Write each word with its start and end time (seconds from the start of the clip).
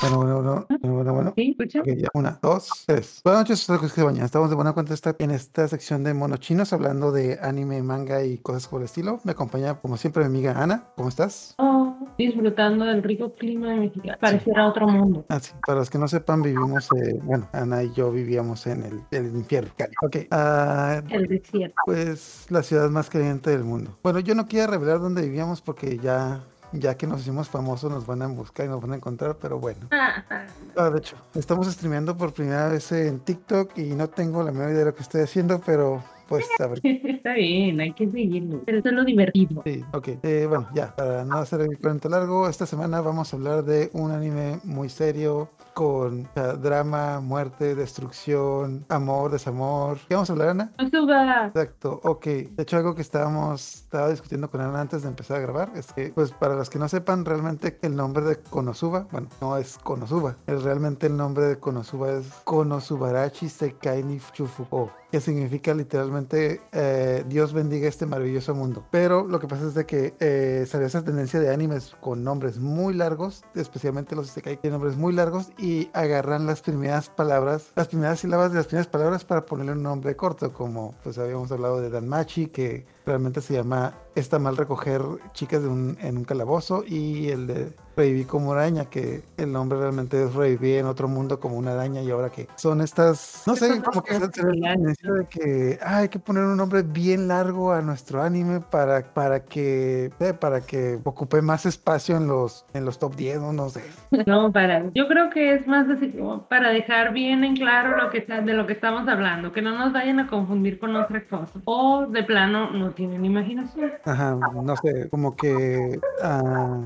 Bueno, 0.00 0.16
bueno, 0.16 0.34
bueno, 0.42 0.66
bueno, 0.80 0.94
bueno, 0.94 1.12
bueno. 1.12 1.32
¿Sí? 1.36 1.50
¿Escucha? 1.58 1.82
Ya. 1.84 2.08
Una, 2.14 2.38
dos, 2.40 2.70
tres. 2.86 3.20
Buenas 3.22 3.42
noches, 3.42 3.60
soy 3.60 3.76
José 3.76 4.02
Baña. 4.02 4.24
Estamos 4.24 4.48
de 4.48 4.56
buena 4.56 4.72
cuenta 4.72 4.94
en 5.18 5.30
esta 5.30 5.68
sección 5.68 6.04
de 6.04 6.14
monos 6.14 6.40
chinos 6.40 6.72
hablando 6.72 7.12
de 7.12 7.38
anime, 7.42 7.82
manga 7.82 8.24
y 8.24 8.38
cosas 8.38 8.66
por 8.66 8.80
el 8.80 8.86
estilo. 8.86 9.20
Me 9.24 9.32
acompaña, 9.32 9.74
como 9.74 9.98
siempre, 9.98 10.22
mi 10.22 10.28
amiga 10.28 10.62
Ana. 10.62 10.84
¿Cómo 10.96 11.10
estás? 11.10 11.54
Oh, 11.58 11.94
disfrutando 12.16 12.86
del 12.86 13.02
rico 13.02 13.34
clima 13.34 13.68
de 13.72 13.76
México. 13.76 14.08
Pareciera 14.18 14.66
otro 14.68 14.88
mundo. 14.88 15.26
Ah, 15.28 15.38
sí. 15.38 15.52
Para 15.66 15.80
los 15.80 15.90
que 15.90 15.98
no 15.98 16.08
sepan, 16.08 16.40
vivimos, 16.40 16.88
eh, 16.96 17.18
bueno, 17.22 17.46
Ana 17.52 17.82
y 17.82 17.92
yo 17.92 18.10
vivíamos 18.10 18.66
en 18.66 18.84
el, 18.84 19.02
el 19.10 19.26
infierno. 19.36 19.70
Cali. 19.76 19.92
Ok. 20.02 20.16
ah, 20.30 21.02
El 21.10 21.26
desierto. 21.28 21.76
pues 21.84 22.46
la 22.48 22.62
ciudad 22.62 22.88
más 22.88 23.10
caliente 23.10 23.50
del 23.50 23.64
mundo. 23.64 23.98
Bueno, 24.02 24.20
yo 24.20 24.34
no 24.34 24.46
quiero 24.46 24.70
revelar 24.72 24.98
dónde 25.00 25.20
vivíamos 25.22 25.60
porque 25.60 25.98
ya, 25.98 26.40
ya 26.72 26.96
que 26.96 27.06
nos 27.06 27.20
hicimos 27.22 27.48
famosos 27.48 27.90
nos 27.90 28.06
van 28.06 28.22
a 28.22 28.26
buscar 28.28 28.66
y 28.66 28.68
nos 28.68 28.80
van 28.80 28.92
a 28.92 28.96
encontrar, 28.96 29.36
pero 29.40 29.58
bueno. 29.58 29.88
Ah, 29.90 30.24
ah. 30.30 30.46
Ah, 30.76 30.90
de 30.90 30.98
hecho, 30.98 31.16
estamos 31.34 31.66
streameando 31.66 32.16
por 32.16 32.32
primera 32.32 32.68
vez 32.68 32.90
en 32.92 33.20
TikTok 33.20 33.76
y 33.78 33.94
no 33.94 34.08
tengo 34.08 34.42
la 34.42 34.52
menor 34.52 34.70
idea 34.70 34.80
de 34.80 34.84
lo 34.86 34.94
que 34.94 35.02
estoy 35.02 35.22
haciendo, 35.22 35.60
pero 35.64 36.02
pues 36.28 36.46
a 36.60 36.68
ver. 36.68 36.80
Está 36.84 37.34
bien, 37.34 37.80
hay 37.80 37.92
que 37.92 38.08
seguirlo. 38.08 38.62
Pero 38.64 38.78
eso 38.78 38.88
es 38.88 38.94
lo 38.94 39.04
divertido. 39.04 39.62
Sí, 39.64 39.84
ok. 39.92 40.08
Eh, 40.22 40.46
bueno, 40.48 40.68
ya, 40.72 40.94
para 40.94 41.24
no 41.24 41.38
hacer 41.38 41.60
el 41.62 41.76
cuento 41.78 42.08
largo, 42.08 42.48
esta 42.48 42.66
semana 42.66 43.00
vamos 43.00 43.32
a 43.32 43.36
hablar 43.36 43.64
de 43.64 43.90
un 43.94 44.12
anime 44.12 44.60
muy 44.62 44.88
serio 44.88 45.50
con 45.74 46.26
o 46.26 46.28
sea, 46.34 46.54
drama, 46.54 47.20
muerte, 47.20 47.74
destrucción, 47.74 48.84
amor, 48.88 49.30
desamor. 49.30 49.98
¿Qué 50.08 50.14
vamos 50.14 50.30
a 50.30 50.32
hablar, 50.32 50.48
Ana? 50.50 50.72
Suba. 50.90 51.46
Exacto, 51.46 52.00
ok. 52.04 52.24
De 52.24 52.62
hecho, 52.62 52.76
algo 52.76 52.94
que 52.94 53.02
estábamos, 53.02 53.76
estaba 53.76 54.08
discutiendo 54.08 54.50
con 54.50 54.60
Ana 54.60 54.80
antes 54.80 55.02
de 55.02 55.08
empezar 55.08 55.38
a 55.38 55.40
grabar 55.40 55.72
es 55.74 55.92
que, 55.92 56.12
pues, 56.14 56.32
para 56.32 56.54
los 56.54 56.70
que 56.70 56.78
no 56.78 56.88
sepan, 56.88 57.24
realmente 57.24 57.78
el 57.82 57.96
nombre 57.96 58.24
de 58.24 58.36
Konosuba, 58.36 59.06
bueno, 59.10 59.28
no 59.40 59.56
es 59.56 59.78
Konosuba, 59.78 60.36
es 60.46 60.62
realmente 60.62 61.06
el 61.06 61.16
nombre 61.16 61.46
de 61.46 61.58
Konosuba 61.58 62.10
es 62.12 62.26
Konosubarachi 62.44 63.48
Sekai 63.48 64.02
ni 64.02 64.20
Chufuko, 64.32 64.90
que 65.10 65.20
significa 65.20 65.74
literalmente 65.74 66.60
eh, 66.72 67.24
Dios 67.28 67.52
bendiga 67.52 67.88
este 67.88 68.06
maravilloso 68.06 68.54
mundo. 68.54 68.84
Pero 68.90 69.26
lo 69.26 69.40
que 69.40 69.48
pasa 69.48 69.66
es 69.66 69.74
de 69.74 69.86
que 69.86 70.14
eh, 70.20 70.64
salió 70.68 70.86
esa 70.86 71.04
tendencia 71.04 71.40
de 71.40 71.52
animes 71.52 71.96
con 72.00 72.22
nombres 72.24 72.58
muy 72.58 72.94
largos, 72.94 73.44
especialmente 73.54 74.14
los 74.14 74.28
Isekai 74.28 74.56
tienen 74.56 74.80
nombres 74.80 74.96
muy 74.96 75.12
largos 75.12 75.50
y 75.58 75.90
agarran 75.92 76.46
las 76.46 76.60
primeras 76.60 77.10
palabras, 77.10 77.72
las 77.74 77.88
primeras 77.88 78.20
sílabas 78.20 78.52
de 78.52 78.58
las 78.58 78.66
primeras 78.66 78.86
palabras 78.86 79.24
para 79.24 79.46
ponerle 79.46 79.72
un 79.72 79.82
nombre 79.82 80.14
corto, 80.16 80.52
como 80.52 80.94
pues 81.02 81.18
habíamos 81.18 81.50
hablado 81.52 81.80
de 81.80 81.90
Danmachi, 81.90 82.46
que 82.46 82.86
realmente 83.10 83.40
se 83.40 83.54
llama 83.54 83.94
Está 84.14 84.38
mal 84.40 84.56
recoger 84.56 85.02
chicas 85.34 85.62
de 85.62 85.68
un- 85.68 85.96
en 86.00 86.16
un 86.18 86.24
calabozo, 86.24 86.82
y 86.86 87.28
el 87.28 87.46
de 87.46 87.72
Reviví 87.96 88.24
como 88.24 88.52
araña, 88.52 88.86
que 88.86 89.22
el 89.36 89.52
nombre 89.52 89.78
realmente 89.78 90.22
es 90.24 90.34
Reviví 90.34 90.74
en 90.74 90.86
otro 90.86 91.06
mundo 91.06 91.38
como 91.38 91.56
una 91.56 91.72
araña, 91.74 92.02
y 92.02 92.10
ahora 92.10 92.30
que 92.30 92.48
son 92.56 92.80
estas, 92.80 93.42
no 93.46 93.54
sé, 93.54 93.80
como 93.82 94.02
que 94.02 94.14
se 94.14 94.20
de 94.20 95.26
que 95.28 95.78
ah, 95.82 95.98
hay 95.98 96.08
que 96.08 96.18
poner 96.18 96.44
un 96.44 96.56
nombre 96.56 96.82
bien 96.82 97.28
largo 97.28 97.72
a 97.72 97.82
nuestro 97.82 98.22
anime 98.22 98.60
para, 98.60 99.02
para 99.14 99.44
que 99.44 100.10
eh, 100.20 100.34
para 100.34 100.60
que 100.60 100.98
ocupe 101.04 101.42
más 101.42 101.66
espacio 101.66 102.16
en 102.16 102.26
los 102.26 102.64
en 102.74 102.84
los 102.84 102.98
top 102.98 103.14
10, 103.16 103.40
no, 103.40 103.52
no 103.52 103.68
sé. 103.68 103.82
No, 104.26 104.52
para. 104.52 104.90
Yo 104.94 105.06
creo 105.08 105.30
que 105.30 105.54
es 105.54 105.66
más 105.66 105.88
así 105.88 106.10
como 106.10 106.46
para 106.48 106.70
dejar 106.70 107.12
bien 107.12 107.44
en 107.44 107.56
claro 107.56 107.96
lo 107.96 108.10
que 108.10 108.18
está, 108.18 108.40
de 108.40 108.52
lo 108.54 108.66
que 108.66 108.72
estamos 108.72 109.08
hablando, 109.08 109.52
que 109.52 109.62
no 109.62 109.76
nos 109.76 109.92
vayan 109.92 110.20
a 110.20 110.26
confundir 110.26 110.78
con 110.78 110.94
otra 110.96 111.24
cosa. 111.26 111.60
O 111.64 112.06
de 112.06 112.22
plano 112.22 112.70
no 112.70 112.90
tienen 113.00 113.24
imaginación. 113.24 113.92
Ajá, 114.04 114.36
no 114.36 114.76
sé, 114.76 115.08
como 115.08 115.34
que 115.34 115.98
ah, 116.22 116.82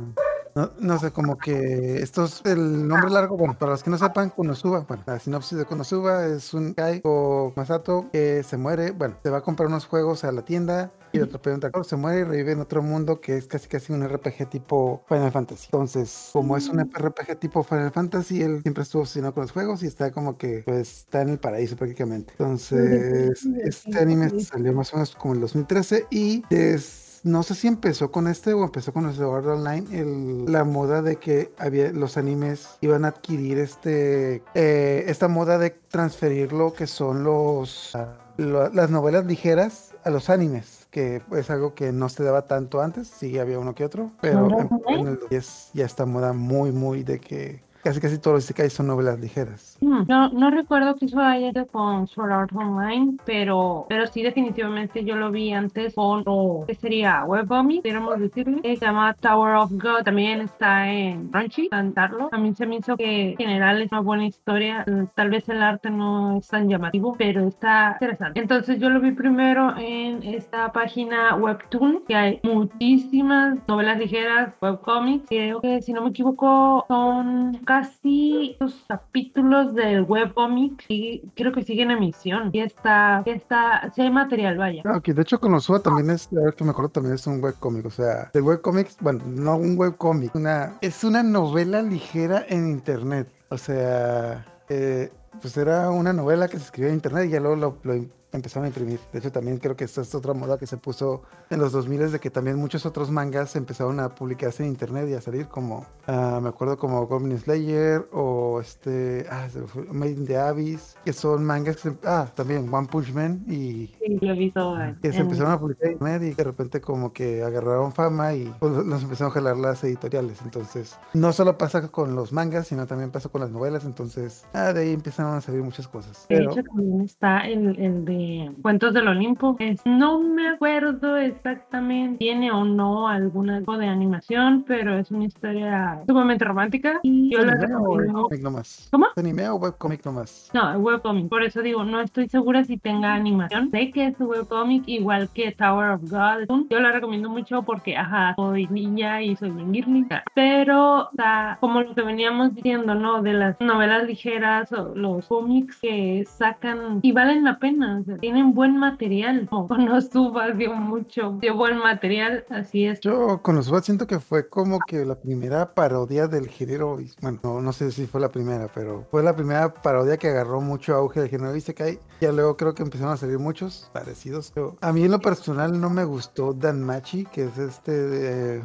no, 0.55 0.71
no 0.79 0.99
sé, 0.99 1.11
como 1.11 1.37
que 1.37 2.03
estos, 2.03 2.43
el 2.45 2.87
nombre 2.87 3.11
largo, 3.11 3.37
bueno, 3.37 3.59
para 3.59 3.73
los 3.73 3.83
que 3.83 3.91
no 3.91 3.99
sepan, 3.99 4.31
Konosuba, 4.31 4.81
bueno, 4.81 5.03
la 5.07 5.19
sinopsis 5.19 5.59
de 5.59 5.65
Konosuba 5.65 6.27
es 6.27 6.55
un 6.55 6.75
Kai 6.75 7.01
o 7.05 7.53
Masato 7.57 8.09
que 8.13 8.43
se 8.43 8.57
muere, 8.57 8.93
bueno, 8.93 9.17
se 9.23 9.31
va 9.31 9.39
a 9.39 9.43
comprar 9.43 9.69
unos 9.69 9.87
juegos 9.87 10.25
a 10.25 10.33
la 10.33 10.45
tienda 10.45 10.93
y 11.13 11.21
atropella 11.21 11.55
un 11.55 11.61
tractor, 11.61 11.85
se 11.85 11.97
muere 11.97 12.21
y 12.21 12.25
revive 12.25 12.53
en 12.53 12.61
otro 12.61 12.83
mundo 12.83 13.21
que 13.21 13.37
es 13.37 13.47
casi 13.47 13.69
casi 13.69 13.93
un 13.93 14.07
RPG 14.07 14.49
tipo 14.51 15.05
Final 15.09 15.31
Fantasy. 15.31 15.67
Entonces, 15.67 16.31
como 16.33 16.57
es 16.57 16.69
un 16.69 16.81
RPG 16.81 17.39
tipo 17.39 17.63
Final 17.63 17.93
Fantasy, 17.93 18.43
él 18.43 18.63
siempre 18.63 18.83
estuvo 18.83 19.03
obsesionado 19.03 19.35
con 19.35 19.43
los 19.43 19.53
juegos 19.53 19.83
y 19.83 19.87
está 19.87 20.11
como 20.11 20.37
que, 20.37 20.63
pues, 20.65 20.99
está 20.99 21.23
en 21.23 21.31
el 21.31 21.39
paraíso 21.39 21.77
prácticamente. 21.77 22.33
Entonces, 22.39 23.47
este 23.65 23.99
anime 23.99 24.31
salió 24.41 24.73
más 24.73 24.93
o 24.93 24.97
menos 24.97 25.15
como 25.15 25.35
en 25.35 25.39
el 25.39 25.43
2013 25.43 26.07
y 26.11 26.43
es 26.51 27.14
no 27.25 27.43
sé 27.43 27.55
si 27.55 27.67
empezó 27.67 28.11
con 28.13 28.29
este 28.29 28.53
o 28.53 28.63
empezó 28.65 28.93
con 28.93 29.07
el 29.07 29.15
Sword 29.15 29.49
Online, 29.49 29.87
el- 29.99 30.53
la 30.53 30.63
moda 30.65 31.03
de 31.03 31.17
que 31.17 31.53
había 31.59 31.91
los 31.93 32.17
animes 32.17 32.77
iban 32.83 33.05
a 33.05 33.09
adquirir 33.09 33.59
este 33.59 34.43
eh, 34.55 35.05
esta 35.09 35.27
moda 35.27 35.59
de 35.59 35.71
transferir 35.71 36.53
lo 36.53 36.73
que 36.75 36.87
son 36.87 37.25
los 37.25 37.97
ah, 37.97 38.19
lo- 38.37 38.69
las 38.69 38.91
novelas 38.91 39.25
ligeras 39.25 39.93
a 40.05 40.11
los 40.11 40.29
animes, 40.29 40.87
que 40.91 41.23
es 41.33 41.51
algo 41.51 41.75
que 41.75 41.93
no 41.93 42.09
se 42.11 42.23
daba 42.25 42.47
tanto 42.47 42.81
antes, 42.83 43.09
sí 43.09 43.39
había 43.39 43.59
uno 43.59 43.75
que 43.75 43.85
otro, 43.85 44.11
pero 44.21 44.47
en, 44.61 44.69
en 45.01 45.07
el 45.09 45.19
10 45.31 45.71
ya 45.73 45.87
está 45.87 46.05
moda 46.07 46.33
muy 46.35 46.73
muy 46.73 47.03
de 47.05 47.21
que 47.21 47.63
casi 47.85 48.01
casi 48.01 48.19
todos 48.19 48.37
los 48.37 48.45
isekais 48.45 48.73
son 48.73 48.87
novelas 48.89 49.21
ligeras. 49.21 49.77
Hmm, 49.81 50.05
No, 50.09 50.31
no 50.31 50.51
recuerdo 50.51 50.97
que 50.97 51.07
eso 51.07 51.21
haya 51.21 51.51
ido 51.51 51.67
con 51.67 52.07
Sword 52.09 52.33
Art 52.33 52.51
Online, 52.57 53.17
pero, 53.25 53.87
pero 53.89 54.07
sí 54.07 54.23
definitivamente 54.23 55.05
yo 55.05 55.17
lo 55.17 55.31
vi 55.31 55.53
antes 55.53 55.95
con, 55.95 56.23
o, 56.27 56.65
¿qué 56.67 56.75
sería? 56.75 57.25
Webcomic, 57.25 57.83
podríamos 57.83 58.19
decirle, 58.19 58.61
que 58.63 58.77
se 58.77 58.85
llama 58.87 59.15
Tower 59.15 59.57
of 59.57 59.71
God, 59.73 60.03
también 60.05 60.41
está 60.41 60.91
en 60.91 61.29
Crunchy, 61.29 61.69
cantarlo. 61.69 62.29
A 62.33 62.39
mí 62.39 62.55
se 62.55 62.67
me 62.67 62.77
hizo 62.77 62.97
que 62.97 63.31
en 63.33 63.37
general 63.37 63.83
es 63.83 63.93
una 63.93 64.01
buena 64.01 64.27
historia, 64.27 64.85
Mm, 64.87 65.05
tal 65.15 65.31
vez 65.31 65.49
el 65.49 65.63
arte 65.63 65.91
no 65.91 66.39
es 66.39 66.49
tan 66.49 66.69
llamativo, 66.69 67.15
pero 67.19 67.47
está 67.47 67.93
interesante. 68.01 68.41
Entonces 68.41 68.79
yo 68.81 68.89
lo 68.91 69.01
vi 69.01 69.13
primero 69.13 69.75
en 69.77 70.23
esta 70.23 70.73
página 70.73 71.35
Webtoon, 71.37 72.03
que 72.09 72.15
hay 72.17 72.41
muchísimas 72.43 73.57
novelas 73.69 73.99
ligeras, 73.99 74.53
webcomics, 74.61 75.27
creo 75.29 75.61
que 75.61 75.81
si 75.83 75.93
no 75.93 76.03
me 76.03 76.11
equivoco 76.11 76.85
son 76.89 77.59
casi 77.75 78.57
los 78.61 78.85
capítulos 78.87 79.75
del 79.75 80.03
webcomic 80.03 80.85
y 80.89 81.23
creo 81.35 81.53
que 81.53 81.65
siguen 81.65 81.91
en 81.91 81.97
emisión 81.99 82.51
y 82.53 82.61
está, 82.61 83.23
está, 83.27 83.91
si 83.95 84.03
hay 84.03 84.11
material, 84.11 84.57
vaya. 84.57 84.83
Ah, 84.85 84.99
Ok, 84.99 85.09
de 85.09 85.23
hecho 85.23 85.41
Konosuba 85.41 85.81
también 85.81 86.11
es, 86.11 86.29
a 86.33 86.41
ver 86.45 86.55
que 86.55 86.63
me 86.63 86.71
acuerdo, 86.71 86.91
también 86.91 87.17
es 87.17 87.27
un 87.27 87.43
webcomic, 87.43 87.87
o 87.87 87.91
sea, 87.91 88.31
el 88.33 88.43
webcomic, 88.43 88.91
bueno, 89.01 89.25
no 89.27 89.57
un 89.57 89.77
webcomic, 89.77 90.35
una, 90.37 90.79
es 90.81 91.03
una 91.03 91.23
novela 91.25 91.83
ligera 91.83 92.45
en 92.49 92.69
internet, 92.69 93.29
o 93.49 93.59
sea, 93.59 94.47
eh, 94.69 95.11
pues 95.43 95.57
era 95.57 95.91
una 95.91 96.13
novela 96.13 96.47
que 96.47 96.59
se 96.59 96.65
escribía 96.67 96.91
en 96.91 96.97
internet 96.97 97.27
y 97.27 97.31
ya 97.31 97.41
luego 97.41 97.57
lo 97.83 97.95
empezaron 98.35 98.65
a 98.65 98.69
imprimir. 98.69 99.01
De 99.13 99.19
hecho, 99.21 99.33
también 99.33 99.59
creo 99.59 99.77
que 99.77 99.85
esta 99.85 100.01
es 100.03 100.15
otra 100.15 100.35
moda 100.35 100.59
que 100.59 100.67
se 100.67 100.77
puso 100.77 101.23
en 101.51 101.61
los 101.61 101.73
2000 101.73 102.11
de 102.13 102.19
que 102.21 102.31
también 102.31 102.57
muchos 102.57 102.85
otros 102.85 103.11
mangas 103.11 103.55
empezaron 103.57 104.01
a 104.01 104.15
publicarse 104.15 104.63
en 104.65 104.71
internet 104.71 105.09
y 105.09 105.15
a 105.15 105.21
salir 105.21 105.47
como, 105.47 105.87
ah, 106.07 106.41
me 106.43 106.49
acuerdo 106.49 106.77
como 106.77 107.07
Goblin 107.07 107.39
Slayer 107.39 108.07
o 108.13 108.61
este, 108.61 109.27
ah, 109.31 109.47
Made 109.91 110.11
in 110.11 110.27
the 110.27 110.37
Abyss, 110.37 110.97
que 111.05 111.13
son 111.13 111.45
mangas 111.45 111.77
que, 111.77 111.91
se- 111.91 111.97
ah, 112.05 112.29
también 112.35 112.73
One 112.73 112.89
Punch 112.89 113.13
Man 113.13 113.45
y 113.49 113.93
Sí, 114.01 114.19
lo 114.21 114.33
en- 114.35 114.97
que 115.01 115.13
se 115.13 115.21
empezaron 115.21 115.53
a 115.53 115.61
publicar 115.61 115.87
en 115.87 115.93
internet 115.93 116.23
y 116.23 116.35
de 116.35 116.45
repente 116.45 116.81
como 116.81 117.13
que 117.13 117.43
agarraron 117.43 117.93
fama 117.93 118.35
y 118.35 118.53
pues, 118.59 118.73
los 118.85 119.03
empezaron 119.03 119.31
a 119.31 119.35
jalar 119.35 119.57
las 119.57 119.83
editoriales. 119.85 120.41
Entonces, 120.43 120.99
no 121.13 121.33
solo 121.33 121.57
pasa 121.57 121.89
con 121.89 122.15
los 122.17 122.33
mangas, 122.33 122.67
sino 122.69 122.87
también 122.87 123.11
pasa 123.11 123.29
con 123.29 123.41
las 123.41 123.51
novelas. 123.51 123.85
Entonces, 123.85 124.45
ah, 124.53 124.73
de 124.73 124.81
ahí 124.83 124.93
empezaron 124.93 125.35
a 125.37 125.41
salir 125.41 125.63
muchas 125.63 125.87
cosas. 125.87 126.27
De 126.29 126.37
Pero, 126.37 126.51
hecho, 126.53 126.63
también 126.65 127.01
está 127.03 127.47
el, 127.47 127.79
el 127.79 128.05
de 128.05 128.24
Cuentos 128.63 128.95
del 128.95 129.09
Olimpo. 129.09 129.57
Es- 129.59 129.81
no 129.85 130.21
me 130.21 130.49
acuerdo 130.49 131.17
exactamente, 131.17 132.19
tiene 132.19 132.51
o 132.53 132.65
no 132.65 133.09
algún 133.09 133.51
algo 133.51 133.77
de 133.77 133.87
animación, 133.87 134.65
pero 134.67 134.97
es 134.99 135.11
una 135.11 135.25
historia 135.25 136.01
sumamente 136.07 136.45
romántica 136.45 137.01
y 137.03 137.31
yo 137.33 137.41
¿es 137.41 137.47
la 137.47 137.55
recomiendo. 137.55 138.29
nomás? 138.41 138.89
¿Cómo? 138.91 139.07
¿Es 139.07 139.19
anime 139.19 139.49
o 139.49 139.57
webcomic 139.57 140.05
nomás? 140.05 140.51
No, 140.55 140.73
webcomic. 140.79 141.29
Por 141.29 141.43
eso 141.43 141.63
digo, 141.63 141.85
no 141.85 142.01
estoy 142.01 142.29
segura 142.29 142.65
si 142.65 142.77
tenga 142.79 143.15
animación. 143.15 143.71
Sé 143.71 143.91
que 143.91 144.07
es 144.09 144.21
webcomic 144.21 144.85
igual 144.89 145.29
que 145.33 145.53
Tower 145.53 145.91
of 145.91 146.03
God. 146.11 146.67
Yo 146.71 146.81
la 146.81 146.93
recomiendo 146.93 147.29
mucho 147.29 147.63
porque, 147.63 147.97
ajá, 147.97 148.35
soy 148.37 148.67
niña 148.69 149.23
y 149.23 149.37
soy 149.37 149.51
bien 149.51 149.73
girly. 149.73 150.07
Pero, 150.35 151.03
o 151.03 151.11
sea, 151.17 151.59
como 151.61 151.81
lo 151.83 151.95
que 151.95 152.03
veníamos 152.03 152.55
diciendo, 152.55 152.95
¿no? 152.95 153.23
De 153.23 153.33
las 153.33 153.61
novelas 153.61 154.05
ligeras 154.07 154.73
o 154.73 154.95
los 154.95 155.27
cómics 155.29 155.79
que 155.81 156.25
sacan 156.27 157.01
y 157.03 157.13
valen 157.13 157.45
la 157.45 157.59
pena. 157.59 157.99
o 158.01 158.05
sea, 158.05 158.14
tienen 158.19 158.55
buen 158.55 158.77
material. 158.79 159.47
Como 159.51 159.69
Konosuba 159.69 160.51
dio 160.53 160.75
mucho, 160.75 161.39
dio 161.41 161.57
buen 161.57 161.79
material. 161.79 162.45
Así 162.51 162.87
es. 162.87 163.01
Yo 163.01 163.41
con 163.43 163.57
los 163.57 163.71
Wats 163.71 163.87
siento 163.87 164.07
que 164.07 164.21
fue 164.21 164.49
como 164.49 164.79
que 164.81 165.05
la 165.05 165.15
primera 165.17 165.75
parodia 165.75 166.27
del 166.27 166.49
género, 166.49 166.99
bueno, 167.21 167.41
no, 167.43 167.61
no 167.61 167.73
sé 167.73 167.91
si 167.91 168.07
fue 168.07 168.21
la 168.21 168.31
primera, 168.31 168.69
pero 168.75 169.07
fue 169.11 169.23
la 169.23 169.35
primera 169.35 169.73
parodia 169.73 170.17
que 170.17 170.29
agarró 170.29 170.61
mucho 170.61 170.95
auge 170.95 171.21
del 171.21 171.29
género 171.29 171.55
Isekai. 171.55 171.99
Ya 172.21 172.33
luego 172.33 172.57
creo 172.57 172.75
que 172.75 172.83
empezaron 172.83 173.13
a 173.13 173.17
salir 173.17 173.39
muchos 173.39 173.91
parecidos. 173.93 174.53
Pero 174.55 174.77
a 174.81 174.93
mí 174.93 175.05
en 175.05 175.11
lo 175.11 175.21
personal 175.21 175.81
no 175.81 175.91
me 175.91 176.05
gustó 176.05 176.53
Danmachi, 176.53 177.25
que 177.27 177.45
es 177.45 177.59
este, 177.59 178.57
eh, 178.57 178.63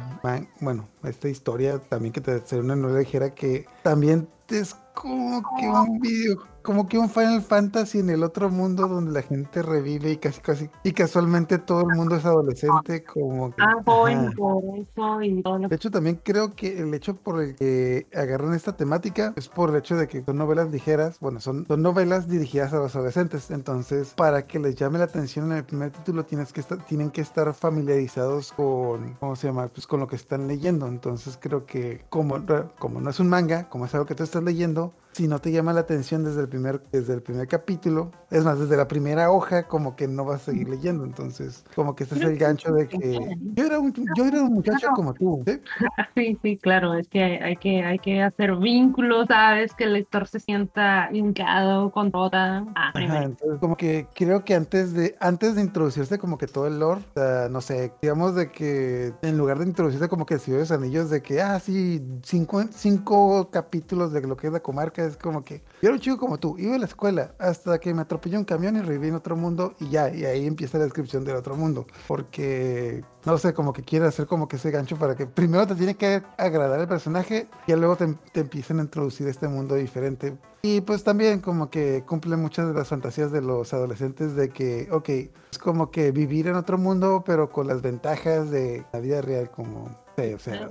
bueno, 0.60 0.88
esta 1.04 1.28
historia 1.28 1.78
también 1.78 2.12
que 2.12 2.20
te 2.20 2.32
hace 2.32 2.58
una 2.58 2.76
novela 2.76 3.00
ligera 3.00 3.34
que 3.34 3.66
también 3.82 4.28
es 4.48 4.76
como 4.94 5.42
que 5.58 5.68
un 5.68 6.00
video, 6.00 6.38
como 6.62 6.86
que 6.86 6.98
un 6.98 7.08
Final 7.08 7.42
Fantasy 7.42 8.00
en 8.00 8.10
el 8.10 8.22
otro 8.22 8.50
mundo 8.50 8.86
donde 8.86 9.12
la 9.12 9.22
gente 9.22 9.62
revive 9.62 10.12
y 10.12 10.16
casi 10.16 10.40
casi 10.40 10.70
y 10.84 10.92
casualmente 10.92 11.58
todo 11.58 11.82
el 11.88 11.96
mundo 11.96 12.16
es 12.16 12.24
adolescente, 12.24 13.04
como 13.04 13.50
que, 13.50 13.62
Ah, 13.62 13.76
joven, 13.84 14.32
por 14.32 14.62
eso 14.76 15.22
y 15.22 15.42
todo 15.42 15.58
lo 15.58 15.68
De 15.68 15.76
hecho, 15.76 15.90
también 15.90 16.20
creo 16.22 16.54
que 16.54 16.78
el 16.80 16.92
hecho 16.94 17.16
por 17.16 17.42
el 17.42 17.54
que 17.56 18.06
agarran 18.14 18.54
esta 18.54 18.76
temática 18.76 19.32
es 19.36 19.48
por 19.48 19.70
el 19.70 19.76
hecho 19.76 19.96
de 19.96 20.08
que 20.08 20.22
son 20.22 20.38
novelas 20.38 20.70
ligeras, 20.70 21.18
bueno, 21.20 21.40
son, 21.40 21.66
son 21.66 21.82
novelas 21.82 22.28
dirigidas 22.28 22.72
a 22.72 22.78
los 22.78 22.94
adolescentes. 22.96 23.50
Entonces, 23.50 24.14
para 24.16 24.46
que 24.46 24.58
les 24.58 24.74
llame 24.74 24.98
la 24.98 25.04
atención 25.04 25.50
en 25.52 25.58
el 25.58 25.64
primer 25.64 25.90
título, 25.90 26.24
tienes 26.24 26.52
que 26.52 26.60
estar, 26.60 26.84
tienen 26.84 27.10
que 27.10 27.20
estar 27.20 27.52
familiarizados 27.54 28.52
con, 28.52 29.14
¿cómo 29.14 29.36
se 29.36 29.48
llama? 29.48 29.68
Pues 29.68 29.86
con 29.86 30.00
lo 30.00 30.06
que 30.08 30.16
están 30.16 30.48
leyendo. 30.48 30.86
Entonces, 30.86 31.38
creo 31.40 31.66
que 31.66 32.04
como, 32.08 32.36
como 32.78 33.00
no 33.00 33.10
es 33.10 33.20
un 33.20 33.28
manga, 33.28 33.68
como 33.68 33.86
es 33.86 33.94
algo 33.94 34.06
que 34.06 34.14
tú 34.14 34.22
estás 34.22 34.42
leyendo, 34.42 34.79
hablando 34.80 34.94
si 35.12 35.28
no 35.28 35.38
te 35.38 35.52
llama 35.52 35.72
la 35.72 35.80
atención 35.80 36.24
desde 36.24 36.40
el 36.42 36.48
primer 36.48 36.82
desde 36.92 37.14
el 37.14 37.22
primer 37.22 37.48
capítulo, 37.48 38.10
es 38.30 38.44
más, 38.44 38.58
desde 38.58 38.76
la 38.76 38.88
primera 38.88 39.30
hoja, 39.30 39.64
como 39.64 39.96
que 39.96 40.06
no 40.08 40.24
vas 40.24 40.42
a 40.42 40.44
seguir 40.46 40.68
leyendo. 40.68 41.04
Entonces, 41.04 41.64
como 41.74 41.94
que 41.94 42.04
este 42.04 42.16
es 42.16 42.22
el 42.22 42.36
gancho 42.36 42.72
de 42.72 42.88
que 42.88 43.36
yo 43.54 43.64
era 43.64 43.78
un, 43.78 43.92
yo 44.16 44.24
era 44.24 44.42
un 44.42 44.54
muchacho 44.54 44.88
como 44.94 45.14
tú, 45.14 45.42
¿sí? 45.46 45.60
Sí, 46.16 46.38
sí, 46.42 46.56
claro, 46.56 46.94
es 46.94 47.08
que 47.08 47.22
hay, 47.22 47.36
hay 47.36 47.56
que 47.56 47.82
hay 47.84 47.98
que 47.98 48.22
hacer 48.22 48.56
vínculos, 48.56 49.26
sabes, 49.28 49.74
que 49.74 49.84
el 49.84 49.94
lector 49.94 50.26
se 50.26 50.40
sienta 50.40 51.08
hincado 51.12 51.90
con 51.90 52.10
toda. 52.10 52.64
Ah, 52.74 52.92
Ajá, 52.94 53.22
entonces 53.24 53.58
como 53.60 53.76
que 53.76 54.06
creo 54.14 54.44
que 54.44 54.54
antes 54.54 54.92
de 54.92 55.16
antes 55.20 55.54
de 55.54 55.62
introducirse 55.62 56.18
como 56.18 56.38
que 56.38 56.46
todo 56.46 56.66
el 56.66 56.78
lore, 56.78 57.00
o 57.00 57.20
sea, 57.20 57.48
no 57.48 57.60
sé, 57.60 57.92
digamos 58.02 58.34
de 58.34 58.50
que 58.50 59.12
en 59.22 59.38
lugar 59.38 59.58
de 59.58 59.66
introducirse 59.66 60.08
como 60.08 60.26
que 60.26 60.36
de 60.36 60.58
los 60.58 60.70
Anillos 60.70 61.10
de 61.10 61.22
que, 61.22 61.40
ah, 61.40 61.58
sí, 61.60 62.02
cinco, 62.22 62.62
cinco 62.70 63.50
capítulos 63.50 64.12
de 64.12 64.22
lo 64.22 64.36
que 64.36 64.48
es 64.48 64.52
la 64.52 64.60
comarca, 64.60 64.99
es 65.04 65.16
como 65.16 65.44
que 65.44 65.62
yo 65.82 65.88
era 65.88 65.92
un 65.92 66.00
chico 66.00 66.18
como 66.18 66.38
tú, 66.38 66.56
iba 66.58 66.74
a 66.74 66.78
la 66.78 66.86
escuela 66.86 67.34
hasta 67.38 67.78
que 67.78 67.92
me 67.94 68.02
atropelló 68.02 68.38
un 68.38 68.44
camión 68.44 68.76
y 68.76 68.80
reviví 68.80 69.08
en 69.08 69.14
otro 69.14 69.36
mundo 69.36 69.74
y 69.80 69.90
ya, 69.90 70.14
y 70.14 70.24
ahí 70.24 70.46
empieza 70.46 70.78
la 70.78 70.84
descripción 70.84 71.24
del 71.24 71.36
otro 71.36 71.56
mundo, 71.56 71.86
porque 72.06 73.02
no 73.24 73.36
sé, 73.38 73.52
como 73.52 73.72
que 73.72 73.82
quiere 73.82 74.06
hacer 74.06 74.26
como 74.26 74.48
que 74.48 74.56
ese 74.56 74.70
gancho 74.70 74.96
para 74.96 75.14
que 75.14 75.26
primero 75.26 75.66
te 75.66 75.74
tiene 75.74 75.94
que 75.94 76.22
agradar 76.38 76.80
el 76.80 76.88
personaje 76.88 77.48
y 77.66 77.72
luego 77.72 77.96
te, 77.96 78.14
te 78.32 78.40
empiecen 78.40 78.78
a 78.78 78.82
introducir 78.82 79.28
este 79.28 79.48
mundo 79.48 79.74
diferente. 79.74 80.36
Y 80.62 80.82
pues 80.82 81.04
también 81.04 81.40
como 81.40 81.70
que 81.70 82.04
cumple 82.06 82.36
muchas 82.36 82.68
de 82.68 82.74
las 82.74 82.88
fantasías 82.88 83.32
de 83.32 83.40
los 83.40 83.72
adolescentes 83.72 84.34
de 84.34 84.50
que, 84.50 84.88
ok, 84.90 85.08
es 85.08 85.58
como 85.58 85.90
que 85.90 86.10
vivir 86.10 86.48
en 86.48 86.56
otro 86.56 86.76
mundo, 86.76 87.22
pero 87.24 87.50
con 87.50 87.66
las 87.66 87.80
ventajas 87.80 88.50
de 88.50 88.84
la 88.92 89.00
vida 89.00 89.22
real, 89.22 89.50
como, 89.50 89.88
o 90.34 90.38
sea, 90.38 90.68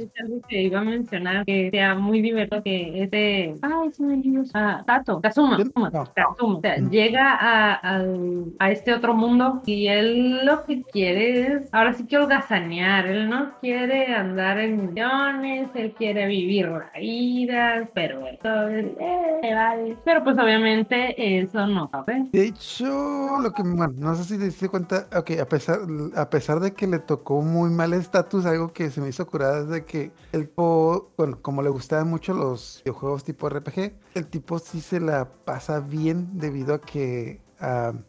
que 0.47 0.61
iba 0.61 0.79
a 0.79 0.83
mencionar 0.83 1.45
que 1.45 1.69
sea 1.71 1.95
muy 1.95 2.21
divertido 2.21 2.63
que 2.63 3.03
ese 3.03 3.55
ay 3.61 3.91
se 3.91 4.03
me 4.03 4.13
olvidó 4.15 4.43
ah, 4.53 4.83
Tato 4.85 5.19
Kazuma. 5.21 5.57
Kazuma, 5.57 5.89
No. 5.91 6.13
Kazuma, 6.13 6.57
o 6.57 6.61
sea, 6.61 6.77
Mm. 6.79 6.89
llega 6.89 7.33
a, 7.35 7.73
al- 7.75 8.45
a 8.59 8.71
este 8.71 8.93
otro 8.93 9.13
mundo 9.13 9.61
y 9.65 9.87
él 9.87 10.45
lo 10.45 10.63
que 10.65 10.83
quiere 10.83 11.47
es 11.55 11.69
ahora 11.73 11.93
sí 11.93 12.05
que 12.05 12.17
holgazanear 12.17 13.05
él 13.07 13.29
no 13.29 13.51
quiere 13.61 14.13
andar 14.13 14.59
en 14.59 14.87
millones 14.87 15.69
él 15.75 15.93
quiere 15.97 16.27
vivir 16.27 16.67
la 16.69 16.91
vida 16.99 17.89
pero 17.93 18.25
eh, 18.27 19.39
le 19.41 19.53
vale. 19.55 19.97
pero 20.05 20.23
pues 20.23 20.37
obviamente 20.37 21.39
eso 21.39 21.65
no 21.67 21.89
¿sabes? 21.91 22.31
De 22.31 22.45
hecho, 22.45 23.39
lo 23.41 23.51
que, 23.53 23.63
bueno, 23.63 23.93
no 23.97 24.15
sé 24.15 24.23
si 24.23 24.37
te 24.37 24.45
diste 24.45 24.69
cuenta, 24.69 25.07
ok, 25.15 25.31
a 25.41 25.45
pesar, 25.45 25.79
a 26.15 26.29
pesar 26.29 26.59
de 26.59 26.73
que 26.73 26.87
le 26.87 26.99
tocó 26.99 27.41
muy 27.41 27.69
mal 27.69 27.93
estatus, 27.93 28.45
algo 28.45 28.71
que 28.73 28.89
se 28.89 29.01
me 29.01 29.09
hizo 29.09 29.25
de 29.39 29.85
que 29.85 30.11
el 30.31 30.47
tipo, 30.47 31.11
bueno, 31.17 31.39
como 31.41 31.61
le 31.61 31.69
gustaban 31.69 32.09
mucho 32.09 32.33
los 32.33 32.81
videojuegos 32.83 33.23
tipo 33.23 33.49
RPG, 33.49 33.93
el 34.15 34.27
tipo 34.27 34.59
sí 34.59 34.81
se 34.81 34.99
la 34.99 35.27
pasa 35.45 35.79
bien 35.79 36.29
debido 36.33 36.75
a 36.75 36.81
que, 36.81 37.41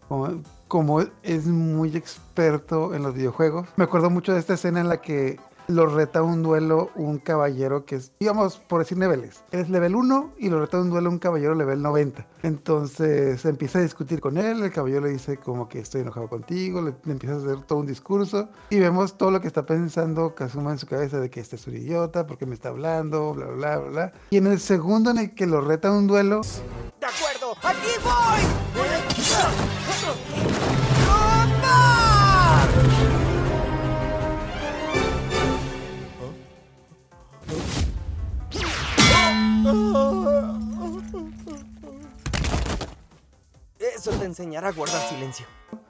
como, 0.09 0.43
como 0.69 1.01
es 1.23 1.47
muy 1.47 1.97
experto 1.97 2.95
en 2.95 3.03
los 3.03 3.15
videojuegos. 3.15 3.69
Me 3.77 3.85
acuerdo 3.85 4.11
mucho 4.11 4.33
de 4.33 4.41
esta 4.41 4.55
escena 4.55 4.81
en 4.81 4.89
la 4.89 5.01
que 5.01 5.39
lo 5.71 5.87
reta 5.87 6.23
un 6.23 6.43
duelo 6.43 6.91
un 6.95 7.19
caballero 7.19 7.85
que 7.85 7.97
es, 7.97 8.13
digamos, 8.21 8.59
por 8.59 8.81
decir 8.81 8.99
niveles. 8.99 9.43
Es 9.51 9.69
level 9.69 9.95
1 9.95 10.35
y 10.39 10.49
lo 10.49 10.61
reta 10.61 10.81
un 10.81 10.91
duelo 10.91 11.11
un 11.11 11.19
caballero 11.19 11.55
level 11.55 11.83
90. 11.83 12.27
Entonces 12.43 13.45
empieza 13.45 13.79
a 13.79 13.83
discutir 13.83 14.21
con 14.21 14.39
él, 14.39 14.63
el 14.63 14.71
caballero 14.71 15.03
le 15.03 15.11
dice 15.11 15.37
como 15.37 15.69
que 15.69 15.81
estoy 15.81 16.03
enojado 16.03 16.29
contigo, 16.29 16.81
le, 16.83 16.95
empieza 17.11 17.37
a 17.37 17.39
hacer 17.39 17.63
todo 17.63 17.81
un 17.81 17.87
discurso 17.87 18.49
y 18.71 18.79
vemos 18.79 19.17
todo 19.17 19.31
lo 19.31 19.41
que 19.41 19.47
está 19.47 19.67
pensando 19.67 20.35
Kazuma 20.35 20.73
en 20.73 20.79
su 20.79 20.87
cabeza 20.87 21.21
de 21.21 21.31
que 21.31 21.41
este 21.41 21.57
es 21.57 21.67
un 21.67 21.77
idiota, 21.77 22.27
porque 22.27 22.47
me 22.47 22.55
está 22.55 22.71
hablando, 22.71 23.35
bla, 23.35 23.47
bla, 23.47 23.79
bla. 23.79 24.13
Y 24.31 24.37
en 24.37 24.47
el 24.47 24.61
segundo 24.61 25.11
en 25.11 25.19
el 25.19 25.35
que 25.35 25.47
lo 25.47 25.61
reta 25.61 25.91
un 25.91 26.07
duelo, 26.07 26.41
De 27.01 27.07
acuerdo, 27.07 27.57
aquí 27.63 27.89
voy. 28.05 29.80
Eso 44.01 44.13
te 44.13 44.25
enseñará 44.25 44.69
a 44.69 44.73
guardar 44.73 44.99
silencio. 45.11 45.45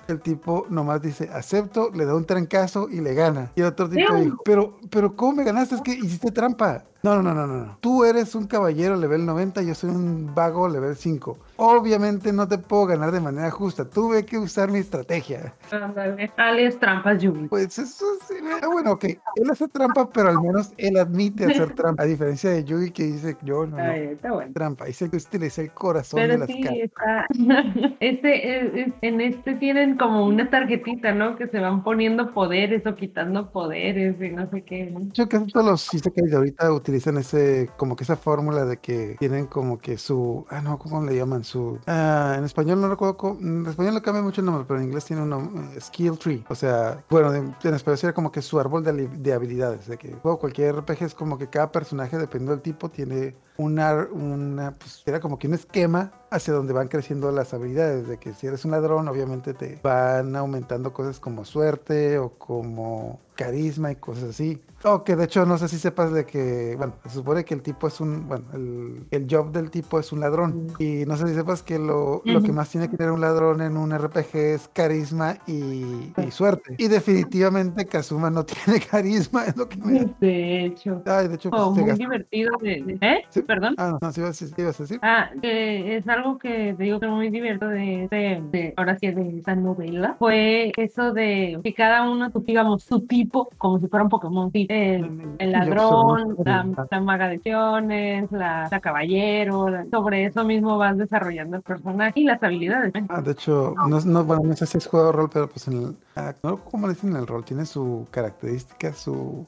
el 0.09 0.21
tipo 0.21 0.67
nomás 0.69 1.01
dice 1.01 1.31
acepto, 1.33 1.93
le 1.95 2.05
da 2.05 2.17
un 2.17 2.25
trancazo 2.25 2.89
y 2.91 3.01
le 3.01 3.15
gana. 3.15 3.53
Y 3.55 3.61
el 3.61 3.69
otro 3.69 3.89
tipo 3.89 4.13
dijo, 4.17 4.37
pero, 4.45 4.81
pero 4.91 5.15
¿cómo 5.15 5.35
me 5.35 5.45
ganaste? 5.45 5.77
Es 5.77 5.81
que 5.81 5.93
hiciste 5.93 6.33
trampa. 6.33 6.83
No, 7.05 7.15
no, 7.15 7.23
no, 7.23 7.33
no, 7.33 7.47
no. 7.47 7.67
no. 7.67 7.79
Tú 7.81 8.05
eres 8.05 8.35
un 8.35 8.49
caballero 8.49 8.97
level 8.97 9.25
90, 9.25 9.63
yo 9.63 9.77
soy 9.77 9.91
un 9.91 10.35
vago 10.35 10.69
level 10.69 10.97
5. 10.97 11.39
Obviamente 11.63 12.33
no 12.33 12.49
te 12.49 12.57
puedo 12.57 12.87
ganar 12.87 13.13
de 13.13 13.21
manera 13.21 13.51
justa. 13.51 13.85
Tuve 13.85 14.25
que 14.25 14.39
usar 14.39 14.71
mi 14.71 14.79
estrategia. 14.79 15.55
Ándale, 15.71 16.31
alias 16.39 16.79
trampas 16.79 17.21
Yubi 17.23 17.49
Pues 17.49 17.79
eso 17.79 18.07
sí. 18.27 18.35
ah, 18.63 18.67
Bueno, 18.67 18.93
ok. 18.93 19.05
Él 19.05 19.51
hace 19.51 19.69
trampa, 19.69 20.09
pero 20.11 20.31
al 20.31 20.41
menos 20.41 20.73
él 20.79 20.97
admite 20.97 21.45
hacer 21.45 21.71
trampa. 21.75 22.03
A 22.03 22.07
diferencia 22.07 22.49
de 22.49 22.65
Yugi 22.65 22.93
que 22.93 23.03
dice, 23.05 23.37
yo 23.43 23.67
no, 23.67 23.77
no. 23.77 23.83
Ay, 23.83 24.05
está 24.13 24.33
bueno 24.33 24.53
Trampa. 24.55 24.87
Dice 24.87 25.11
que 25.11 25.19
utiliza 25.19 25.61
el 25.61 25.71
corazón 25.73 26.21
de 26.21 26.27
Pero 26.29 26.39
las 26.39 26.47
sí, 26.49 26.61
cartas. 26.63 26.81
está. 26.81 27.27
Este, 28.01 28.61
es- 28.61 28.87
es- 28.89 28.95
en 29.03 29.21
este 29.21 29.55
tienen 29.57 29.99
como 29.99 30.25
una 30.25 30.49
tarjetita, 30.49 31.13
¿no? 31.13 31.37
Que 31.37 31.47
se 31.49 31.59
van 31.61 31.83
poniendo 31.85 32.33
poderes 32.33 32.87
o 32.87 32.95
quitando 32.97 33.51
poderes 33.51 34.17
y 34.19 34.31
no 34.31 34.49
sé 34.51 34.63
qué. 34.63 34.87
¿no? 34.91 35.01
De 35.01 35.07
hecho, 35.09 35.29
casi 35.29 35.47
todos 35.53 35.67
los 35.67 35.93
isekais 35.95 36.31
de 36.31 36.37
ahorita 36.39 36.73
utilizan 36.73 37.19
ese, 37.19 37.69
como 37.77 37.97
que 37.97 38.05
esa 38.05 38.17
fórmula 38.17 38.65
de 38.65 38.79
que 38.79 39.17
tienen 39.19 39.47
como 39.47 39.79
que 39.79 39.99
su, 39.99 40.47
ah, 40.49 40.63
no, 40.63 40.79
¿cómo 40.79 41.05
le 41.05 41.15
llaman? 41.17 41.45
Su, 41.51 41.81
ah, 41.89 42.37
en 42.39 42.45
español 42.45 42.81
no 42.81 42.89
recuerdo, 42.89 43.17
cómo- 43.17 43.41
en 43.41 43.67
español 43.67 43.95
le 43.95 44.03
cambia 44.03 44.23
mucho 44.23 44.41
el 44.41 44.45
nombre, 44.47 44.65
pero 44.69 44.79
en 44.79 44.87
inglés 44.87 45.05
tiene 45.05 45.23
un 45.23 45.73
eh, 45.75 45.81
skill 45.81 46.17
tree. 46.17 46.45
O 46.49 46.55
sea, 46.55 47.03
bueno, 47.11 47.35
en 47.35 47.75
español 47.75 47.99
sería 47.99 48.15
como 48.15 48.31
que 48.31 48.41
su 48.41 48.61
árbol 48.61 48.85
de, 48.85 49.33
habilidades, 49.33 49.87
de 49.89 49.99
que 49.99 50.13
juego 50.15 50.39
cualquier 50.39 50.77
RPG 50.77 51.03
es 51.07 51.15
como 51.15 51.37
que 51.39 51.49
cada 51.49 51.73
personaje, 51.73 52.17
dependiendo 52.19 52.53
del 52.53 52.63
tipo, 52.63 52.89
tiene 52.89 53.35
una, 53.61 54.07
una, 54.13 54.73
pues 54.73 55.03
era 55.07 55.21
como 55.21 55.39
que 55.39 55.47
un 55.49 55.55
esquema 55.55 56.13
hacia 56.31 56.55
donde 56.55 56.73
van 56.73 56.89
creciendo 56.89 57.31
las 57.33 57.53
habilidades, 57.55 58.07
de 58.09 58.17
que 58.19 58.33
si 58.35 58.47
eres 58.47 58.65
un 58.65 58.71
ladrón, 58.71 59.09
obviamente 59.09 59.53
te 59.53 59.79
van 59.83 60.37
aumentando 60.37 60.93
cosas 60.93 61.19
como 61.19 61.45
suerte 61.45 62.19
o 62.19 62.31
como 62.39 63.19
carisma 63.35 63.91
y 63.91 63.97
cosas 63.97 64.25
así. 64.31 64.61
O 64.85 65.03
que 65.03 65.17
de 65.17 65.25
hecho 65.25 65.45
no 65.45 65.59
sé 65.59 65.67
si 65.69 65.79
sepas 65.79 66.13
de 66.13 66.25
que, 66.25 66.75
bueno, 66.77 66.95
se 67.05 67.11
supone 67.15 67.45
que 67.45 67.55
el 67.55 67.63
tipo 67.63 67.89
es 67.89 68.01
un, 68.01 68.29
bueno, 68.29 68.45
el, 68.55 69.07
el 69.11 69.27
job 69.29 69.51
del 69.51 69.71
tipo 69.71 69.99
es 69.99 70.13
un 70.13 70.21
ladrón. 70.21 70.69
Y 70.79 71.05
no 71.07 71.17
sé 71.17 71.27
si 71.27 71.35
sepas 71.35 71.63
que 71.65 71.79
lo, 71.81 72.23
lo 72.25 72.43
que 72.43 72.53
más 72.53 72.71
tiene 72.71 72.89
que 72.89 72.97
tener 72.97 73.13
un 73.13 73.21
ladrón 73.21 73.61
en 73.61 73.77
un 73.77 73.93
RPG 73.97 74.37
es 74.37 74.69
carisma 74.73 75.39
y, 75.49 76.13
y 76.17 76.31
suerte. 76.31 76.77
Y 76.79 76.87
definitivamente 76.89 77.87
Kazuma 77.87 78.31
no 78.31 78.45
tiene 78.47 78.81
carisma, 78.81 79.47
es 79.47 79.57
lo 79.57 79.69
que 79.69 79.77
me... 79.79 80.15
De 80.21 80.67
hecho, 80.67 81.03
Ay, 81.07 81.27
de 81.29 81.35
hecho, 81.35 81.51
pues, 81.51 81.61
oh, 81.63 81.73
muy 81.73 81.85
gasta- 81.85 81.99
divertido. 82.05 82.53
De, 82.63 82.83
de- 82.85 82.99
¿Eh? 83.01 83.25
Sí. 83.31 83.43
Perdón. 83.51 83.75
Ah, 83.79 83.99
no, 84.01 84.13
sí 84.13 84.23
sí 84.33 84.55
ibas 84.59 84.79
a 84.79 84.83
decir. 84.85 85.01
Ah, 85.03 85.29
que 85.43 85.97
es 85.97 86.07
algo 86.09 86.39
que 86.39 86.73
te 86.79 86.85
digo 86.85 87.01
que 87.01 87.09
muy 87.09 87.31
divertido 87.31 87.69
de, 87.71 88.07
de, 88.09 88.41
de- 88.53 88.75
ahora 88.77 88.97
sí, 88.97 89.11
de 89.11 89.39
esa 89.41 89.57
novela, 89.57 90.15
fue 90.21 90.71
eso 90.77 91.13
de 91.13 91.59
que 91.65 91.75
cada 91.75 92.09
uno, 92.09 92.31
digamos, 92.47 92.85
su 92.85 93.01
tipo, 93.09 93.51
como 93.59 93.81
si 93.81 93.89
fuera 93.89 94.05
un 94.05 94.09
Pokémon, 94.09 94.53
sí, 94.53 94.67
el, 94.71 95.35
el 95.39 95.51
ladrón, 95.51 96.37
la, 96.45 96.65
la 96.89 97.01
maga 97.01 97.27
de 97.29 97.35
acciones, 97.37 98.31
la, 98.31 98.69
la 98.71 98.81
caballero, 98.81 99.69
la- 99.69 99.85
sobre 99.91 100.27
eso 100.27 100.45
mismo 100.45 100.79
vas 100.79 100.97
desarrollando 100.97 101.57
el 101.57 101.63
personaje 101.63 102.21
y 102.21 102.25
las 102.25 102.41
habilidades. 102.41 102.95
¿eh? 102.95 103.05
Ah, 103.09 103.21
de 103.21 103.33
hecho, 103.33 103.75
no, 103.89 104.01
no, 104.01 104.25
bueno, 104.25 104.43
no 104.45 104.55
sé 104.55 104.65
si 104.67 104.79
es 104.79 104.87
juego 104.87 105.07
de 105.07 105.13
rol, 105.13 105.31
pero 105.33 105.49
pues 105.49 105.67
en 105.67 105.73
el, 105.77 105.97
ah, 106.15 106.35
no 106.45 106.59
cómo 106.63 106.87
le 106.87 106.93
dicen 106.95 107.17
el 107.17 107.27
rol, 107.27 107.45
tiene 107.45 107.67
su 107.67 108.07
característica, 108.13 108.93
su 108.93 109.45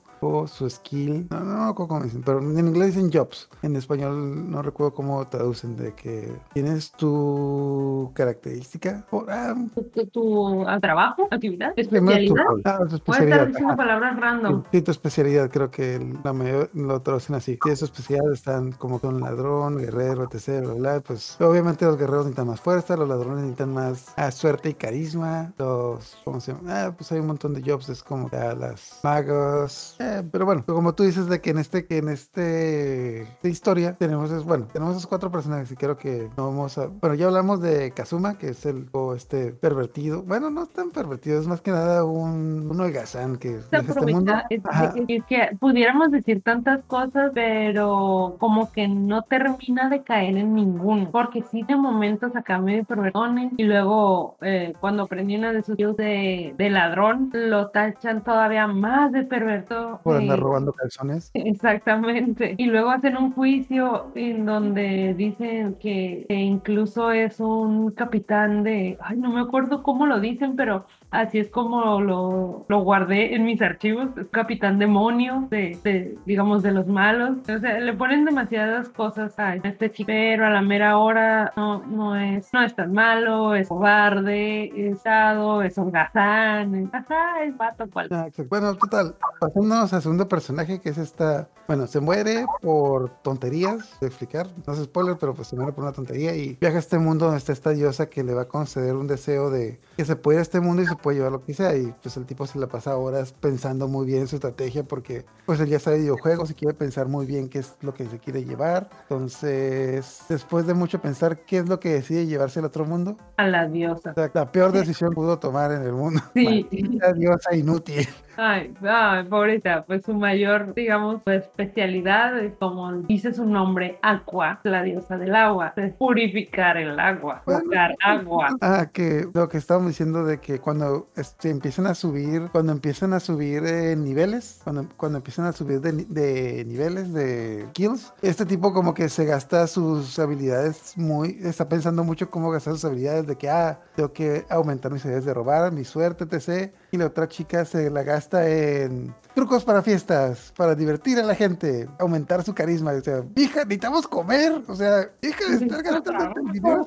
su 0.46 0.70
skill. 0.70 1.26
No, 1.30 1.40
no, 1.40 1.66
no, 1.66 1.74
cómo 1.74 2.00
dicen, 2.00 2.22
pero 2.24 2.38
en 2.40 2.58
inglés 2.58 2.94
dicen 2.94 3.10
jobs. 3.12 3.48
En 3.62 3.74
español 3.76 4.50
no 4.50 4.62
recuerdo 4.62 4.94
cómo 4.94 5.26
traducen 5.26 5.76
de 5.76 5.94
que 5.94 6.32
tienes 6.52 6.92
tu 6.92 8.10
característica. 8.14 9.04
O, 9.10 9.24
ah, 9.28 9.54
¿Tu, 9.94 10.06
tu- 10.06 10.66
al 10.66 10.80
trabajo? 10.80 11.26
¿Actividad? 11.30 11.74
tu 11.74 11.80
¿Especialidad? 11.80 12.34
rol. 12.36 12.62
Ah, 12.64 12.78
tu 12.78 12.84
Puede 12.84 12.96
especialidad. 12.96 13.36
estar 13.38 13.46
diciendo 13.48 13.76
palabras 13.76 14.20
random. 14.20 14.62
Sí, 14.72 14.82
tu 14.82 14.90
especialidad, 14.90 15.50
creo 15.50 15.70
que 15.70 16.14
la 16.22 16.32
mayor 16.32 16.70
lo 16.74 17.00
traducen 17.00 17.34
así. 17.36 17.58
Sí, 17.64 17.76
su 17.76 17.84
especialidad 17.86 18.32
están 18.32 18.72
como 18.72 18.98
con 19.00 19.20
ladrón, 19.20 19.76
guerrero, 19.78 20.28
etc. 20.30 20.60
Bla, 20.62 20.74
bla, 20.74 21.00
Pues 21.00 21.40
obviamente 21.40 21.84
los 21.84 21.96
guerreros 21.96 22.26
necesitan 22.26 22.46
más 22.48 22.60
fuerza, 22.60 22.96
los 22.96 23.08
ladrones 23.08 23.38
necesitan 23.38 23.72
más 23.74 24.12
ah, 24.16 24.30
suerte 24.30 24.70
y 24.70 24.74
carisma. 24.74 25.52
Los, 25.58 26.16
¿cómo 26.24 26.40
se 26.40 26.52
llama? 26.52 26.86
Ah, 26.86 26.94
pues 26.96 27.10
hay 27.12 27.18
un 27.20 27.26
montón 27.26 27.54
de 27.54 27.62
jobs, 27.68 27.88
es 27.88 28.02
como 28.02 28.28
ah, 28.32 28.54
las 28.58 29.00
magos. 29.02 29.96
Eh, 29.98 30.11
pero 30.32 30.44
bueno, 30.46 30.64
como 30.66 30.94
tú 30.94 31.02
dices 31.04 31.28
de 31.28 31.40
que 31.40 31.50
en 31.50 31.58
este, 31.58 31.86
que 31.86 31.98
en 31.98 32.08
este 32.08 33.22
esta 33.22 33.48
historia 33.48 33.96
tenemos, 33.96 34.30
es, 34.30 34.44
bueno, 34.44 34.66
tenemos 34.72 34.92
esos 34.96 35.06
cuatro 35.06 35.30
personajes 35.30 35.70
y 35.72 35.76
creo 35.76 35.96
que 35.96 36.28
no 36.36 36.46
vamos 36.48 36.76
a, 36.78 36.86
bueno, 36.86 37.14
ya 37.14 37.26
hablamos 37.26 37.60
de 37.60 37.92
Kazuma, 37.92 38.38
que 38.38 38.48
es 38.50 38.64
el 38.66 38.88
o 38.92 39.14
este 39.14 39.52
pervertido. 39.52 40.22
Bueno, 40.22 40.50
no 40.50 40.66
tan 40.66 40.90
pervertido, 40.90 41.40
es 41.40 41.46
más 41.46 41.60
que 41.60 41.70
nada 41.70 42.04
un, 42.04 42.68
un 42.70 42.80
holgazán 42.80 43.36
que 43.38 43.60
Se 43.62 43.76
deja 43.78 43.92
este 43.92 44.06
mundo. 44.06 44.34
es, 44.50 44.62
es- 44.94 45.04
es 45.08 45.24
que 45.26 45.56
pudiéramos 45.60 46.10
decir 46.10 46.42
tantas 46.42 46.84
cosas, 46.84 47.32
pero 47.34 48.36
como 48.40 48.70
que 48.72 48.88
no 48.88 49.22
termina 49.22 49.88
de 49.88 50.02
caer 50.02 50.36
en 50.36 50.54
ninguno, 50.54 51.10
porque 51.10 51.42
sí 51.50 51.62
de 51.64 51.76
momentos 51.76 52.34
acá 52.36 52.58
medio 52.60 52.84
pervertones 52.84 53.52
y 53.56 53.64
luego 53.64 54.36
eh, 54.42 54.74
cuando 54.80 55.04
aprendí 55.04 55.36
una 55.36 55.52
de 55.52 55.62
sus 55.62 55.74
skills 55.74 55.96
de, 55.96 56.54
de 56.56 56.70
ladrón, 56.70 57.30
lo 57.32 57.70
tachan 57.70 58.22
todavía 58.24 58.66
más 58.66 59.12
de 59.12 59.24
perverto. 59.24 60.00
Por 60.02 60.16
andar 60.16 60.40
robando 60.40 60.72
calzones. 60.72 61.30
Exactamente. 61.34 62.54
Y 62.58 62.66
luego 62.66 62.90
hacen 62.90 63.16
un 63.16 63.32
juicio 63.32 64.10
en 64.14 64.44
donde 64.44 65.14
dicen 65.14 65.74
que, 65.74 66.26
que 66.28 66.34
incluso 66.34 67.10
es 67.10 67.40
un 67.40 67.90
capitán 67.92 68.62
de, 68.62 68.98
ay, 69.00 69.16
no 69.16 69.32
me 69.32 69.40
acuerdo 69.40 69.82
cómo 69.82 70.06
lo 70.06 70.20
dicen, 70.20 70.56
pero 70.56 70.86
así 71.12 71.38
es 71.38 71.48
como 71.50 72.00
lo, 72.00 72.64
lo 72.68 72.80
guardé 72.82 73.34
en 73.34 73.44
mis 73.44 73.62
archivos, 73.62 74.08
es 74.16 74.26
capitán 74.30 74.78
demonio 74.78 75.46
de, 75.50 76.18
digamos, 76.26 76.62
de 76.62 76.72
los 76.72 76.86
malos. 76.86 77.38
O 77.48 77.58
sea, 77.58 77.78
le 77.78 77.92
ponen 77.92 78.24
demasiadas 78.24 78.88
cosas 78.88 79.38
a 79.38 79.54
este 79.56 79.90
chico, 79.90 80.06
pero 80.08 80.46
a 80.46 80.50
la 80.50 80.62
mera 80.62 80.98
hora 80.98 81.52
no, 81.56 81.86
no 81.86 82.16
es, 82.16 82.52
no 82.52 82.62
es 82.62 82.74
tan 82.74 82.92
malo, 82.92 83.54
es 83.54 83.68
cobarde, 83.68 84.72
es 84.88 85.02
dado, 85.04 85.62
es 85.62 85.76
holgazán, 85.78 86.74
es, 86.74 86.88
ajá, 86.92 87.34
vato 87.56 87.88
cual. 87.90 88.08
Bueno, 88.48 88.74
total, 88.74 89.14
pasándonos 89.38 89.92
al 89.92 90.02
segundo 90.02 90.28
personaje 90.28 90.80
que 90.80 90.88
es 90.88 90.98
esta, 90.98 91.48
bueno, 91.66 91.86
se 91.86 92.00
muere 92.00 92.46
por 92.60 93.10
tonterías, 93.22 93.98
de 94.00 94.06
explicar, 94.06 94.46
no 94.66 94.72
es 94.72 94.82
spoiler, 94.82 95.16
pero 95.18 95.34
pues 95.34 95.48
se 95.48 95.56
muere 95.56 95.72
por 95.72 95.84
una 95.84 95.92
tontería 95.92 96.34
y 96.34 96.56
viaja 96.60 96.76
a 96.76 96.80
este 96.80 96.98
mundo 96.98 97.26
donde 97.26 97.38
está 97.38 97.52
esta 97.52 97.70
diosa 97.70 98.06
que 98.06 98.24
le 98.24 98.34
va 98.34 98.42
a 98.42 98.48
conceder 98.48 98.94
un 98.94 99.06
deseo 99.06 99.50
de 99.50 99.80
que 99.96 100.04
se 100.04 100.16
puede 100.16 100.36
ir 100.36 100.38
a 100.40 100.42
este 100.42 100.60
mundo 100.60 100.82
y 100.82 100.86
se 100.86 100.96
puede 101.02 101.18
llevar 101.18 101.32
lo 101.32 101.44
que 101.44 101.52
sea 101.52 101.76
y 101.76 101.92
pues 102.02 102.16
el 102.16 102.24
tipo 102.24 102.46
se 102.46 102.58
la 102.58 102.66
pasa 102.68 102.96
horas 102.96 103.32
pensando 103.32 103.88
muy 103.88 104.06
bien 104.06 104.26
su 104.28 104.36
estrategia 104.36 104.84
porque 104.84 105.26
pues 105.44 105.60
él 105.60 105.68
ya 105.68 105.78
sabe 105.78 105.96
de 105.96 106.02
videojuegos 106.02 106.50
y 106.50 106.54
quiere 106.54 106.74
pensar 106.74 107.08
muy 107.08 107.26
bien 107.26 107.48
qué 107.48 107.58
es 107.58 107.74
lo 107.82 107.92
que 107.92 108.06
se 108.06 108.18
quiere 108.18 108.44
llevar. 108.44 108.88
Entonces, 109.02 110.20
después 110.28 110.66
de 110.66 110.74
mucho 110.74 111.00
pensar 111.00 111.44
qué 111.44 111.58
es 111.58 111.68
lo 111.68 111.80
que 111.80 111.90
decide 111.90 112.26
llevarse 112.26 112.60
al 112.60 112.66
otro 112.66 112.84
mundo, 112.84 113.16
A 113.36 113.46
la 113.46 113.66
diosa. 113.68 114.12
o 114.12 114.14
sea, 114.14 114.30
la 114.32 114.50
peor 114.52 114.72
decisión 114.72 115.12
pudo 115.12 115.38
tomar 115.38 115.72
en 115.72 115.82
el 115.82 115.92
mundo. 115.92 116.20
Sí. 116.34 116.44
Maldita 116.72 117.12
diosa 117.12 117.54
inútil. 117.54 118.08
Ay, 118.36 118.74
ay, 118.82 119.24
pobrecita, 119.24 119.84
pues 119.84 120.04
su 120.04 120.14
mayor, 120.14 120.74
digamos, 120.74 121.20
especialidad 121.26 122.38
es 122.38 122.54
como 122.58 122.92
dice 122.92 123.32
su 123.32 123.44
nombre, 123.44 123.98
Aqua, 124.02 124.60
la 124.64 124.82
diosa 124.82 125.18
del 125.18 125.34
agua, 125.34 125.72
es 125.76 125.92
purificar 125.94 126.76
el 126.76 126.98
agua, 126.98 127.42
buscar 127.46 127.94
agua. 128.02 128.56
Ah, 128.60 128.86
que 128.92 129.26
lo 129.32 129.48
que 129.48 129.58
estábamos 129.58 129.88
diciendo 129.88 130.24
de 130.24 130.38
que 130.38 130.58
cuando 130.58 131.08
este, 131.16 131.50
empiezan 131.50 131.86
a 131.86 131.94
subir, 131.94 132.48
cuando 132.52 132.72
empiezan 132.72 133.12
a 133.12 133.20
subir 133.20 133.64
eh, 133.64 133.96
niveles, 133.96 134.60
cuando, 134.64 134.86
cuando 134.96 135.18
empiezan 135.18 135.46
a 135.46 135.52
subir 135.52 135.80
de, 135.80 135.92
de 135.92 136.64
niveles 136.64 137.12
de 137.12 137.68
kills, 137.72 138.12
este 138.22 138.46
tipo 138.46 138.72
como 138.72 138.94
que 138.94 139.08
se 139.08 139.24
gasta 139.24 139.66
sus 139.66 140.18
habilidades 140.18 140.96
muy, 140.96 141.38
está 141.42 141.68
pensando 141.68 142.04
mucho 142.04 142.30
cómo 142.30 142.50
gastar 142.50 142.74
sus 142.74 142.84
habilidades 142.84 143.26
de 143.26 143.36
que, 143.36 143.50
ah, 143.50 143.80
tengo 143.94 144.12
que 144.12 144.44
aumentar 144.48 144.92
mis 144.92 145.02
habilidades 145.02 145.26
de 145.26 145.34
robar, 145.34 145.72
mi 145.72 145.84
suerte, 145.84 146.24
etc. 146.24 146.72
Y 146.92 146.98
la 146.98 147.06
otra 147.06 147.26
chica 147.26 147.64
se 147.64 147.90
la 147.90 148.02
gasta 148.02 148.46
en 148.46 149.14
trucos 149.34 149.64
para 149.64 149.80
fiestas, 149.80 150.52
para 150.56 150.74
divertir 150.74 151.18
a 151.18 151.22
la 151.22 151.34
gente, 151.34 151.88
aumentar 151.98 152.42
su 152.42 152.54
carisma. 152.54 152.92
O 152.92 153.00
sea, 153.00 153.24
hija, 153.34 153.64
necesitamos 153.64 154.06
comer. 154.06 154.60
O 154.68 154.74
sea, 154.74 155.10
hija 155.22 155.48
de 155.48 155.64
estar 155.64 155.82
gastando 155.82 156.52
dinero. 156.52 156.86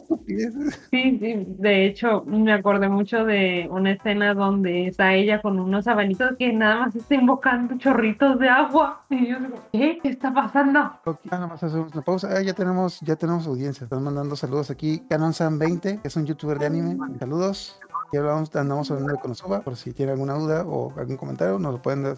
Sí, 0.92 1.18
sí, 1.20 1.46
de 1.58 1.86
hecho 1.88 2.24
me 2.26 2.54
acordé 2.54 2.88
mucho 2.88 3.26
de 3.26 3.68
una 3.72 3.94
escena 3.94 4.36
donde 4.36 4.88
está 4.88 5.16
ella 5.16 5.42
con 5.42 5.60
unos 5.60 5.88
abanitos 5.88 6.34
que 6.38 6.54
nada 6.54 6.82
más 6.82 6.96
está 6.96 7.16
invocando 7.16 7.76
chorritos 7.78 8.40
de 8.40 8.48
agua. 8.48 9.06
Y 9.10 9.28
yo 9.28 9.40
digo, 9.40 9.60
¿qué? 9.72 10.00
¿Qué 10.04 10.10
está 10.10 10.32
pasando? 10.32 10.92
Ok, 11.06 11.20
ah, 11.26 11.30
nada 11.32 11.48
más 11.48 11.64
hacemos 11.64 11.92
una 11.94 12.04
pausa. 12.04 12.30
Ah, 12.32 12.42
ya 12.42 12.54
tenemos, 12.54 13.00
ya 13.02 13.16
tenemos 13.16 13.48
audiencia. 13.48 13.86
Están 13.86 14.04
mandando 14.04 14.36
saludos 14.36 14.70
aquí. 14.70 15.02
Canon 15.10 15.34
Sam 15.34 15.58
20, 15.58 16.02
que 16.02 16.08
es 16.08 16.16
un 16.16 16.26
youtuber 16.26 16.60
de 16.60 16.68
anime. 16.68 16.98
Saludos. 17.18 17.80
Ya 18.14 18.20
hablamos, 18.20 18.56
andamos 18.56 18.90
hablando 18.92 19.14
de 19.14 19.20
Konosuba. 19.20 19.62
Por 19.62 19.76
si 19.76 19.92
tiene 19.92 20.12
alguna 20.14 20.36
duda 20.36 20.64
o 20.66 20.94
algún 20.98 21.18
comentario, 21.18 21.60
nos 21.60 21.74
lo 21.74 21.82
pueden 21.82 22.04
dar. 22.04 22.18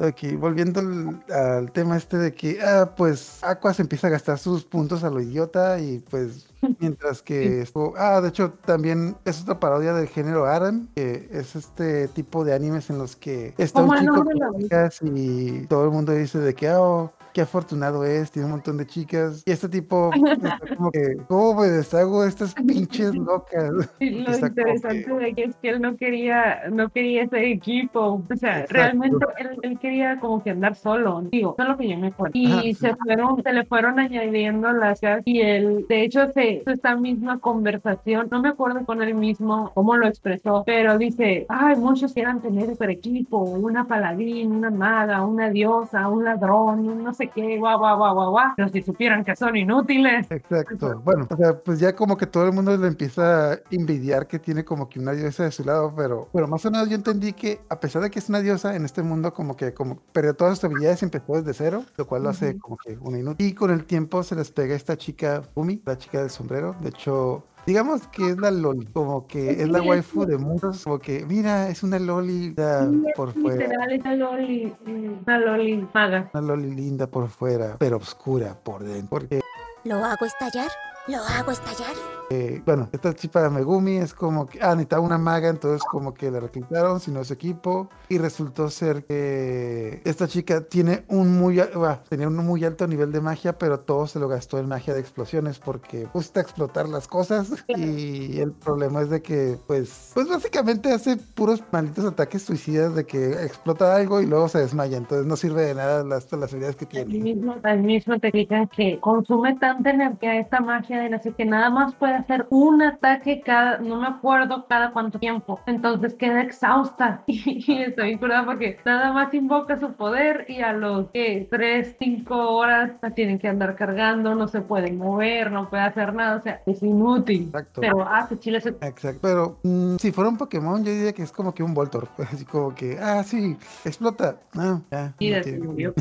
Aquí, 0.00 0.36
volviendo 0.36 0.80
al, 0.80 1.24
al 1.32 1.72
tema 1.72 1.96
este 1.96 2.18
de 2.18 2.34
que, 2.34 2.60
ah, 2.62 2.92
pues 2.96 3.42
Aqua 3.42 3.74
se 3.74 3.82
empieza 3.82 4.06
a 4.06 4.10
gastar 4.10 4.38
sus 4.38 4.64
puntos 4.64 5.02
a 5.04 5.10
lo 5.10 5.20
idiota 5.20 5.80
y 5.80 5.98
pues 6.10 6.48
mientras 6.80 7.22
que 7.22 7.62
esto, 7.62 7.94
ah, 7.96 8.20
de 8.20 8.28
hecho 8.28 8.52
también 8.64 9.16
es 9.24 9.42
otra 9.42 9.58
parodia 9.58 9.92
del 9.92 10.08
género 10.08 10.46
Aran, 10.46 10.88
que 10.94 11.28
es 11.32 11.56
este 11.56 12.08
tipo 12.08 12.44
de 12.44 12.54
animes 12.54 12.90
en 12.90 12.98
los 12.98 13.16
que 13.16 13.54
está 13.58 13.80
¿Cómo 13.80 13.92
un 13.92 13.98
chico 13.98 14.24
dice? 14.24 14.62
chicas 14.62 14.98
y 15.02 15.66
todo 15.66 15.84
el 15.84 15.90
mundo 15.90 16.12
dice 16.12 16.38
de 16.38 16.54
que, 16.54 16.68
ah, 16.68 16.80
oh, 16.80 17.12
qué 17.32 17.42
afortunado 17.42 18.04
es, 18.04 18.30
tiene 18.30 18.46
un 18.46 18.52
montón 18.52 18.76
de 18.78 18.86
chicas 18.86 19.42
y 19.46 19.50
este 19.50 19.68
tipo 19.68 20.10
está 20.32 20.58
como 20.76 20.90
que, 20.90 21.16
¿cómo 21.28 21.60
me 21.60 21.66
deshago 21.68 22.22
de 22.22 22.28
estas 22.28 22.54
pinches 22.54 23.14
locas? 23.14 23.72
Y 24.00 24.10
lo 24.10 24.30
Está 24.30 24.48
interesante 24.48 25.04
que- 25.04 25.14
de 25.14 25.34
que 25.34 25.44
es 25.44 25.56
que 25.56 25.68
él 25.70 25.80
no 25.80 25.96
quería, 25.96 26.68
no 26.70 26.88
quería 26.90 27.22
ese 27.24 27.50
equipo. 27.50 28.22
O 28.30 28.36
sea, 28.36 28.60
Exacto. 28.60 28.74
realmente 28.74 29.26
él, 29.38 29.48
él 29.62 29.78
quería 29.78 30.18
como 30.20 30.42
que 30.42 30.50
andar 30.50 30.74
solo. 30.74 31.22
Digo, 31.30 31.54
eso 31.58 31.62
es 31.62 31.68
lo 31.68 31.76
que 31.76 31.88
yo 31.88 31.98
me 31.98 32.08
acuerdo. 32.08 32.32
Y 32.34 32.46
Ajá, 32.52 32.62
sí. 32.62 32.74
se 32.74 32.96
fueron, 32.96 33.42
se 33.42 33.52
le 33.52 33.64
fueron 33.66 33.98
añadiendo 33.98 34.72
las 34.72 35.00
cosas 35.00 35.22
y 35.24 35.40
él, 35.40 35.86
de 35.88 36.02
hecho, 36.02 36.28
se 36.32 36.52
hizo 36.52 36.70
esta 36.70 36.96
misma 36.96 37.38
conversación, 37.38 38.28
no 38.30 38.40
me 38.42 38.48
acuerdo 38.48 38.84
con 38.84 39.02
él 39.02 39.14
mismo 39.14 39.70
cómo 39.74 39.96
lo 39.96 40.06
expresó, 40.06 40.62
pero 40.66 40.98
dice, 40.98 41.46
ay, 41.48 41.76
muchos 41.76 42.12
quieran 42.12 42.40
tener 42.40 42.68
super 42.70 42.90
equipo, 42.90 43.38
una 43.38 43.86
paladín, 43.86 44.52
una 44.52 44.70
maga, 44.70 45.24
una 45.24 45.50
diosa, 45.50 46.08
un 46.08 46.24
ladrón, 46.24 47.02
no 47.04 47.12
sé 47.14 47.27
qué, 47.34 47.58
guau, 47.58 47.78
guau, 47.78 47.96
guau, 47.96 48.14
guau, 48.14 48.30
guau. 48.30 48.52
Pero 48.56 48.68
si 48.68 48.82
supieran 48.82 49.24
que 49.24 49.34
son 49.36 49.56
inútiles. 49.56 50.30
Exacto. 50.30 51.00
Bueno, 51.04 51.26
o 51.30 51.36
sea, 51.36 51.58
pues 51.58 51.80
ya 51.80 51.94
como 51.94 52.16
que 52.16 52.26
todo 52.26 52.46
el 52.46 52.52
mundo 52.52 52.76
le 52.76 52.86
empieza 52.86 53.52
a 53.52 53.58
envidiar 53.70 54.26
que 54.26 54.38
tiene 54.38 54.64
como 54.64 54.88
que 54.88 54.98
una 54.98 55.12
diosa 55.12 55.44
de 55.44 55.50
su 55.50 55.64
lado, 55.64 55.92
pero 55.96 56.28
bueno, 56.32 56.48
más 56.48 56.64
o 56.64 56.70
menos 56.70 56.88
yo 56.88 56.96
entendí 56.96 57.32
que 57.32 57.60
a 57.68 57.80
pesar 57.80 58.02
de 58.02 58.10
que 58.10 58.18
es 58.18 58.28
una 58.28 58.40
diosa 58.40 58.76
en 58.76 58.84
este 58.84 59.02
mundo 59.02 59.32
como 59.32 59.56
que 59.56 59.74
como 59.74 59.98
perdió 60.12 60.34
todas 60.34 60.58
sus 60.58 60.64
habilidades 60.64 61.02
y 61.02 61.06
empezó 61.06 61.34
desde 61.34 61.54
cero, 61.54 61.84
lo 61.96 62.06
cual 62.06 62.22
lo 62.22 62.30
hace 62.30 62.58
como 62.58 62.76
que 62.76 62.96
una 63.00 63.18
inútil. 63.18 63.46
Y 63.46 63.54
con 63.54 63.70
el 63.70 63.84
tiempo 63.84 64.22
se 64.22 64.34
les 64.34 64.50
pega 64.50 64.74
esta 64.74 64.96
chica 64.96 65.42
Umi, 65.54 65.82
la 65.84 65.96
chica 65.98 66.20
del 66.20 66.30
sombrero. 66.30 66.74
De 66.80 66.90
hecho, 66.90 67.44
digamos 67.68 68.08
que 68.08 68.30
es 68.30 68.38
la 68.38 68.50
loli, 68.50 68.86
como 68.86 69.26
que 69.26 69.50
es 69.50 69.68
la 69.68 69.82
waifu 69.82 70.24
sí. 70.24 70.30
de 70.30 70.38
muchos, 70.38 70.84
como 70.84 70.98
que 70.98 71.26
mira, 71.26 71.68
es 71.68 71.82
una 71.82 71.98
loli 71.98 72.54
da, 72.54 72.90
por 73.14 73.34
fuera. 73.34 73.58
Literal, 73.66 73.92
esa 73.92 74.14
loli, 74.14 74.74
una 74.86 75.38
loli 75.38 75.86
maga. 75.92 76.30
Una 76.32 76.42
loli 76.42 76.74
linda 76.74 77.06
por 77.06 77.28
fuera, 77.28 77.76
pero 77.78 77.98
oscura 77.98 78.54
por 78.64 78.82
dentro. 78.82 79.10
Porque 79.10 79.40
¿Lo 79.84 79.96
hago 79.96 80.24
estallar? 80.24 80.70
¿Lo 81.08 81.18
hago 81.18 81.52
estallar? 81.52 81.94
Eh, 82.30 82.60
bueno, 82.66 82.90
esta 82.92 83.14
chica 83.14 83.48
Megumi 83.48 83.96
es 83.96 84.12
como 84.12 84.46
que, 84.46 84.58
ah, 84.60 84.72
necesitaba 84.72 85.00
una 85.00 85.16
maga, 85.16 85.48
entonces 85.48 85.82
como 85.90 86.12
que 86.12 86.30
la 86.30 86.40
reclutaron, 86.40 87.00
sino 87.00 87.24
su 87.24 87.32
equipo, 87.32 87.88
y 88.10 88.18
resultó 88.18 88.68
ser 88.68 89.06
que 89.06 90.02
esta 90.04 90.28
chica 90.28 90.60
tiene 90.60 91.04
un 91.08 91.38
muy, 91.38 91.58
bah, 91.74 92.02
tenía 92.10 92.28
un 92.28 92.36
muy 92.36 92.62
alto 92.66 92.86
nivel 92.86 93.12
de 93.12 93.22
magia, 93.22 93.56
pero 93.56 93.80
todo 93.80 94.06
se 94.06 94.18
lo 94.18 94.28
gastó 94.28 94.58
en 94.58 94.68
magia 94.68 94.92
de 94.92 95.00
explosiones 95.00 95.58
porque 95.58 96.06
gusta 96.12 96.42
explotar 96.42 96.86
las 96.86 97.08
cosas, 97.08 97.64
y 97.68 98.38
el 98.40 98.52
problema 98.52 99.00
es 99.00 99.08
de 99.08 99.22
que, 99.22 99.56
pues, 99.66 100.10
pues 100.12 100.28
básicamente 100.28 100.92
hace 100.92 101.16
puros 101.16 101.64
malditos 101.72 102.04
ataques 102.04 102.42
suicidas 102.42 102.94
de 102.94 103.06
que 103.06 103.42
explota 103.42 103.96
algo 103.96 104.20
y 104.20 104.26
luego 104.26 104.48
se 104.48 104.58
desmaya, 104.58 104.98
entonces 104.98 105.26
no 105.26 105.36
sirve 105.36 105.62
de 105.62 105.74
nada 105.74 106.04
las, 106.04 106.30
las 106.30 106.52
habilidades 106.52 106.76
que 106.76 106.84
Al 106.84 107.06
tiene. 107.06 107.24
mismo, 107.24 107.56
al 107.62 107.82
mismo 107.82 108.20
te 108.20 108.30
que 108.30 109.00
consume 109.00 109.56
tanta 109.58 109.88
energía 109.88 110.38
esta 110.38 110.60
magia 110.60 110.97
Raiden, 110.98 111.14
así 111.14 111.32
que 111.32 111.44
nada 111.44 111.70
más 111.70 111.94
puede 111.94 112.14
hacer 112.14 112.46
un 112.50 112.82
ataque 112.82 113.40
cada, 113.44 113.78
no 113.78 114.00
me 114.00 114.06
acuerdo 114.06 114.66
cada 114.66 114.92
cuánto 114.92 115.18
tiempo. 115.18 115.60
Entonces 115.66 116.14
queda 116.14 116.42
exhausta 116.42 117.22
y, 117.26 117.64
y 117.66 117.82
estoy 117.82 118.16
curada 118.18 118.44
porque 118.44 118.78
nada 118.84 119.12
más 119.12 119.32
invoca 119.34 119.78
su 119.78 119.92
poder 119.92 120.46
y 120.48 120.60
a 120.60 120.72
los 120.72 121.10
que 121.10 121.48
3, 121.50 121.96
5 121.98 122.34
horas 122.34 122.92
la 123.02 123.10
tienen 123.10 123.38
que 123.38 123.48
andar 123.48 123.76
cargando, 123.76 124.34
no 124.34 124.48
se 124.48 124.60
puede 124.60 124.92
mover, 124.92 125.50
no 125.50 125.68
puede 125.68 125.82
hacer 125.82 126.14
nada, 126.14 126.36
o 126.36 126.42
sea, 126.42 126.62
es 126.66 126.82
inútil. 126.82 127.44
Exacto. 127.46 127.80
Pero 127.80 128.06
hace 128.08 128.38
chile 128.38 128.58
ese 128.58 128.70
Exacto, 128.80 129.20
pero 129.22 129.58
mm, 129.62 129.96
si 129.96 130.12
fuera 130.12 130.30
un 130.30 130.36
Pokémon, 130.36 130.84
yo 130.84 130.92
diría 130.92 131.12
que 131.12 131.22
es 131.22 131.32
como 131.32 131.54
que 131.54 131.62
un 131.62 131.74
Voltor, 131.74 132.08
así 132.32 132.44
como 132.44 132.74
que, 132.74 132.98
ah, 133.00 133.22
sí, 133.22 133.56
explota, 133.84 134.40
ah, 134.56 134.80
ya. 134.90 135.14
y 135.18 135.30
no 135.30 135.36
de. 135.36 135.92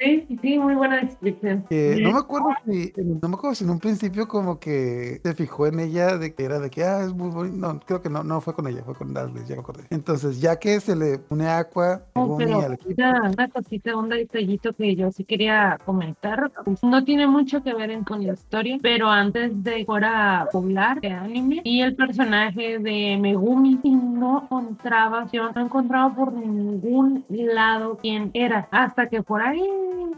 Sí, 0.00 0.38
sí, 0.40 0.58
muy 0.58 0.74
buena 0.74 1.00
descripción. 1.00 1.64
Que 1.68 1.98
no 2.02 2.12
me 2.12 2.18
acuerdo 2.18 2.48
si, 2.66 2.92
no 2.96 3.28
me 3.28 3.34
acuerdo 3.34 3.54
si 3.54 3.64
en 3.64 3.70
un 3.70 3.78
principio 3.78 4.28
como 4.36 4.60
que 4.60 5.20
se 5.22 5.34
fijó 5.34 5.66
en 5.66 5.80
ella 5.80 6.18
de 6.18 6.34
que 6.34 6.44
era 6.44 6.58
de 6.58 6.70
que, 6.70 6.84
ah, 6.84 7.02
es 7.02 7.12
muy 7.14 7.30
bonito, 7.30 7.56
no, 7.56 7.80
creo 7.80 8.02
que 8.02 8.10
no, 8.10 8.22
no 8.22 8.40
fue 8.40 8.54
con 8.54 8.66
ella, 8.66 8.82
fue 8.84 8.94
con 8.94 9.14
Darles, 9.14 9.48
ya 9.48 9.54
me 9.54 9.62
acordé. 9.62 9.84
Entonces, 9.90 10.40
ya 10.40 10.56
que 10.58 10.78
se 10.80 10.94
le 10.94 11.20
une 11.30 11.48
Aqua, 11.48 12.02
No, 12.14 12.36
pero 12.36 12.60
al 12.60 12.74
equipo, 12.74 12.94
una, 12.96 13.22
una 13.30 13.48
cosita, 13.48 13.96
un 13.96 14.08
detallito 14.08 14.72
que 14.74 14.94
yo 14.94 15.10
sí 15.10 15.24
quería 15.24 15.78
comentar. 15.84 16.52
No 16.82 17.04
tiene 17.04 17.26
mucho 17.26 17.62
que 17.62 17.72
ver 17.74 17.90
en- 17.90 18.04
con 18.04 18.26
la 18.26 18.34
historia, 18.34 18.78
pero 18.82 19.08
antes 19.08 19.62
de 19.64 19.76
que 19.76 19.84
fuera 19.86 20.48
popular 20.52 21.00
de 21.00 21.10
anime 21.10 21.60
y 21.64 21.80
el 21.80 21.96
personaje 21.96 22.78
de 22.78 23.16
Megumi, 23.20 23.80
y 23.82 23.94
no 23.94 24.42
encontraba, 24.42 25.26
yo 25.32 25.50
no 25.52 25.60
encontraba 25.60 26.14
por 26.14 26.32
ningún 26.32 27.24
lado 27.28 27.98
quién 28.00 28.30
era, 28.34 28.68
hasta 28.70 29.08
que 29.08 29.22
por 29.22 29.40
ahí 29.42 29.62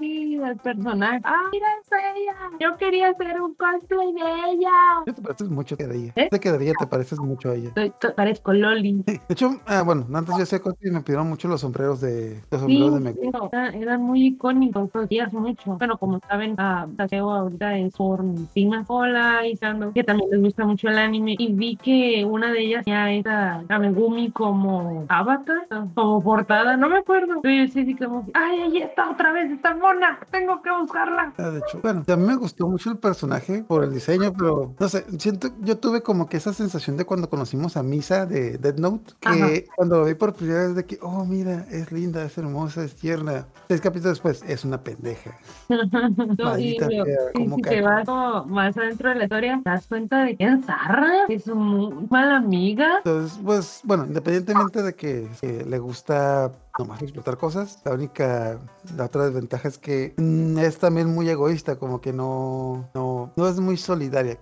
el 0.00 0.56
personaje. 0.58 1.20
¡Ah, 1.24 1.48
mira, 1.52 1.66
es 1.82 1.90
ella! 1.92 2.34
Yo 2.60 2.76
quería 2.76 3.08
hacer 3.08 3.40
un 3.40 3.54
cosplay 3.54 3.97
de 4.06 4.50
ella. 4.52 4.70
¿qué 5.04 5.12
te 5.12 5.22
pareces 5.22 5.48
mucho 5.50 5.76
a 5.78 5.82
ella? 5.84 6.12
¿Eh? 6.16 6.28
De 6.30 6.40
que 6.40 6.52
de 6.52 6.64
ella 6.64 6.74
te 6.78 6.86
pareces 6.86 7.18
mucho 7.20 7.50
a 7.50 7.54
ella. 7.54 7.70
Soy- 7.74 7.92
parezco 8.16 8.52
Loli. 8.52 9.02
De 9.06 9.20
hecho, 9.28 9.50
ah, 9.66 9.82
bueno, 9.82 10.06
antes 10.14 10.36
yo 10.36 10.42
hacía 10.42 10.60
cosplay 10.60 10.90
y 10.90 10.94
me 10.94 11.00
pidieron 11.02 11.28
mucho 11.28 11.48
los 11.48 11.60
sombreros 11.60 12.00
de, 12.00 12.40
los 12.50 12.60
Sí, 12.62 12.66
sombreros 12.66 12.94
de 12.94 13.00
Megumi. 13.00 13.30
pero 13.32 13.48
era- 13.52 13.68
eran 13.70 14.02
muy 14.02 14.26
icónicos, 14.26 14.90
los 14.92 15.08
días 15.08 15.32
mucho. 15.32 15.76
Bueno, 15.78 15.98
como 15.98 16.20
saben, 16.28 16.54
a 16.58 16.86
Takeo 16.96 17.30
ahorita 17.30 17.76
es 17.78 17.94
por 17.96 18.20
encima. 18.20 18.84
Hola, 18.88 19.46
Isando, 19.46 19.92
que 19.92 20.04
también 20.04 20.30
les 20.30 20.40
gusta 20.40 20.64
mucho 20.64 20.88
el 20.88 20.98
anime. 20.98 21.36
Y 21.38 21.52
vi 21.52 21.76
que 21.76 22.24
una 22.24 22.52
de 22.52 22.60
ellas 22.60 22.84
ya 22.86 23.10
era 23.10 23.64
a 23.68 23.78
Megumi 23.78 24.30
como 24.30 25.04
avatar, 25.08 25.66
como 25.94 26.22
portada, 26.22 26.76
no 26.76 26.88
me 26.88 26.98
acuerdo. 26.98 27.40
Pero 27.42 27.64
yo 27.66 27.72
sí, 27.72 27.84
sí, 27.84 27.94
como, 27.96 28.26
ay, 28.34 28.60
ahí 28.60 28.78
está 28.78 29.10
otra 29.10 29.32
vez, 29.32 29.50
esta 29.50 29.74
mona, 29.74 30.18
tengo 30.30 30.60
que 30.62 30.70
buscarla. 30.70 31.32
Ah, 31.38 31.50
de 31.50 31.58
hecho, 31.58 31.80
bueno, 31.82 32.04
a 32.06 32.16
mí 32.16 32.26
me 32.26 32.36
gustó 32.36 32.66
mucho 32.68 32.90
el 32.90 32.98
personaje 32.98 33.62
por 33.64 33.84
el 33.84 33.87
diseño, 33.92 34.32
pero 34.32 34.74
no 34.78 34.88
sé, 34.88 35.04
siento, 35.18 35.48
yo 35.60 35.78
tuve 35.78 36.02
como 36.02 36.28
que 36.28 36.36
esa 36.36 36.52
sensación 36.52 36.96
de 36.96 37.04
cuando 37.04 37.28
conocimos 37.28 37.76
a 37.76 37.82
Misa 37.82 38.26
de 38.26 38.58
Dead 38.58 38.76
Note, 38.76 39.12
que 39.20 39.28
Ajá. 39.28 39.48
cuando 39.76 39.98
lo 39.98 40.04
vi 40.04 40.14
por 40.14 40.34
primera 40.34 40.66
vez 40.66 40.74
de 40.74 40.84
que, 40.84 40.98
oh, 41.02 41.24
mira, 41.24 41.66
es 41.70 41.92
linda, 41.92 42.24
es 42.24 42.36
hermosa, 42.38 42.84
es 42.84 42.94
tierna. 42.94 43.46
Seis 43.68 43.80
capítulos 43.80 44.16
después, 44.16 44.42
es 44.46 44.64
una 44.64 44.82
pendeja. 44.82 45.38
No, 46.38 46.58
y 46.58 46.76
si 46.76 47.62
te 47.62 47.82
vas 47.82 48.04
como 48.06 48.44
más 48.46 48.76
adentro 48.76 49.08
de 49.08 49.16
la 49.16 49.24
historia, 49.24 49.60
te 49.62 49.70
das 49.70 49.86
cuenta 49.86 50.24
de 50.24 50.36
que 50.36 50.44
es 50.44 50.64
Zarra, 50.64 51.26
es 51.28 51.46
muy 51.46 52.06
mala 52.10 52.36
amiga. 52.36 52.98
Entonces, 52.98 53.38
pues, 53.44 53.80
bueno, 53.84 54.04
independientemente 54.06 54.82
de 54.82 54.94
que, 54.94 55.28
que 55.40 55.64
le 55.64 55.78
gusta 55.78 56.52
nomás 56.78 57.02
explotar 57.02 57.36
cosas, 57.36 57.80
la 57.84 57.92
única, 57.92 58.58
la 58.96 59.06
otra 59.06 59.24
desventaja 59.26 59.68
es 59.68 59.78
que 59.78 60.14
mm, 60.16 60.58
es 60.58 60.78
también 60.78 61.12
muy 61.12 61.28
egoísta, 61.28 61.76
como 61.76 62.00
que 62.00 62.12
no, 62.12 62.88
no, 62.94 63.32
no 63.36 63.48
es 63.48 63.58
muy 63.58 63.76
solidaria. 63.76 64.38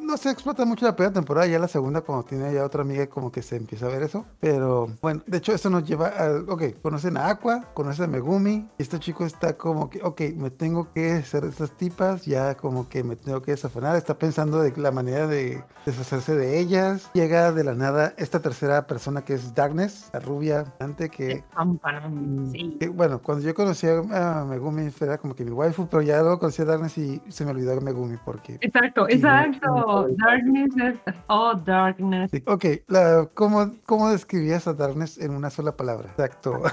No 0.00 0.16
se 0.16 0.30
explota 0.30 0.64
mucho 0.64 0.86
la 0.86 0.96
primera 0.96 1.12
temporada, 1.12 1.46
ya 1.46 1.58
la 1.58 1.68
segunda, 1.68 2.00
cuando 2.00 2.24
tiene 2.24 2.52
ya 2.52 2.64
otra 2.64 2.82
amiga, 2.82 3.06
como 3.08 3.30
que 3.30 3.42
se 3.42 3.56
empieza 3.56 3.86
a 3.86 3.90
ver 3.90 4.02
eso. 4.02 4.24
Pero 4.40 4.88
bueno, 5.00 5.22
de 5.26 5.38
hecho, 5.38 5.52
eso 5.52 5.70
nos 5.70 5.84
lleva 5.84 6.08
al, 6.08 6.48
ok, 6.48 6.80
conocen 6.82 7.16
a 7.16 7.28
Aqua, 7.28 7.72
conocen 7.74 8.06
a 8.06 8.08
Megumi, 8.08 8.68
y 8.78 8.82
este 8.82 8.98
chico 8.98 9.24
está 9.24 9.56
como 9.56 9.88
que, 9.88 10.02
ok, 10.02 10.20
me 10.36 10.50
tengo 10.50 10.92
que 10.92 11.12
hacer 11.12 11.44
estas 11.44 11.76
tipas, 11.76 12.24
ya 12.24 12.56
como 12.56 12.88
que 12.88 13.04
me 13.04 13.16
tengo 13.16 13.40
que 13.42 13.52
desafanar, 13.52 13.96
está 13.96 14.18
pensando 14.18 14.60
de 14.60 14.72
la 14.76 14.90
manera 14.90 15.26
de 15.26 15.62
deshacerse 15.86 16.34
de 16.34 16.58
ellas. 16.58 17.10
Llega 17.14 17.52
de 17.52 17.64
la 17.64 17.74
nada 17.74 18.14
esta 18.16 18.40
tercera 18.40 18.86
persona 18.86 19.24
que 19.24 19.34
es 19.34 19.54
Darkness, 19.54 20.10
la 20.12 20.20
rubia, 20.20 20.64
antes 20.78 21.10
que 21.10 21.44
Campanón, 21.78 22.48
sí. 22.52 22.76
que, 22.78 22.88
bueno, 22.88 23.20
cuando 23.22 23.44
yo 23.44 23.54
conocí 23.54 23.86
a 23.86 24.44
Megumi 24.48 24.90
era 25.00 25.18
como 25.18 25.34
que 25.34 25.44
mi 25.44 25.50
waifu, 25.50 25.86
pero 25.88 26.02
ya 26.02 26.20
luego 26.20 26.38
conocí 26.38 26.62
a 26.62 26.64
Darkness 26.64 26.98
y 26.98 27.20
se 27.28 27.44
me 27.44 27.52
olvidó 27.52 27.80
Megumi 27.80 28.16
porque... 28.24 28.58
Exacto, 28.60 29.08
exacto. 29.08 29.66
no. 29.66 30.08
Darkness 30.08 30.70
es. 30.76 31.14
Oh, 31.28 31.54
darkness. 31.54 32.30
Sí, 32.30 32.42
Ok, 32.46 32.64
la, 32.88 33.28
¿cómo, 33.34 33.72
¿cómo 33.86 34.10
describías 34.10 34.66
a 34.66 34.74
Darkness 34.74 35.18
en 35.18 35.32
una 35.32 35.50
sola 35.50 35.72
palabra? 35.76 36.10
Exacto. 36.10 36.62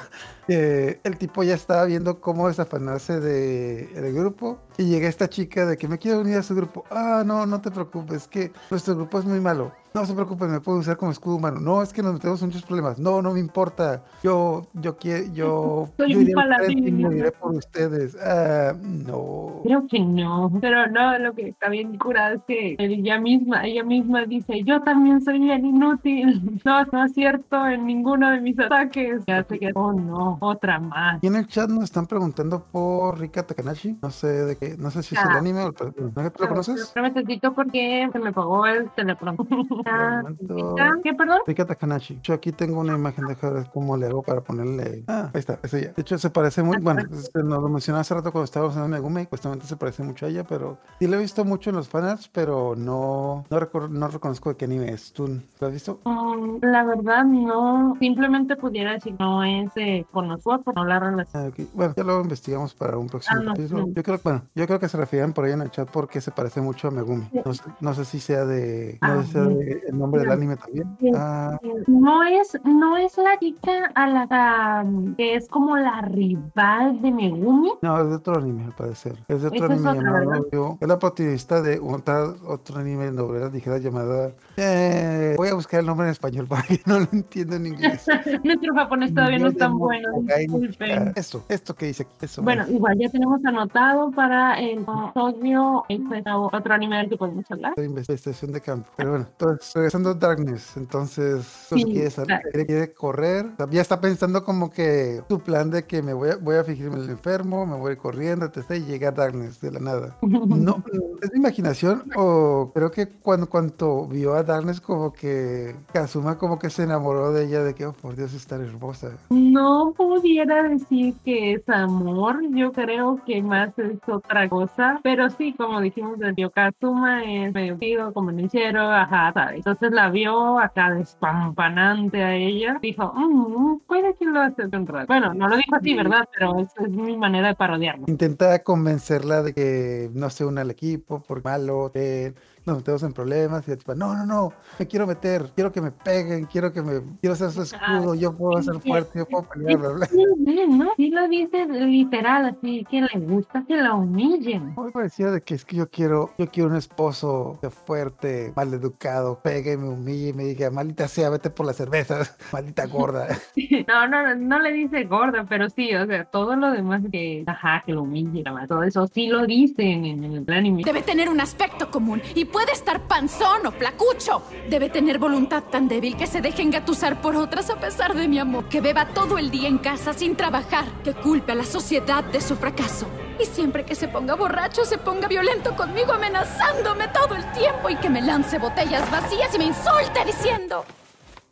Eh, 0.50 1.02
el 1.04 1.18
tipo 1.18 1.44
ya 1.44 1.56
estaba 1.56 1.84
viendo 1.84 2.22
cómo 2.22 2.48
desafanarse 2.48 3.20
de, 3.20 3.88
del 3.88 4.14
grupo 4.14 4.62
y 4.78 4.86
llega 4.86 5.08
esta 5.08 5.30
chica 5.30 5.66
de 5.66 5.78
que 5.78 5.88
me 5.88 5.98
quiere 5.98 6.20
unir 6.20 6.38
a 6.38 6.44
su 6.44 6.56
grupo. 6.56 6.86
Ah, 6.90 7.24
no, 7.26 7.46
no 7.46 7.62
te 7.62 7.72
preocupes, 7.72 8.28
que 8.28 8.52
nuestro 8.70 8.96
grupo 8.96 9.20
es 9.20 9.26
muy 9.26 9.40
malo. 9.40 9.72
No 9.98 10.06
se 10.06 10.14
preocupe, 10.14 10.46
me 10.46 10.60
puedo 10.60 10.78
usar 10.78 10.96
como 10.96 11.12
escudo 11.12 11.38
humano. 11.38 11.60
No, 11.60 11.82
es 11.82 11.92
que 11.92 12.04
nos 12.04 12.14
metemos 12.14 12.40
en 12.44 12.50
muchos 12.50 12.62
problemas. 12.62 13.00
No, 13.00 13.20
no 13.20 13.34
me 13.34 13.40
importa. 13.40 14.04
Yo, 14.22 14.68
yo 14.74 14.96
quiero, 14.96 15.34
yo, 15.34 15.90
Soy 15.98 16.14
yo 16.14 16.20
un 16.20 16.24
iré 16.24 16.90
y 16.90 16.92
moriré 16.92 17.32
por 17.32 17.56
ustedes. 17.56 18.16
Ah, 18.22 18.76
no. 18.80 19.62
Creo 19.64 19.88
que 19.88 20.00
no, 20.00 20.52
pero 20.62 20.86
no, 20.86 21.18
lo 21.18 21.34
que 21.34 21.50
está 21.50 21.70
bien 21.70 21.98
curado 21.98 22.36
es 22.36 22.42
que 22.48 22.76
ella 22.78 23.20
misma, 23.20 23.66
ella 23.66 23.84
misma 23.84 24.26
dice, 24.26 24.64
yo 24.64 24.82
también 24.82 25.20
soy 25.22 25.40
bien 25.40 25.66
inútil, 25.66 26.62
no, 26.66 26.86
no 26.86 27.06
es 27.06 27.14
cierto 27.14 27.66
en 27.66 27.88
ninguno 27.88 28.30
de 28.30 28.40
mis 28.40 28.60
ataques. 28.60 29.24
Ya 29.26 29.44
sé 29.46 29.58
que, 29.58 29.72
oh 29.74 29.94
no, 29.94 30.38
otra 30.42 30.80
más. 30.80 31.24
Y 31.24 31.28
en 31.28 31.38
el 31.38 31.48
chat 31.48 31.72
nos 31.72 31.86
están 31.86 32.06
preguntando 32.06 32.64
por 32.72 33.20
Rika 33.20 33.42
Takanashi. 33.42 33.98
No 34.00 34.12
sé 34.12 34.28
de 34.28 34.56
qué, 34.58 34.67
no 34.78 34.92
sé 34.92 35.04
si 35.04 35.16
es 35.16 35.22
el 35.22 35.30
Ah. 35.32 35.38
anime 35.38 35.64
o 35.64 35.68
el 35.68 35.74
personaje. 35.74 36.32
¿Lo 36.40 36.48
conoces? 36.50 36.92
Pero 36.94 37.08
necesito 37.08 37.54
porque 37.54 38.10
se 38.12 38.20
me 38.20 38.34
pagó 38.34 38.66
el 38.66 38.90
teléfono. 38.92 39.36
Ah. 39.86 40.24
¿Qué, 41.04 41.14
perdón? 41.14 41.40
Rika 41.46 41.66
Takanashi. 41.66 42.20
Yo 42.24 42.34
aquí 42.34 42.52
tengo 42.52 42.80
una 42.82 42.96
imagen, 42.96 43.26
deja 43.28 43.50
ver 43.50 43.70
cómo 43.74 43.96
le 43.98 44.08
hago 44.08 44.22
para 44.24 44.42
ponerle. 44.42 45.04
Ah, 45.08 45.30
ahí 45.34 45.40
está, 45.40 45.60
ese 45.64 45.82
ya. 45.86 45.92
De 45.94 46.02
hecho, 46.02 46.18
se 46.18 46.30
parece 46.30 46.64
muy. 46.64 46.78
Bueno, 46.78 47.02
es 47.12 47.30
que 47.34 47.44
nos 47.44 47.62
lo 47.62 47.70
mencionaba 47.70 48.02
hace 48.02 48.14
rato 48.14 48.32
cuando 48.32 48.46
estábamos 48.46 48.76
en 48.78 48.90
Megumi, 48.90 49.26
justamente 49.30 49.66
se 49.66 49.76
parece 49.78 50.04
mucho 50.04 50.26
a 50.26 50.30
ella, 50.30 50.44
pero 50.44 50.78
sí 51.00 51.08
lo 51.08 51.16
he 51.18 51.20
visto 51.20 51.46
mucho 51.46 51.70
en 51.70 51.76
los 51.78 51.88
fanarts, 51.88 52.28
pero 52.30 52.76
no, 52.76 53.46
no, 53.50 53.60
recor- 53.60 53.90
no 53.90 54.08
reconozco 54.08 54.50
de 54.50 54.56
qué 54.58 54.66
anime 54.66 54.92
es. 54.92 55.14
¿Tú 55.14 55.28
lo 55.60 55.68
has 55.68 55.74
visto? 55.74 56.00
Mm, 56.06 56.58
La 56.62 56.84
verdad, 56.84 57.24
no. 57.26 57.96
Simplemente 58.00 58.56
pudiera 58.56 58.94
decir 58.94 59.16
no 59.20 59.44
es 59.44 59.74
de 59.74 60.06
Konosuba 60.12 60.60
por 60.60 60.76
no 60.76 60.86
la 60.86 61.00
relación. 61.00 61.44
Ah, 61.46 61.48
ok. 61.50 61.68
Bueno, 61.74 61.94
ya 61.96 62.04
lo 62.04 62.22
investigamos 62.22 62.74
para 62.74 62.98
un 62.98 63.08
próximo 63.08 63.40
Ah, 63.40 63.44
no, 63.44 63.54
capítulo. 63.54 63.86
sí. 63.86 63.94
Yo 63.96 64.04
creo, 64.04 64.20
bueno, 64.24 64.42
yo 64.58 64.68
creo 64.68 64.80
que 64.80 64.90
se 64.90 64.98
refieren 64.98 65.32
por 65.34 65.46
ahí 65.46 65.52
en 65.54 65.62
el 65.62 65.72
chat 65.72 65.88
porque 65.90 66.20
se 66.20 66.32
parece 66.32 66.60
mucho 66.62 66.88
a 66.90 66.92
Megumi. 66.92 67.30
No 67.46 67.54
sé, 67.54 67.64
no 67.80 67.94
sé 67.94 68.06
si 68.06 68.20
sea 68.20 68.46
de, 68.46 68.98
no 69.02 69.08
Ah, 69.08 69.18
sé 69.22 69.26
si 69.28 69.32
sea 69.32 69.44
sí. 69.46 69.54
de 69.54 69.82
el 69.88 69.98
nombre 69.98 70.22
del 70.22 70.32
anime 70.32 70.56
también. 70.58 70.98
Ah, 71.16 71.58
No 71.88 72.24
es, 72.24 72.58
no 72.66 72.98
es 72.98 73.18
la 73.18 73.38
chica 73.40 73.92
a 73.96 74.08
la 74.08 74.28
a- 74.30 74.86
que 75.16 75.36
es 75.36 75.48
como 75.48 75.78
la 75.78 76.02
rival 76.02 77.02
de 77.02 77.12
Megumi. 77.12 77.72
no, 77.82 78.02
es 78.02 78.10
de 78.10 78.16
otro 78.16 78.38
anime 78.38 78.66
al 78.66 78.74
parecer. 78.76 79.14
Es 79.28 79.42
de 79.42 79.48
otro 79.48 79.66
es 79.66 79.72
anime 79.72 79.90
otra, 79.90 80.02
llamado. 80.02 80.78
es 80.82 80.88
la 80.88 81.00
protagonista 81.00 81.62
de 81.62 81.80
otra, 81.80 82.24
otro 82.46 82.80
anime 82.80 83.06
de 83.06 83.12
novelas 83.12 83.54
ligeras 83.54 83.82
llamada. 83.82 84.32
eh, 84.58 85.36
voy 85.38 85.50
a 85.50 85.54
buscar 85.54 85.80
el 85.82 85.86
nombre 85.86 86.08
en 86.08 86.12
español 86.12 86.46
porque 86.50 86.82
no 86.86 87.00
lo 87.00 87.08
entiendo 87.12 87.56
en 87.56 87.68
inglés. 87.68 88.06
Nuestro 88.44 88.74
japonés 88.76 89.14
todavía 89.14 89.40
no 89.40 89.48
es 89.48 89.58
tan 89.58 89.78
bueno. 89.78 90.10
Disculpen. 90.38 91.14
Eso, 91.16 91.44
esto 91.50 91.76
que 91.76 91.86
dice 91.88 92.04
aquí. 92.04 92.14
Eso. 92.22 92.42
Bueno, 92.42 92.64
es. 92.64 92.70
igual 92.72 92.98
ya 93.00 93.10
tenemos 93.10 93.44
anotado 93.46 94.12
para 94.12 94.47
el 94.56 94.80
episodio 94.80 95.84
este, 95.90 96.24
otro 96.32 96.74
anime 96.74 96.98
del 96.98 97.10
que 97.10 97.18
podemos 97.18 97.50
hablar. 97.52 97.74
de 97.76 97.86
investigación 97.86 98.52
de 98.52 98.62
campo. 98.62 98.90
Pero 98.96 99.12
bueno, 99.12 99.26
entonces, 99.30 99.72
regresando 99.76 100.10
a 100.12 100.14
Darkness, 100.14 100.78
entonces, 100.78 101.66
pues, 101.70 101.82
Sí, 101.82 101.92
quiere, 101.92 102.10
salir, 102.10 102.28
claro. 102.28 102.44
quiere- 102.52 102.66
quiere 102.66 102.94
correr, 102.94 103.46
ya 103.72 103.82
está 103.82 104.00
pensando 104.02 104.44
como 104.44 104.70
que 104.70 105.22
su 105.28 105.40
plan 105.40 105.70
de 105.72 105.86
que 105.86 106.02
me 106.02 106.14
voy 106.14 106.30
a, 106.32 106.36
voy 106.38 106.56
a 106.56 106.64
fingirme 106.64 106.98
el 106.98 107.10
enfermo, 107.10 107.66
me 107.66 107.76
voy 107.76 107.90
a 107.90 107.92
ir 107.94 107.98
corriendo, 107.98 108.46
etc. 108.46 108.72
y 108.78 108.80
llega 108.86 109.12
Darkness 109.12 109.60
de 109.62 109.72
la 109.72 109.80
nada. 109.80 110.18
No, 110.68 110.84
es 111.22 111.32
mi 111.34 111.40
imaginación 111.40 112.04
o 112.16 112.72
creo 112.74 112.92
que 112.92 113.08
cuando, 113.08 113.48
cuando 113.50 114.08
vio 114.08 114.34
a 114.34 114.44
Darkness 114.44 114.82
como 114.82 115.14
que 115.14 115.76
Kazuma 115.94 116.38
como 116.38 116.60
que 116.60 116.70
se 116.70 116.84
enamoró 116.84 117.32
de 117.32 117.46
ella 117.46 117.64
de 117.64 117.74
que, 117.74 117.86
oh, 117.86 117.94
por 117.94 118.16
Dios, 118.16 118.34
es 118.34 118.46
tan 118.48 118.62
hermosa. 118.64 119.12
No 119.30 119.94
pudiera 119.96 120.64
decir 120.64 121.16
que 121.24 121.54
es 121.54 121.68
amor, 121.70 122.40
yo 122.52 122.72
creo 122.72 123.20
que 123.26 123.42
más 123.42 123.78
es 123.80 123.98
otra 124.08 124.37
otra 124.38 124.50
cosa, 124.50 125.00
pero 125.04 125.30
sí, 125.30 125.54
como 125.54 125.82
dijimos, 125.82 126.20
el 126.22 126.52
Kazuma 126.52 127.24
es 127.24 127.54
medio 127.54 127.78
tío, 127.78 128.14
como 128.14 128.32
nichero, 128.32 128.82
ajá, 128.82 129.32
¿sabes? 129.34 129.58
Entonces 129.58 129.92
la 129.92 130.10
vio 130.10 130.60
acá 130.60 130.94
despampanante 130.94 132.24
a 132.24 132.36
ella, 132.36 132.78
dijo, 132.82 133.12
mmm, 133.16 133.80
puede 133.88 134.16
que 134.16 134.26
lo 134.26 134.42
hace 134.42 134.64
un 134.66 134.88
rato. 134.88 135.08
Bueno, 135.08 135.34
no 135.34 135.48
lo 135.48 135.58
dijo 135.58 135.76
así, 135.76 135.96
¿verdad? 135.96 136.28
Pero 136.38 136.60
esa 136.60 136.84
es 136.84 136.90
mi 136.90 137.18
manera 137.18 137.50
de 137.50 137.56
parodiarlo. 137.56 138.06
Intenta 138.08 138.64
convencerla 138.64 139.42
de 139.42 139.54
que 139.54 140.10
no 140.14 140.30
se 140.30 140.46
una 140.46 140.62
al 140.62 140.72
equipo 140.72 141.22
por 141.22 141.44
malo, 141.44 141.90
de 141.90 142.34
nos 142.68 142.78
metemos 142.78 143.02
en 143.04 143.14
problemas 143.14 143.68
y 143.68 143.76
tipo, 143.78 143.96
no, 143.96 144.14
no, 144.14 144.26
no, 144.26 144.54
me 144.78 144.86
quiero 144.88 145.08
meter, 145.08 145.52
quiero 145.56 145.72
que 145.72 145.80
me 145.80 145.92
peguen, 145.92 146.46
quiero 146.46 146.74
que 146.74 146.82
me, 146.82 147.02
quiero 147.22 147.36
ser 147.36 147.52
su 147.52 147.62
escudo, 147.62 148.14
yo 148.14 148.36
puedo 148.36 148.62
ser 148.62 148.80
fuerte, 148.82 149.20
yo 149.20 149.26
puedo 149.26 149.48
pelear, 149.48 149.78
bla, 149.78 149.90
bla. 149.90 150.06
Sí, 150.06 150.66
¿no? 150.70 150.92
Sí 150.98 151.10
lo 151.10 151.28
dice 151.30 151.66
literal, 151.66 152.46
así 152.46 152.86
que 152.90 153.02
le 153.02 153.20
gusta 153.20 153.64
que 153.66 153.78
la 153.78 153.94
humillen. 153.94 154.74
Muy 154.76 154.92
parecía 154.92 155.32
de 155.32 155.42
que 155.42 155.56
es 155.56 155.64
que 155.64 155.78
yo 155.78 155.90
quiero, 155.90 156.32
yo 156.38 156.50
quiero 156.52 156.70
un 156.70 156.76
esposo 156.76 157.58
fuerte, 157.86 158.52
mal 158.56 158.74
educado, 158.74 159.40
pegue, 159.42 159.78
me 159.78 159.88
humille 159.88 160.30
y 160.30 160.34
me 160.34 160.44
diga, 160.44 160.70
maldita 160.70 161.08
sea, 161.08 161.30
vete 161.30 161.50
por 161.50 161.66
las 161.66 161.78
cervezas, 161.78 162.38
maldita 162.52 162.86
gorda. 162.86 163.28
No, 163.88 164.08
no, 164.08 164.36
no 164.36 164.60
le 164.60 164.74
dice 164.74 165.06
gorda, 165.06 165.46
pero 165.48 165.70
sí, 165.70 165.94
o 165.96 166.06
sea, 166.06 166.26
todo 166.26 166.56
lo 166.56 166.72
demás 166.72 167.02
que, 167.12 167.44
ajá, 167.48 167.84
que 167.86 167.94
lo 167.94 168.04
humille, 168.04 168.44
todo 168.68 168.84
eso 168.84 169.08
sí 169.08 169.28
lo 169.28 169.46
dicen 169.46 170.06
en 170.06 170.24
el 170.24 170.46
anime. 170.52 170.84
Debe 170.84 171.02
tener 171.02 171.30
un 171.30 171.40
aspecto 171.40 171.90
común 171.90 172.22
y 172.36 172.46
puede 172.58 172.72
estar 172.72 173.08
panzón 173.08 173.68
o 173.68 173.72
flacucho. 173.72 174.42
Debe 174.68 174.90
tener 174.90 175.20
voluntad 175.20 175.62
tan 175.66 175.88
débil 175.88 176.18
que 176.18 176.26
se 176.26 176.42
deje 176.42 176.64
engatusar 176.64 177.22
por 177.22 177.36
otras 177.36 177.70
a 177.70 177.80
pesar 177.80 178.16
de 178.16 178.28
mi 178.28 178.40
amor. 178.40 178.68
Que 178.68 178.82
beba 178.82 179.10
todo 179.10 179.38
el 179.38 179.52
día 179.52 179.68
en 179.68 179.78
casa 179.78 180.12
sin 180.12 180.36
trabajar. 180.36 180.86
Que 181.04 181.14
culpe 181.14 181.52
a 181.52 181.56
la 181.56 181.64
sociedad 181.64 182.24
de 182.24 182.42
su 182.42 182.56
fracaso. 182.56 183.06
Y 183.40 183.46
siempre 183.46 183.86
que 183.86 183.94
se 183.94 184.08
ponga 184.08 184.34
borracho, 184.34 184.86
se 184.86 184.98
ponga 184.98 185.28
violento 185.28 185.76
conmigo, 185.76 186.14
amenazándome 186.14 187.08
todo 187.10 187.36
el 187.36 187.44
tiempo 187.52 187.92
y 187.92 187.96
que 187.98 188.10
me 188.10 188.24
lance 188.24 188.58
botellas 188.58 189.08
vacías 189.12 189.54
y 189.54 189.60
me 189.60 189.66
insulte 189.66 190.26
diciendo... 190.26 190.84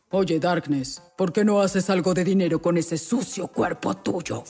Oye, 0.09 0.39
Darkness, 0.39 1.03
¿por 1.15 1.31
qué 1.31 1.45
no 1.45 1.61
haces 1.61 1.87
algo 1.91 2.15
de 2.15 2.23
dinero 2.23 2.59
con 2.59 2.77
ese 2.77 2.97
sucio 2.97 3.47
cuerpo 3.47 3.93
tuyo? 3.97 4.43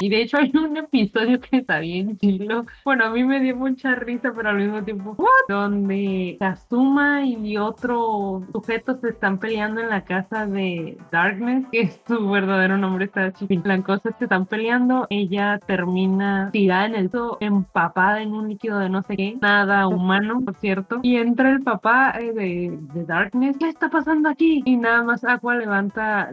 Y 0.00 0.08
de 0.08 0.22
hecho 0.22 0.38
hay 0.38 0.52
un 0.54 0.76
episodio 0.76 1.40
que 1.40 1.58
está 1.58 1.80
bien 1.80 2.16
chilo. 2.18 2.64
Bueno, 2.84 3.06
a 3.06 3.10
mí 3.10 3.24
me 3.24 3.40
dio 3.40 3.56
mucha 3.56 3.94
risa, 3.94 4.32
pero 4.34 4.50
al 4.50 4.56
mismo 4.56 4.82
tiempo, 4.84 5.14
¿what? 5.18 5.28
donde 5.48 6.36
Kazuma 6.38 7.24
y 7.24 7.56
otro 7.56 8.44
sujeto 8.52 8.98
se 9.00 9.10
están 9.10 9.38
peleando 9.38 9.80
en 9.80 9.88
la 9.88 10.04
casa 10.04 10.46
de 10.46 10.96
Darkness, 11.10 11.66
que 11.72 11.90
su 12.06 12.28
verdadero 12.30 12.78
nombre 12.78 13.06
está 13.06 13.26
es 13.28 14.16
que 14.16 14.24
están 14.24 14.46
peleando, 14.46 15.06
ella 15.10 15.58
termina 15.66 16.50
tirada 16.52 16.86
en 16.86 16.94
el 16.94 17.10
suelo, 17.10 17.38
empapada 17.40 18.22
en 18.22 18.32
un 18.32 18.48
líquido 18.48 18.78
de 18.78 18.88
no 18.88 19.02
sé 19.02 19.16
qué, 19.16 19.38
nada 19.40 19.86
humano, 19.88 20.40
por 20.44 20.54
cierto, 20.56 21.00
y 21.02 21.16
entra 21.16 21.50
el 21.50 21.62
papá 21.62 22.14
eh, 22.18 22.32
de, 22.32 22.78
de, 22.94 23.04
Darkness, 23.04 23.56
¿qué 23.58 23.68
está 23.68 23.88
pasando 23.88 24.28
aquí? 24.28 24.62
Y 24.64 24.76
nada 24.76 25.02
más 25.02 25.24
Aqua 25.24 25.56
levanta, 25.56 26.30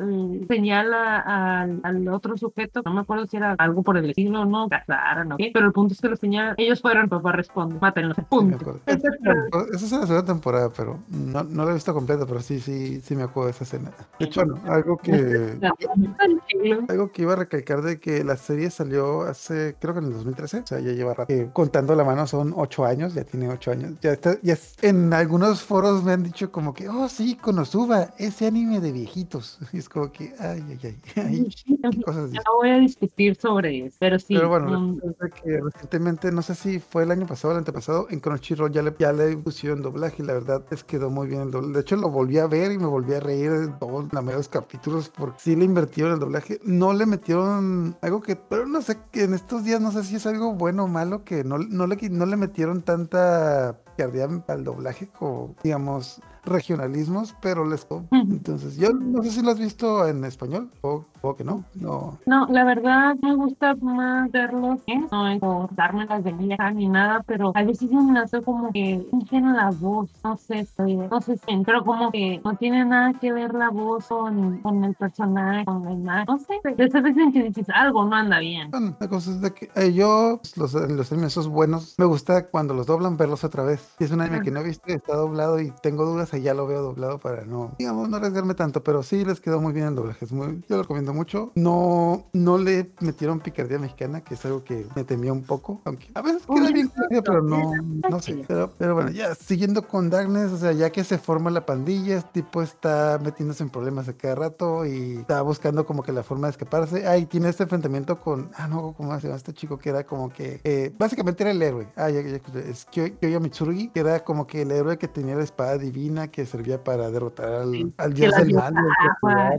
señala 0.48 1.20
al, 1.20 1.80
al 1.84 2.08
otro 2.10 2.38
sujeto, 2.38 2.82
no 2.86 2.94
me 2.94 3.02
acuerdo 3.02 3.26
si 3.28 3.38
era 3.38 3.55
algo 3.58 3.84
por 3.84 3.98
el 3.98 4.10
estilo, 4.10 4.46
no 4.46 4.68
casaron, 4.70 5.30
¿no? 5.30 5.38
Pero 5.38 5.66
el 5.66 5.72
punto 5.72 5.94
es 5.94 6.02
que 6.02 6.10
los 6.10 6.20
señalan, 6.20 6.56
ellos 6.58 6.82
fueron, 6.82 7.10
papá 7.10 7.32
responde, 7.32 7.78
mátenlos, 7.80 8.18
punto. 8.30 8.80
Sí, 8.88 8.94
esa 8.96 9.86
es 9.86 9.92
la 9.92 10.08
segunda 10.08 10.26
temporada, 10.26 10.72
pero 10.76 11.00
no, 11.10 11.44
no 11.44 11.66
la 11.66 11.72
he 11.72 11.74
visto 11.74 11.94
completa, 11.94 12.26
pero 12.26 12.40
sí, 12.40 12.60
sí, 12.60 13.02
sí 13.02 13.16
me 13.16 13.24
acuerdo 13.24 13.48
de 13.48 13.52
esa 13.52 13.64
escena. 13.64 13.92
De 14.20 14.26
hecho, 14.26 14.46
bueno, 14.46 14.62
algo 14.68 14.98
que 14.98 15.58
algo 16.90 17.12
que 17.12 17.22
iba 17.22 17.34
a 17.34 17.38
recalcar 17.38 17.82
de 17.82 18.00
que 18.00 18.24
la 18.24 18.38
serie 18.38 18.70
salió 18.70 19.22
hace, 19.24 19.76
creo 19.80 19.94
que 19.94 20.00
en 20.00 20.06
el 20.06 20.14
2013, 20.14 20.60
o 20.60 20.68
sea, 20.68 20.80
ya 20.80 20.92
lleva 20.92 21.14
rato. 21.14 21.32
Eh, 21.34 21.50
contando 21.54 21.96
la 21.96 22.04
mano 22.04 22.28
son 22.28 22.54
ocho 22.56 22.86
años, 22.86 23.14
ya 23.14 23.24
tiene 23.24 23.50
ocho 23.50 23.72
años. 23.72 23.94
Ya 24.02 24.12
está, 24.12 24.38
ya 24.42 24.54
es, 24.54 24.76
en 24.82 25.14
algunos 25.14 25.64
foros 25.64 26.04
me 26.04 26.14
han 26.14 26.24
dicho 26.24 26.52
como 26.52 26.74
que, 26.74 26.90
oh 26.90 27.08
sí, 27.10 27.36
Konosuba, 27.36 28.14
ese 28.18 28.48
anime 28.48 28.80
de 28.80 28.92
viejitos. 28.92 29.60
Y 29.76 29.80
es 29.80 29.90
como 29.90 30.12
que, 30.12 30.34
ay, 30.40 30.64
ay, 30.70 30.80
ay, 30.84 30.98
ay 31.16 32.02
cosas 32.06 32.32
No 32.32 32.42
voy 32.58 32.70
a 32.70 32.78
discutir 32.78 33.36
sobre 33.46 33.92
pero 34.00 34.20
sí. 34.20 34.36
Pero 34.36 34.50
bueno, 34.50 34.78
um, 34.78 35.00
que 35.44 35.62
recientemente, 35.62 36.32
no 36.32 36.42
sé 36.42 36.56
si 36.56 36.80
fue 36.80 37.04
el 37.04 37.12
año 37.12 37.26
pasado 37.26 37.50
o 37.50 37.52
el 37.54 37.60
antepasado, 37.60 38.08
en 38.10 38.20
Crunchyroll 38.20 38.72
ya 38.72 38.82
le, 38.82 38.94
ya 38.98 39.14
le 39.14 39.38
pusieron 39.38 39.82
doblaje 39.82 40.24
y 40.24 40.26
la 40.26 40.34
verdad 40.34 40.64
es 40.72 40.84
que 40.84 40.98
quedó 40.98 41.10
muy 41.10 41.28
bien 41.28 41.42
el 41.42 41.52
doblaje. 41.52 41.74
De 41.74 41.80
hecho, 41.82 41.96
lo 41.98 42.10
volví 42.10 42.38
a 42.38 42.48
ver 42.48 42.72
y 42.72 42.78
me 42.78 42.86
volví 42.86 43.14
a 43.14 43.20
reír 43.20 43.52
de 43.52 43.68
todos 43.68 44.12
los 44.12 44.50
capítulos 44.50 45.10
porque 45.10 45.38
sí 45.40 45.56
le 45.56 45.66
invirtieron 45.66 46.14
el 46.14 46.20
doblaje. 46.20 46.60
No 46.64 46.94
le 46.94 47.06
metieron 47.06 47.98
algo 48.02 48.22
que, 48.22 48.36
pero 48.36 48.66
no 48.66 48.82
sé, 48.82 48.98
que 49.12 49.24
en 49.24 49.34
estos 49.34 49.64
días 49.64 49.82
no 49.82 49.92
sé 49.92 50.04
si 50.04 50.16
es 50.16 50.26
algo 50.26 50.54
bueno 50.54 50.86
o 50.86 50.88
malo, 50.88 51.24
que 51.24 51.44
no, 51.44 51.58
no, 51.58 51.88
le, 51.88 51.98
no 52.10 52.26
le 52.26 52.38
metieron 52.38 52.82
tanta 52.82 53.78
picardía 53.86 54.28
al 54.48 54.64
doblaje 54.64 55.08
como, 55.08 55.56
digamos, 55.64 56.22
regionalismos, 56.46 57.36
pero 57.42 57.66
les... 57.66 57.88
Entonces, 58.12 58.78
yo 58.78 58.92
no 58.94 59.22
sé 59.24 59.32
si 59.32 59.42
lo 59.44 59.52
has 59.52 59.60
visto 59.60 60.08
en 60.08 60.24
español 60.26 60.70
o, 60.82 61.06
o 61.22 61.36
que 61.36 61.44
no. 61.44 61.64
no. 61.76 62.18
No, 62.26 62.48
la 62.48 62.64
verdad 62.64 63.16
me 63.22 63.36
gusta 63.36 63.76
más 63.76 64.32
verlos, 64.32 64.80
¿eh? 64.88 65.00
no 65.12 65.28
es 65.28 65.40
por 65.40 65.74
darme 65.76 66.06
las 66.06 66.24
de 66.24 66.34
vieja 66.34 66.72
ni 66.72 66.88
nada, 66.88 67.24
pero 67.28 67.52
a 67.54 67.64
veces 67.64 67.92
me 67.92 68.20
hace 68.20 68.42
como 68.42 68.72
que 68.72 69.06
fingen 69.12 69.54
la 69.54 69.70
voz, 69.72 70.10
no 70.24 70.38
sé, 70.38 70.68
no 70.78 71.22
sé, 71.22 71.40
pero 71.66 71.84
como 71.84 72.12
que 72.12 72.42
no 72.44 72.56
tiene 72.56 72.86
nada 72.86 73.14
que 73.14 73.32
ver 73.32 73.54
la 73.54 73.70
voz 73.70 74.08
con, 74.08 74.60
con 74.62 74.84
el 74.84 74.96
personaje, 74.96 75.66
con 75.66 75.84
la 75.84 75.92
imagen, 75.92 76.26
no 76.28 76.40
sé, 76.40 76.60
esas 76.78 77.04
veces 77.04 77.24
que 77.34 77.44
dices 77.44 77.68
algo 77.74 78.06
no 78.06 78.16
anda 78.16 78.40
bien. 78.40 78.72
Bueno, 78.72 78.96
la 79.00 79.08
cosa 79.08 79.32
es 79.32 79.42
de 79.42 79.54
que 79.54 79.70
eh, 79.76 79.94
yo, 79.94 80.40
los, 80.56 80.74
los 80.74 81.12
animes 81.12 81.36
esos 81.36 81.50
buenos, 81.50 81.96
me 81.98 82.06
gusta 82.06 82.48
cuando 82.48 82.74
los 82.74 82.88
doblan 82.88 83.18
verlos 83.18 83.44
otra 83.44 83.64
vez. 83.64 83.94
Si 83.98 84.06
es 84.06 84.12
un 84.12 84.22
anime 84.22 84.42
que 84.42 84.52
no 84.52 84.62
he 84.62 84.64
visto, 84.64 84.88
está 84.88 85.16
doblado 85.16 85.60
y 85.60 85.72
tengo 85.82 86.06
dudas 86.06 86.34
ya 86.42 86.54
lo 86.54 86.68
veo 86.68 86.82
doblado 86.82 87.20
para 87.20 87.46
no, 87.46 87.76
digamos, 87.78 88.10
no 88.10 88.18
arriesgarme 88.18 88.56
tanto, 88.56 88.84
pero 88.84 89.04
sí 89.04 89.24
les 89.26 89.40
quedó 89.40 89.62
muy 89.62 89.74
bien 89.74 89.88
el 89.88 89.96
doblaje. 89.96 90.26
Es 90.26 90.32
muy, 90.32 90.64
yo 90.68 90.78
lo 90.78 90.84
recomiendo 90.84 91.14
mucho. 91.14 91.52
No, 91.56 92.26
no 92.34 92.58
le 92.58 92.92
metieron 93.00 93.40
picardía 93.40 93.80
mexicana, 93.80 94.22
que 94.22 94.36
es 94.36 94.46
algo 94.46 94.64
que 94.64 94.88
me 94.96 95.04
temía 95.04 95.34
un 95.34 95.44
poco, 95.44 95.82
aunque 95.86 96.08
a 96.14 96.22
veces 96.22 96.44
queda 96.46 96.72
bien 96.72 96.92
pero 97.24 97.42
no, 97.42 97.72
no 98.10 98.20
sé. 98.20 98.44
Pero, 98.48 98.72
pero 98.78 98.96
bueno, 98.96 99.12
ya 99.12 99.36
siguiendo 99.36 99.88
con 99.88 100.10
Darkness, 100.10 100.52
o 100.52 100.58
sea, 100.58 100.72
ya 100.72 100.90
que 100.90 101.04
se 101.04 101.18
forma 101.18 101.50
la 101.50 101.66
pandilla, 101.66 102.18
este 102.18 102.42
tipo 102.42 102.62
está 102.62 103.20
metiéndose 103.24 103.64
en 103.64 103.70
problemas 103.70 104.08
a 104.08 104.14
cada 104.14 104.36
rato 104.36 104.86
y 104.86 105.18
está 105.18 105.42
buscando 105.42 105.86
como 105.86 106.04
que 106.04 106.12
la 106.12 106.24
forma 106.24 106.48
de 106.48 106.52
escaparse. 106.52 107.08
Ahí 107.08 107.26
tiene 107.26 107.50
este 107.50 107.64
enfrentamiento 107.64 108.20
con, 108.20 108.50
ah, 108.56 108.68
no, 108.68 108.94
¿cómo 108.94 109.18
se 109.20 109.28
llama 109.28 109.38
este 109.38 109.54
chico? 109.54 109.78
Que 109.78 109.90
era 109.90 110.06
como 110.06 110.30
que, 110.30 110.62
eh, 110.64 110.94
básicamente 110.98 111.44
era 111.44 111.52
el 111.52 111.62
héroe. 111.62 111.88
Ah, 111.96 112.10
ya, 112.10 112.22
ya, 112.22 112.40
es 112.60 112.86
Kyoya 112.86 113.40
Mitsurugi, 113.40 113.90
que 113.90 114.00
era 114.00 114.24
como 114.24 114.48
que 114.48 114.62
el 114.62 114.72
héroe 114.72 114.98
que 114.98 115.08
tenía 115.08 115.36
la 115.36 115.44
espada 115.44 115.78
divina 115.78 116.25
que 116.30 116.46
servía 116.46 116.84
para 116.84 117.10
derrotar 117.10 117.54
al, 117.54 117.94
al 117.98 118.14
dios 118.14 118.36
del 118.36 118.54
mal. 118.54 118.74
Agua, 119.22 119.54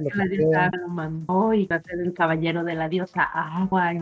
el 1.91 2.15
caballero 2.15 2.65
de 2.65 2.75
la 2.75 2.89
diosa 2.89 3.23
agua. 3.23 3.93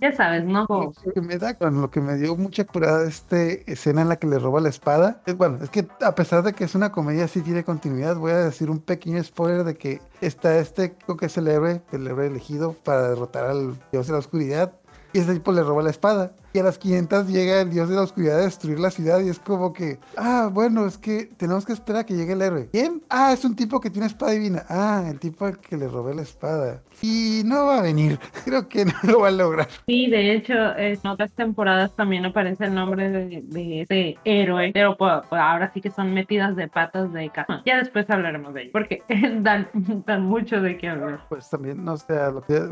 Ya 0.00 0.12
sabes, 0.12 0.44
¿no? 0.44 0.66
Lo 0.68 0.92
que 1.12 1.20
me 1.20 1.38
da, 1.38 1.54
con 1.54 1.80
lo 1.80 1.90
que 1.90 2.00
me 2.00 2.16
dio 2.16 2.36
mucha 2.36 2.64
curada 2.64 3.06
este 3.06 3.70
escena 3.70 4.02
en 4.02 4.08
la 4.08 4.16
que 4.16 4.26
le 4.26 4.38
roba 4.38 4.60
la 4.60 4.68
espada. 4.68 5.22
Es, 5.26 5.36
bueno, 5.36 5.58
es 5.62 5.70
que 5.70 5.86
a 6.00 6.14
pesar 6.14 6.42
de 6.42 6.52
que 6.52 6.64
es 6.64 6.74
una 6.74 6.92
comedia, 6.92 7.28
sí 7.28 7.40
tiene 7.42 7.64
continuidad. 7.64 8.16
Voy 8.16 8.32
a 8.32 8.38
decir 8.38 8.70
un 8.70 8.80
pequeño 8.80 9.22
spoiler 9.22 9.64
de 9.64 9.76
que 9.76 10.00
está 10.20 10.58
este, 10.58 10.94
creo 10.94 11.16
que 11.16 11.26
es 11.26 11.36
el 11.36 11.48
héroe, 11.48 11.82
el 11.92 12.06
héroe 12.06 12.26
elegido 12.26 12.74
para 12.84 13.08
derrotar 13.08 13.44
al 13.44 13.74
dios 13.90 14.06
de 14.06 14.12
la 14.12 14.18
oscuridad. 14.18 14.72
Y 15.12 15.18
ese 15.18 15.34
tipo 15.34 15.52
le 15.52 15.62
roba 15.62 15.82
la 15.82 15.90
espada. 15.90 16.32
Y 16.54 16.58
a 16.58 16.62
las 16.62 16.78
500 16.78 17.28
llega 17.28 17.62
el 17.62 17.70
dios 17.70 17.88
de 17.88 17.94
la 17.94 18.02
oscuridad 18.02 18.38
a 18.38 18.42
destruir 18.42 18.78
la 18.78 18.90
ciudad 18.90 19.20
y 19.20 19.30
es 19.30 19.38
como 19.38 19.72
que, 19.72 19.98
ah, 20.16 20.50
bueno, 20.52 20.86
es 20.86 20.98
que 20.98 21.30
tenemos 21.36 21.64
que 21.64 21.72
esperar 21.72 22.02
a 22.02 22.06
que 22.06 22.14
llegue 22.14 22.34
el 22.34 22.42
héroe. 22.42 22.68
¿Quién? 22.70 23.02
Ah, 23.08 23.32
es 23.32 23.44
un 23.44 23.56
tipo 23.56 23.80
que 23.80 23.88
tiene 23.88 24.06
espada 24.06 24.32
divina. 24.32 24.64
Ah, 24.68 25.04
el 25.08 25.18
tipo 25.18 25.46
al 25.46 25.58
que 25.58 25.76
le 25.76 25.88
robé 25.88 26.14
la 26.14 26.22
espada. 26.22 26.82
Y 27.00 27.42
no 27.46 27.66
va 27.66 27.78
a 27.78 27.82
venir. 27.82 28.18
Creo 28.44 28.68
que 28.68 28.84
no 28.84 28.92
lo 29.04 29.20
va 29.20 29.28
a 29.28 29.32
lograr. 29.32 29.68
Sí, 29.86 30.08
de 30.08 30.34
hecho, 30.34 30.52
en 30.76 30.98
otras 31.06 31.32
temporadas 31.32 31.96
también 31.96 32.26
aparece 32.26 32.66
el 32.66 32.74
nombre 32.74 33.08
de, 33.10 33.42
de 33.46 33.80
ese 33.82 34.18
héroe. 34.24 34.72
Pero 34.74 34.96
pues, 34.96 35.12
ahora 35.30 35.70
sí 35.72 35.80
que 35.80 35.90
son 35.90 36.12
metidas 36.12 36.54
de 36.54 36.68
patas 36.68 37.12
de 37.12 37.30
casa. 37.30 37.62
Ya 37.64 37.78
después 37.78 38.08
hablaremos 38.10 38.52
de 38.52 38.62
ello. 38.62 38.72
Porque 38.72 39.02
dan, 39.40 39.68
dan 40.06 40.26
mucho 40.26 40.60
de 40.60 40.76
qué 40.76 40.90
hablar. 40.90 41.26
Pues 41.28 41.48
también, 41.48 41.82
no 41.84 41.96
sé, 41.96 42.14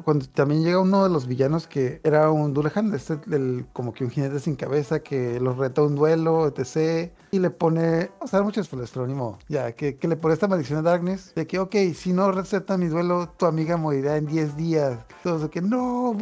cuando 0.04 0.26
también 0.26 0.62
llega 0.62 0.80
uno 0.80 1.04
de 1.04 1.10
los 1.10 1.26
villanos 1.26 1.66
que 1.66 2.00
era 2.04 2.30
un 2.30 2.52
Dulehan, 2.52 2.92
este, 2.94 3.14
el 3.30 3.64
como 3.72 3.92
que 3.92 4.04
un 4.04 4.10
jinete 4.10 4.40
sin 4.40 4.56
cabeza 4.56 5.00
que 5.00 5.40
los 5.40 5.56
reta 5.56 5.82
un 5.82 5.96
duelo, 5.96 6.46
etc. 6.46 7.12
Y 7.30 7.38
le 7.38 7.50
pone, 7.50 8.10
o 8.20 8.26
sea, 8.26 8.42
muchos 8.42 8.66
spoilers, 8.66 8.90
pero 8.90 9.06
ni 9.06 9.14
modo. 9.14 9.38
Ya, 9.48 9.72
que, 9.72 9.96
que, 9.96 10.08
le 10.08 10.16
pone 10.16 10.34
esta 10.34 10.48
maldición 10.48 10.78
a 10.80 10.82
Darkness 10.82 11.34
de 11.34 11.46
que, 11.46 11.58
ok, 11.58 11.76
si 11.94 12.12
no 12.12 12.32
receta 12.32 12.76
mi 12.76 12.86
duelo, 12.86 13.28
tu 13.36 13.46
amiga 13.46 13.76
morirá 13.76 14.16
en 14.16 14.26
10 14.26 14.56
días. 14.56 14.98
Entonces, 15.18 15.50
que 15.50 15.60
no, 15.60 16.16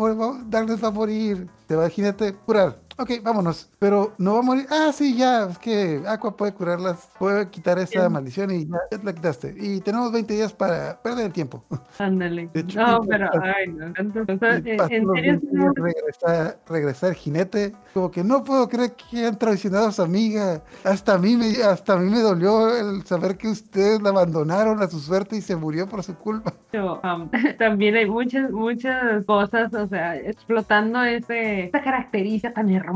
Darkness 0.46 0.82
va 0.82 0.88
a 0.88 0.92
morir. 0.92 1.48
Te 1.66 1.76
va 1.76 1.86
el 1.86 1.90
jinete 1.90 2.34
curar 2.34 2.87
ok, 2.98 3.10
vámonos. 3.22 3.70
Pero 3.78 4.14
no 4.18 4.34
va 4.34 4.38
a 4.40 4.42
morir. 4.42 4.66
Ah, 4.70 4.90
sí, 4.92 5.16
ya, 5.16 5.44
es 5.44 5.58
que 5.58 6.02
Aqua 6.06 6.36
puede 6.36 6.52
curarlas, 6.52 7.08
puede 7.18 7.48
quitar 7.48 7.78
esa 7.78 8.00
Bien. 8.00 8.12
maldición 8.12 8.50
y 8.50 8.66
ya, 8.66 8.78
ya 8.90 8.98
la 9.02 9.12
quitaste. 9.14 9.54
Y 9.56 9.80
tenemos 9.80 10.12
20 10.12 10.34
días 10.34 10.52
para 10.52 11.00
perder 11.00 11.26
el 11.26 11.32
tiempo. 11.32 11.64
Ándale. 11.98 12.50
No, 12.74 13.00
pero, 13.08 13.30
ay, 13.42 13.68
no. 13.68 13.92
cosas. 14.26 14.62
Y 14.66 14.70
En 14.70 14.78
serio, 14.88 15.08
20 15.12 15.40
sí, 15.40 15.46
no- 15.52 15.62
días, 15.62 15.74
regresa, 15.76 16.56
regresa 16.68 17.08
el 17.08 17.14
jinete. 17.14 17.72
Como 17.94 18.10
que 18.10 18.24
no 18.24 18.42
puedo 18.44 18.68
creer 18.68 18.92
que 18.92 19.26
han 19.26 19.38
traicionado 19.38 19.88
a 19.88 19.92
su 19.92 20.02
amiga. 20.02 20.62
Hasta 20.84 21.14
a 21.14 21.18
mí 21.18 21.36
me, 21.36 21.62
hasta 21.62 21.94
a 21.94 21.96
mí 21.98 22.10
me 22.10 22.20
dolió 22.20 22.76
el 22.76 23.04
saber 23.06 23.36
que 23.36 23.48
ustedes 23.48 24.02
la 24.02 24.10
abandonaron 24.10 24.82
a 24.82 24.88
su 24.88 24.98
suerte 24.98 25.36
y 25.36 25.40
se 25.40 25.56
murió 25.56 25.88
por 25.88 26.02
su 26.02 26.14
culpa. 26.16 26.52
Pero, 26.70 27.00
um, 27.02 27.30
también 27.58 27.94
hay 27.96 28.08
muchas, 28.10 28.50
muchas 28.50 29.24
cosas, 29.24 29.72
o 29.72 29.86
sea, 29.86 30.16
explotando 30.16 31.02
ese, 31.04 31.66
esa 31.66 31.82
característica 31.82 32.52
tan 32.52 32.68
hermosa 32.70 32.87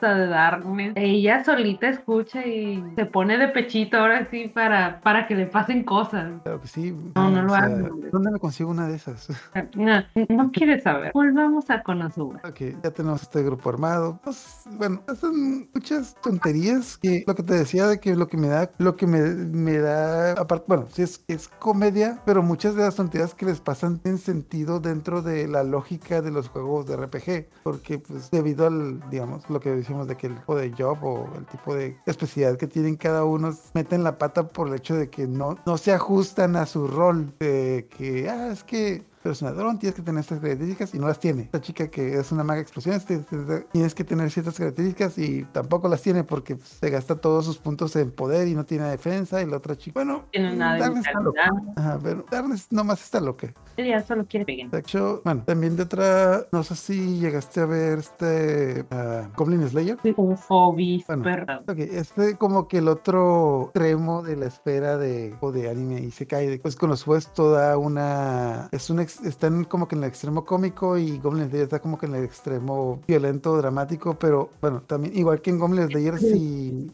de 0.00 0.26
Darkness. 0.26 0.92
Ella 0.96 1.44
solita 1.44 1.88
escucha 1.88 2.46
y 2.46 2.82
se 2.96 3.06
pone 3.06 3.38
de 3.38 3.48
pechito 3.48 3.96
ahora 3.98 4.28
sí 4.30 4.48
para, 4.48 5.00
para 5.00 5.26
que 5.26 5.34
le 5.34 5.46
pasen 5.46 5.84
cosas. 5.84 6.40
Claro 6.42 6.60
que 6.60 6.68
sí. 6.68 6.92
No, 7.14 7.30
no 7.30 7.38
Ah, 7.38 7.42
lo 7.42 7.52
o 7.52 7.56
sea, 7.56 7.58
hagan, 7.58 7.90
hombre. 7.90 8.10
¿Dónde 8.12 8.30
me 8.30 8.38
consigo 8.38 8.70
una 8.70 8.88
de 8.88 8.96
esas? 8.96 9.28
No, 9.74 10.02
no 10.28 10.50
quiere 10.50 10.80
saber. 10.80 11.12
Volvamos 11.14 11.70
a 11.70 11.82
Konosuba. 11.82 12.40
Ok, 12.44 12.60
ya 12.82 12.90
tenemos 12.90 13.22
este 13.22 13.42
grupo 13.42 13.68
armado. 13.70 14.20
Pues, 14.22 14.62
bueno, 14.72 15.02
son 15.20 15.68
muchas 15.74 16.14
tonterías 16.20 16.98
que 16.98 17.24
lo 17.26 17.34
que 17.34 17.42
te 17.42 17.54
decía 17.54 17.86
de 17.86 18.00
que 18.00 18.14
lo 18.16 18.28
que 18.28 18.36
me 18.36 18.48
da, 18.48 18.70
lo 18.78 18.96
que 18.96 19.06
me, 19.06 19.20
me 19.22 19.78
da, 19.78 20.32
aparte, 20.32 20.64
bueno, 20.68 20.86
sí 20.90 21.02
es, 21.02 21.24
es 21.28 21.48
comedia, 21.48 22.22
pero 22.24 22.42
muchas 22.42 22.74
de 22.74 22.82
las 22.82 22.96
tonterías 22.96 23.34
que 23.34 23.46
les 23.46 23.60
pasan 23.60 23.98
tienen 23.98 24.18
sentido 24.18 24.80
dentro 24.80 25.22
de 25.22 25.48
la 25.48 25.62
lógica 25.64 26.22
de 26.22 26.30
los 26.30 26.48
juegos 26.48 26.86
de 26.86 26.96
RPG, 26.96 27.48
porque 27.62 27.98
pues 27.98 28.30
debido 28.30 28.66
al, 28.66 29.00
digamos, 29.10 29.37
lo 29.48 29.60
que 29.60 29.70
decimos 29.70 30.06
de 30.06 30.16
que 30.16 30.28
el 30.28 30.36
tipo 30.36 30.56
de 30.56 30.72
job 30.76 30.98
o 31.02 31.28
el 31.36 31.46
tipo 31.46 31.74
de 31.74 31.96
especialidad 32.06 32.58
que 32.58 32.66
tienen 32.66 32.96
cada 32.96 33.24
uno, 33.24 33.54
meten 33.74 34.04
la 34.04 34.18
pata 34.18 34.48
por 34.48 34.68
el 34.68 34.74
hecho 34.74 34.94
de 34.94 35.10
que 35.10 35.26
no, 35.26 35.58
no 35.66 35.78
se 35.78 35.92
ajustan 35.92 36.56
a 36.56 36.66
su 36.66 36.86
rol, 36.86 37.32
de 37.38 37.88
que, 37.96 38.28
ah, 38.28 38.48
es 38.52 38.64
que 38.64 39.04
pero 39.22 39.32
es 39.32 39.42
una 39.42 39.52
dron, 39.52 39.78
tienes 39.78 39.94
que 39.96 40.02
tener 40.02 40.20
estas 40.20 40.40
características 40.40 40.94
y 40.94 40.98
no 40.98 41.08
las 41.08 41.18
tiene. 41.20 41.42
Esta 41.42 41.60
chica 41.60 41.88
que 41.88 42.14
es 42.18 42.32
una 42.32 42.44
maga 42.44 42.56
de 42.56 42.62
explosiones, 42.62 43.04
te- 43.04 43.18
te- 43.18 43.60
tienes 43.72 43.94
que 43.94 44.04
tener 44.04 44.30
ciertas 44.30 44.56
características 44.56 45.18
y 45.18 45.44
tampoco 45.52 45.88
las 45.88 46.02
tiene 46.02 46.24
porque 46.24 46.56
se 46.56 46.90
gasta 46.90 47.16
todos 47.16 47.44
sus 47.44 47.58
puntos 47.58 47.94
en 47.96 48.10
poder 48.10 48.48
y 48.48 48.54
no 48.54 48.64
tiene 48.64 48.84
defensa. 48.88 49.42
Y 49.42 49.46
la 49.46 49.56
otra 49.58 49.76
chica, 49.76 49.92
bueno, 50.02 50.24
Tiene 50.30 50.54
una 50.54 50.74
de 50.74 50.80
Darkness 50.80 51.06
está 51.06 51.20
loca. 51.20 51.50
Ajá, 51.76 51.98
pero 52.02 52.24
nomás 52.70 53.02
está 53.02 53.20
loca. 53.20 53.52
Ella 53.76 54.02
solo 54.02 54.26
quiere 54.26 54.44
pegar. 54.46 54.70
De 54.70 54.78
hecho, 54.78 55.20
bueno, 55.24 55.42
también 55.44 55.76
de 55.76 55.82
otra, 55.84 56.46
no 56.52 56.62
sé 56.62 56.74
si 56.76 57.18
llegaste 57.18 57.60
a 57.60 57.66
ver 57.66 57.98
este 57.98 58.84
ah, 58.90 59.28
Goblin 59.36 59.66
Slayer. 59.68 59.98
Un 60.16 60.36
hobby 60.36 61.04
Bueno. 61.06 61.24
Ok, 61.66 61.78
este 61.78 62.36
como 62.36 62.68
que 62.68 62.78
el 62.78 62.88
otro 62.88 63.64
extremo 63.66 64.22
de 64.22 64.36
la 64.36 64.46
esfera 64.46 64.96
de, 64.96 65.34
o 65.40 65.52
de 65.52 65.70
anime 65.70 66.00
y 66.00 66.10
se 66.10 66.26
cae. 66.26 66.58
Pues 66.58 66.76
con 66.76 66.90
los 66.90 67.06
es 67.08 67.32
toda 67.32 67.76
una. 67.78 68.68
Es 68.72 68.90
un 68.90 69.00
ex- 69.00 69.07
están 69.24 69.64
como 69.64 69.88
que 69.88 69.96
en 69.96 70.02
el 70.04 70.08
extremo 70.08 70.44
cómico 70.44 70.96
y 70.98 71.18
Goblin 71.18 71.48
Slayer 71.48 71.64
está 71.64 71.80
como 71.80 71.98
que 71.98 72.06
en 72.06 72.14
el 72.14 72.24
extremo 72.24 73.00
violento, 73.06 73.56
dramático, 73.56 74.14
pero 74.18 74.50
bueno, 74.60 74.82
también 74.86 75.16
igual 75.16 75.40
que 75.40 75.50
en 75.50 75.58
Goblin 75.58 75.86
Slayer 75.88 76.18
sí. 76.18 76.92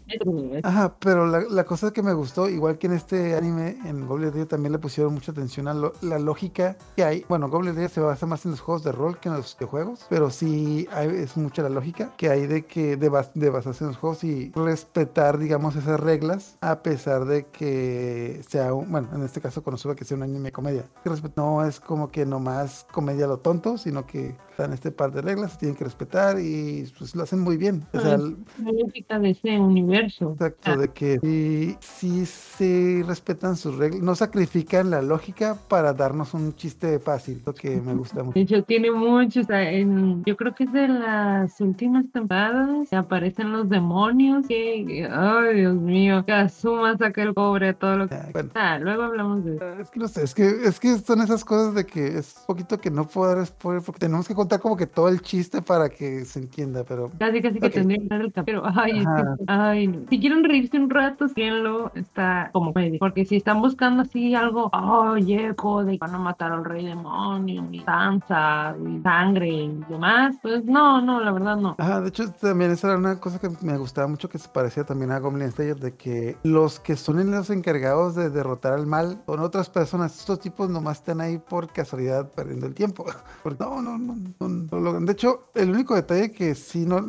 Ajá, 0.62 0.94
pero 0.98 1.27
la, 1.27 1.40
la 1.40 1.64
cosa 1.64 1.92
que 1.92 2.03
me 2.03 2.12
gustó, 2.12 2.48
igual 2.48 2.79
que 2.79 2.87
en 2.87 2.92
este 2.94 3.37
anime, 3.37 3.77
en 3.85 4.07
Goblin 4.07 4.31
Slayer 4.31 4.48
también 4.48 4.72
le 4.72 4.79
pusieron 4.79 5.14
mucha 5.14 5.33
atención 5.33 5.68
a 5.68 5.74
lo- 5.74 5.92
la 6.03 6.18
lógica 6.18 6.77
que 6.96 7.05
hay. 7.05 7.24
Bueno, 7.29 7.48
Goblin 7.48 7.72
Slayer 7.74 7.90
se 7.90 8.00
basa 8.00 8.27
más 8.27 8.44
en 8.44 8.53
los 8.53 8.61
juegos 8.61 8.85
de 8.85 8.92
rol 8.92 9.18
que 9.18 9.29
en 9.29 9.37
los 9.37 9.57
videojuegos, 9.57 10.07
pero 10.09 10.31
sí 10.31 10.88
hay- 10.92 11.09
es 11.09 11.37
mucha 11.37 11.62
la 11.62 11.68
lógica 11.68 12.12
que 12.16 12.31
hay 12.31 12.46
de 12.46 12.64
que 12.66 12.96
de, 12.96 13.11
bas- 13.11 13.33
de 13.35 13.50
basarse 13.50 13.85
en 13.85 13.88
los 13.88 13.96
juegos 13.98 14.24
y 14.24 14.53
respetar, 14.55 15.38
digamos, 15.38 15.77
esas 15.77 16.00
reglas, 16.00 16.57
a 16.61 16.83
pesar 16.83 17.24
de 17.24 17.46
que 17.46 18.40
sea 18.48 18.72
un, 18.74 18.90
bueno, 18.90 19.09
en 19.14 19.22
este 19.22 19.40
caso 19.40 19.62
Konosuba 19.62 19.94
que 19.94 20.05
sea 20.05 20.16
un 20.16 20.22
anime 20.22 20.53
comedia. 20.53 20.85
No 21.37 21.64
es 21.64 21.81
como 21.81 22.03
que 22.10 22.24
nomás 22.26 22.86
comedia 22.92 23.26
lo 23.26 23.38
tonto, 23.38 23.78
sino 23.78 24.06
que 24.06 24.36
dan 24.56 24.72
este 24.72 24.92
par 24.92 25.10
de 25.10 25.20
reglas, 25.20 25.52
se 25.52 25.58
tienen 25.58 25.76
que 25.76 25.82
respetar 25.84 26.38
y 26.38 26.84
pues 26.96 27.16
lo 27.16 27.24
hacen 27.24 27.40
muy 27.40 27.56
bien. 27.56 27.84
O 27.92 28.00
sea. 28.00 28.16
La 28.18 28.70
lógica 28.72 29.18
de 29.18 29.30
ese 29.30 29.58
universo. 29.58 30.32
Exacto, 30.34 30.70
Ah. 30.72 30.76
de 30.76 30.88
que 30.92 31.76
sí 31.80 32.24
se 32.26 33.02
respetan 33.06 33.56
sus 33.56 33.76
reglas, 33.76 34.00
no 34.02 34.14
sacrifican 34.14 34.90
la 34.90 35.02
lógica 35.02 35.56
para 35.68 35.92
darnos 35.92 36.34
un 36.34 36.54
chiste 36.54 36.98
fácil, 37.00 37.42
lo 37.44 37.52
que 37.54 37.80
me 37.80 37.94
gusta 37.94 38.22
mucho. 38.22 38.34
De 38.34 38.40
hecho, 38.42 38.62
tiene 38.64 38.90
muchos. 38.92 39.44
o 39.44 39.46
sea, 39.48 39.64
yo 39.72 40.36
creo 40.36 40.54
que 40.54 40.64
es 40.64 40.72
de 40.72 40.88
las 40.88 41.60
últimas 41.60 42.04
temporadas. 42.12 42.88
que 42.88 42.96
aparecen 42.96 43.50
los 43.52 43.68
demonios. 43.68 44.46
Que, 44.46 45.08
ay, 45.10 45.56
Dios 45.60 45.74
mío. 45.74 46.24
Kazuma 46.26 46.96
saca 46.96 47.22
el 47.22 47.34
cobre 47.34 47.74
todo 47.74 47.96
lo 47.96 48.08
que. 48.08 48.14
Ah, 48.14 48.28
Bueno, 48.32 48.50
Ah, 48.54 48.78
luego 48.78 49.02
hablamos 49.02 49.44
de 49.44 49.56
eso. 49.56 49.68
es 49.80 49.90
que 49.90 49.98
no 50.00 50.08
sé, 50.08 50.22
es 50.22 50.34
que, 50.34 50.46
es 50.64 50.78
que 50.80 50.96
son 50.98 51.20
esas 51.22 51.44
cosas 51.44 51.74
de 51.74 51.84
que 51.84 51.93
es 52.00 52.44
poquito 52.46 52.78
que 52.78 52.90
no 52.90 53.07
puedo 53.07 53.35
dar 53.35 53.46
spoiler 53.46 53.83
porque 53.83 54.00
tenemos 54.00 54.26
que 54.28 54.35
contar 54.35 54.61
como 54.61 54.76
que 54.76 54.87
todo 54.87 55.09
el 55.09 55.20
chiste 55.20 55.62
para 55.62 55.88
que 55.88 56.24
se 56.24 56.40
entienda, 56.40 56.85
pero 56.85 57.11
Casi, 57.18 57.40
casi 57.40 57.61
que 57.61 57.70
tendría 57.70 57.98
que 57.98 58.09
dar 58.09 58.20
el 58.20 58.33
capítulo. 58.33 58.62
Ay, 58.74 58.98
es 58.98 59.04
que, 59.04 59.44
ay, 59.46 59.87
no. 59.87 60.00
Si 60.09 60.20
quieren 60.20 60.44
reírse 60.44 60.78
un 60.78 60.90
rato, 60.90 61.28
síguenlo. 61.28 61.92
Está 61.94 62.50
como 62.52 62.72
medio. 62.74 62.98
Porque 62.98 63.24
si 63.24 63.37
están 63.37 63.61
buscando 63.61 64.02
así 64.02 64.35
algo, 64.35 64.70
oye, 64.72 65.48
eco 65.48 65.85
de 65.85 65.92
que 65.92 65.98
van 65.98 66.14
a 66.14 66.18
matar 66.18 66.52
al 66.52 66.64
rey 66.64 66.85
demonio, 66.85 67.64
y 67.70 67.83
danza, 67.85 68.74
y 68.78 69.00
sangre 69.02 69.48
y 69.48 69.85
demás, 69.88 70.37
pues 70.42 70.64
no, 70.64 71.00
no, 71.00 71.20
la 71.20 71.33
verdad 71.33 71.57
no. 71.57 71.76
Ajá, 71.78 72.00
de 72.00 72.09
hecho 72.09 72.30
también 72.33 72.70
esa 72.70 72.88
era 72.88 72.98
una 72.98 73.20
cosa 73.20 73.38
que 73.38 73.48
me 73.62 73.76
gustaba 73.76 74.07
mucho 74.07 74.28
que 74.28 74.38
se 74.38 74.48
parecía 74.48 74.85
también 74.85 75.12
a 75.12 75.18
Goblin 75.18 75.50
Slayer 75.50 75.76
de 75.76 75.94
que 75.94 76.37
los 76.42 76.80
que 76.80 76.96
son 76.96 77.30
los 77.30 77.50
encargados 77.50 78.14
de 78.14 78.30
derrotar 78.30 78.72
al 78.72 78.87
mal 78.87 79.22
son 79.26 79.40
otras 79.40 79.70
personas, 79.70 80.18
estos 80.18 80.40
tipos 80.40 80.68
nomás 80.68 80.98
están 80.98 81.20
ahí 81.20 81.38
por 81.38 81.68
casualidad 81.85 82.31
perdiendo 82.33 82.66
el 82.66 82.75
tiempo. 82.75 83.05
Porque 83.42 83.62
no, 83.62 83.81
no, 83.83 83.99
no, 83.99 84.16
no, 84.40 84.49
no 84.49 84.81
logran. 84.81 85.07
De 85.07 85.12
hecho, 85.12 85.51
el 85.55 85.70
único 85.70 85.94
detalle 85.94 86.33
que 86.33 86.55
sí 86.55 86.85
no 86.87 87.01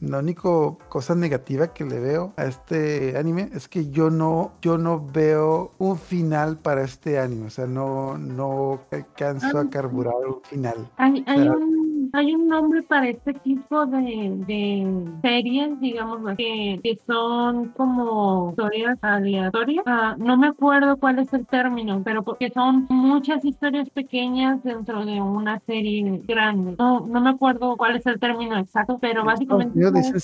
la 0.00 0.18
única 0.18 0.48
cosa 0.88 1.14
negativa 1.14 1.74
que 1.74 1.84
le 1.84 2.00
veo 2.00 2.32
a 2.36 2.44
este 2.44 3.18
anime 3.18 3.50
es 3.52 3.68
que 3.68 3.90
yo 3.90 4.08
no, 4.08 4.52
yo 4.62 4.78
no 4.78 5.06
veo 5.06 5.72
un 5.78 5.98
final 5.98 6.58
para 6.58 6.82
este 6.82 7.18
anime. 7.18 7.46
O 7.46 7.50
sea, 7.50 7.66
no, 7.66 8.16
no 8.16 8.80
alcanzo 8.90 9.58
a 9.58 9.68
carburar 9.68 10.14
un 10.26 10.40
final. 10.42 10.90
Hay, 10.96 11.22
hay, 11.26 11.48
un, 11.48 11.89
hay 12.12 12.34
un 12.34 12.48
nombre 12.48 12.82
para 12.82 13.08
este 13.08 13.34
tipo 13.34 13.86
de, 13.86 14.34
de 14.46 15.04
series, 15.22 15.80
digamos, 15.80 16.20
que, 16.36 16.80
que 16.82 16.98
son 17.06 17.68
como 17.70 18.50
historias 18.50 18.98
aleatorias. 19.02 19.84
Ah, 19.86 20.16
no 20.18 20.36
me 20.36 20.48
acuerdo 20.48 20.96
cuál 20.96 21.18
es 21.18 21.32
el 21.32 21.46
término, 21.46 22.02
pero 22.04 22.22
porque 22.22 22.50
son 22.50 22.86
muchas 22.88 23.44
historias 23.44 23.88
pequeñas 23.90 24.62
dentro 24.62 25.04
de 25.04 25.20
una 25.20 25.60
serie 25.60 26.22
grande. 26.26 26.74
No, 26.78 27.00
no 27.06 27.20
me 27.20 27.30
acuerdo 27.30 27.76
cuál 27.76 27.96
es 27.96 28.06
el 28.06 28.18
término 28.18 28.58
exacto, 28.58 28.98
pero 29.00 29.20
En 29.20 29.26
básicamente... 29.26 29.80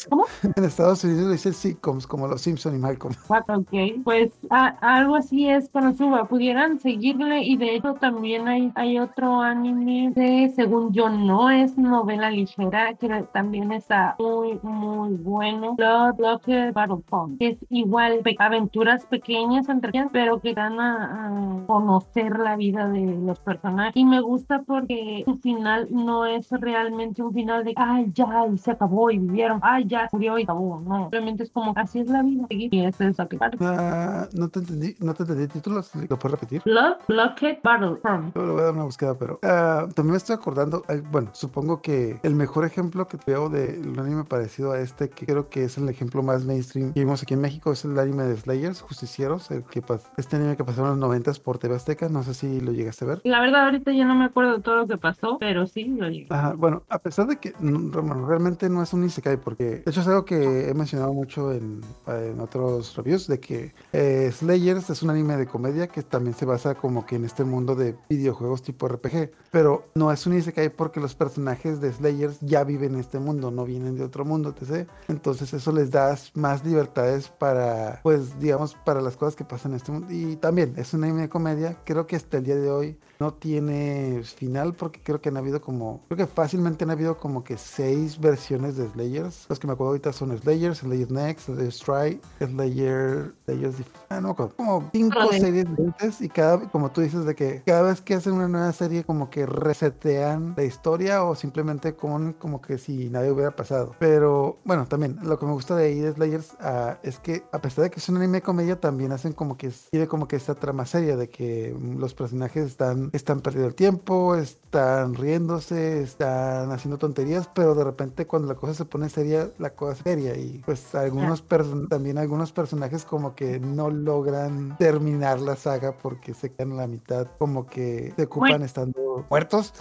¿Cómo? 0.09 0.25
En 0.57 0.65
Estados 0.65 1.05
Unidos 1.05 1.27
le 1.27 1.33
dicen 1.33 1.53
sitcoms 1.53 2.07
como 2.07 2.27
los 2.27 2.41
Simpson 2.41 2.75
y 2.75 2.79
Malcolm. 2.79 3.15
Ok, 3.49 4.03
pues 4.05 4.33
a- 4.51 4.77
algo 4.81 5.17
así 5.17 5.49
es 5.49 5.69
Konosuba. 5.71 6.27
Pudieran 6.27 6.79
seguirle 6.79 7.43
y 7.45 7.57
de 7.57 7.77
hecho 7.77 7.95
también 7.95 8.49
hay, 8.49 8.73
hay 8.75 8.99
otro 8.99 9.41
anime 9.41 10.13
que 10.15 10.51
según 10.55 10.93
yo 10.93 11.09
no 11.09 11.51
es 11.51 11.76
novela 11.77 12.31
ligera, 12.31 12.95
que 12.95 13.09
también 13.33 13.73
está 13.73 14.17
muy, 14.19 14.59
muy 14.63 15.15
bueno. 15.15 15.75
Blood 15.77 16.15
Blocked 16.17 16.73
Battle 16.73 17.03
Pond, 17.09 17.39
que 17.39 17.49
es 17.49 17.59
igual 17.71 18.21
pe- 18.23 18.37
aventuras 18.39 19.07
pequeñas 19.07 19.69
entre 19.69 19.91
ellas, 19.95 20.09
pero 20.13 20.41
que 20.41 20.55
dan 20.55 20.79
a, 20.81 21.61
a 21.63 21.67
conocer 21.67 22.39
la 22.39 22.57
vida 22.57 22.89
de 22.89 23.01
los 23.25 23.39
personajes. 23.41 23.93
Y 23.97 24.05
me 24.05 24.21
gusta 24.21 24.63
porque 24.67 25.23
su 25.27 25.37
final 25.39 25.89
no 25.91 26.27
es 26.27 26.51
realmente 26.51 27.23
un 27.23 27.33
final 27.33 27.65
de, 27.65 27.73
ay, 27.77 28.11
ya, 28.15 28.47
y 28.53 28.59
se 28.59 28.71
acabó 28.73 29.11
y 29.11 29.19
vivieron, 29.19 29.61
ay, 29.63 29.85
ya, 29.87 30.09
murió 30.13 30.39
y 30.39 30.43
acabó. 30.45 30.81
No, 30.81 31.09
realmente 31.11 31.43
es 31.45 31.51
como, 31.51 31.73
así 31.77 32.01
es 32.01 32.09
la 32.09 32.23
vida. 32.23 32.47
Y 32.51 32.85
es 32.85 33.01
eso 33.01 33.29
que 33.29 33.39
Ah, 33.61 34.29
no 34.35 34.49
te 34.49 34.61
entendí, 34.61 34.95
no 35.01 35.15
te 35.15 35.23
entendí 35.25 35.47
títulos, 35.49 35.95
¿lo 35.95 36.19
puedes 36.19 36.33
repetir? 36.41 36.63
Blood 36.65 36.97
Blocked 37.09 37.59
Battlefront. 37.63 38.35
Yo 38.35 38.43
le 38.47 38.53
voy 38.53 38.61
a 38.61 38.65
dar 38.65 38.75
una 38.75 38.85
búsqueda, 38.85 39.15
pero 39.19 39.39
ah, 39.43 39.87
también 39.95 40.13
me 40.13 40.17
estoy 40.19 40.35
acordando, 40.37 40.83
ay, 40.89 41.01
bueno, 41.11 41.31
supongo 41.33 41.66
que 41.83 42.19
el 42.23 42.35
mejor 42.35 42.65
ejemplo 42.65 43.07
que 43.09 43.19
veo 43.27 43.49
de 43.49 43.81
un 43.85 43.99
anime 43.99 44.25
parecido 44.25 44.73
a 44.73 44.81
este, 44.81 45.11
que 45.11 45.27
creo 45.27 45.49
que 45.49 45.65
es 45.65 45.79
el 45.79 45.89
ejemplo 45.89 46.23
más 46.23 46.45
mainstream 46.45 46.93
que 46.93 47.01
vimos 47.01 47.23
aquí 47.23 47.35
en 47.35 47.41
México, 47.41 47.73
es 47.73 47.85
el 47.85 47.99
anime 47.99 48.25
de 48.25 48.37
Slayers, 48.37 48.81
Justicieros, 48.81 49.51
el 49.51 49.65
que 49.65 49.83
este 50.17 50.37
anime 50.37 50.57
que 50.57 50.65
pasaron 50.65 50.95
en 50.95 51.01
los 51.01 51.09
90 51.09 51.27
por 51.43 51.59
TV 51.59 51.75
Azteca, 51.75 52.09
no 52.09 52.23
sé 52.23 52.35
si 52.35 52.61
lo 52.61 52.73
llegaste 52.73 53.05
a 53.05 53.09
ver. 53.09 53.21
La 53.25 53.41
verdad, 53.41 53.65
ahorita 53.65 53.93
ya 53.93 54.05
no 54.05 54.15
me 54.15 54.27
acuerdo 54.27 54.57
de 54.57 54.63
todo 54.63 54.77
lo 54.77 54.87
que 54.87 54.97
pasó, 54.97 55.39
pero 55.41 55.67
sí 55.67 55.85
lo 55.85 56.09
llegué. 56.09 56.27
Ajá, 56.31 56.55
bueno, 56.55 56.83
a 56.89 56.99
pesar 56.99 57.27
de 57.27 57.37
que 57.37 57.53
mm, 57.59 57.91
bueno, 57.91 58.27
realmente 58.27 58.69
no 58.69 58.83
es 58.83 58.93
un 58.93 59.05
Isekai, 59.05 59.39
porque 59.39 59.65
de 59.65 59.83
hecho 59.87 60.01
es 60.01 60.07
algo 60.07 60.25
que 60.25 60.69
he 60.69 60.75
mencionado 60.75 61.13
mucho 61.13 61.53
en, 61.53 61.81
en 62.07 62.41
otros 62.41 62.97
reviews, 62.97 63.27
de 63.27 63.41
que 63.41 63.75
eh, 63.93 64.31
Slayers 64.33 64.91
es 64.91 65.03
un 65.03 65.11
anime 65.11 65.37
de 65.37 65.47
comedia 65.47 65.89
que 65.89 66.03
también 66.03 66.35
se 66.35 66.45
basa 66.45 66.75
como 66.75 67.07
que 67.07 67.17
en 67.17 67.25
este 67.25 67.45
mundo 67.45 67.75
de 67.75 67.97
videojuegos 68.09 68.63
tipo 68.63 68.89
RPG, 68.89 69.31
pero 69.51 69.89
no 69.95 70.13
es 70.13 70.27
un 70.27 70.37
Isekai 70.37 70.71
porque 70.71 71.01
los 71.01 71.15
personajes 71.15 71.56
de 71.65 71.93
Slayers 71.93 72.39
ya 72.41 72.65
viven 72.65 72.95
en 72.95 73.01
este 73.01 73.19
mundo, 73.19 73.51
no 73.51 73.65
vienen 73.65 73.97
de 73.97 74.05
otro 74.05 74.25
mundo, 74.25 74.55
etc. 74.57 74.89
Entonces 75.09 75.53
eso 75.53 75.73
les 75.73 75.91
da 75.91 76.17
más 76.35 76.65
libertades 76.65 77.29
para, 77.29 78.01
pues, 78.03 78.39
digamos, 78.39 78.75
para 78.85 79.01
las 79.01 79.17
cosas 79.17 79.37
que 79.37 79.45
pasan 79.45 79.73
en 79.73 79.77
este 79.77 79.93
mundo. 79.93 80.09
Y 80.11 80.37
también 80.37 80.75
es 80.77 80.95
una 80.95 81.29
comedia, 81.29 81.79
creo 81.85 82.07
que 82.07 82.17
hasta 82.17 82.39
el 82.39 82.45
día 82.45 82.57
de 82.57 82.71
hoy 82.71 82.99
no 83.19 83.35
tiene 83.35 84.23
final 84.25 84.75
porque 84.75 85.01
creo 85.03 85.21
que 85.21 85.29
han 85.29 85.37
habido 85.37 85.61
como, 85.61 86.03
creo 86.09 86.17
que 86.17 86.27
fácilmente 86.27 86.85
han 86.85 86.91
habido 86.91 87.17
como 87.19 87.45
que 87.45 87.57
seis 87.57 88.21
versiones 88.21 88.77
de 88.77 88.89
Slayers. 88.89 89.47
Los 89.49 89.59
que 89.59 89.67
me 89.67 89.73
acuerdo 89.73 89.91
ahorita 89.91 90.13
son 90.13 90.37
Slayers, 90.37 90.79
Slayers 90.79 91.11
Next, 91.11 91.47
Slayers 91.47 91.79
Try, 91.79 92.21
Slayer, 92.39 93.35
Slayers, 93.45 93.77
ah, 94.09 94.21
no 94.21 94.29
me 94.29 94.33
acuerdo, 94.33 94.57
como 94.57 94.91
cinco 94.93 95.33
series 95.33 95.69
diferentes 95.69 96.21
y 96.21 96.29
cada, 96.29 96.69
como 96.71 96.91
tú 96.91 97.01
dices, 97.01 97.25
de 97.25 97.35
que 97.35 97.63
cada 97.65 97.83
vez 97.83 98.01
que 98.01 98.15
hacen 98.15 98.35
una 98.35 98.49
nueva 98.49 98.73
serie 98.73 99.05
como 99.05 99.31
que 99.31 99.47
resetean 99.47 100.55
la 100.57 100.65
historia 100.65 101.25
o 101.25 101.35
simplemente 101.35 101.95
como, 101.95 102.35
como 102.39 102.61
que 102.61 102.79
si 102.79 103.09
nadie 103.09 103.31
hubiera 103.31 103.55
pasado. 103.55 103.95
Pero 103.99 104.59
bueno, 104.65 104.87
también 104.87 105.19
lo 105.23 105.39
que 105.39 105.47
me 105.47 105.53
gusta 105.53 105.77
de 105.77 105.87
ahí 105.87 106.01
de 106.01 106.13
Slayers 106.13 106.57
uh, 106.61 106.97
es 107.03 107.19
que 107.19 107.45
a 107.53 107.61
pesar 107.61 107.85
de 107.85 107.91
que 107.91 108.01
es 108.01 108.09
un 108.09 108.17
anime 108.17 108.43
comedia, 108.43 108.81
también 108.81 109.13
hacen 109.13 109.33
como 109.33 109.57
que 109.57 109.73
tiene 109.91 110.07
como 110.07 110.29
que 110.29 110.37
esta 110.37 110.55
trama 110.55 110.87
seria 110.87 111.17
de 111.17 111.29
que 111.29 111.77
los 111.99 112.15
personajes 112.15 112.67
están, 112.67 113.06
están 113.13 113.41
perdiendo 113.41 113.69
el 113.69 113.75
tiempo, 113.75 114.35
están 114.35 115.15
riéndose, 115.15 116.03
están 116.03 116.71
haciendo 116.73 116.99
tonterías, 116.99 117.49
pero 117.55 117.75
de 117.75 117.85
repente 117.85 118.27
cuando 118.27 118.49
la 118.49 118.55
cosa 118.55 118.75
se 118.75 118.85
pone 118.85 119.09
seria, 119.09 119.51
la 119.59 119.71
cosa 119.71 119.93
es 119.93 119.99
seria. 119.99 120.37
Y 120.37 120.63
pues 120.65 120.95
algunos 120.95 121.45
también 121.89 122.19
algunos 122.19 122.53
personajes 122.53 123.05
como 123.05 123.35
que 123.35 123.59
no 123.61 123.91
logran 123.91 124.77
terminar 124.79 125.41
la 125.41 125.57
saga 125.57 125.97
porque 125.97 126.35
se 126.35 126.53
quedan 126.53 126.73
a 126.73 126.77
la 126.77 126.87
mitad, 126.87 127.27
como 127.39 127.67
que 127.67 128.13
se 128.17 128.25
ocupan 128.25 128.63
estando 128.63 129.25
muertos. 129.31 129.73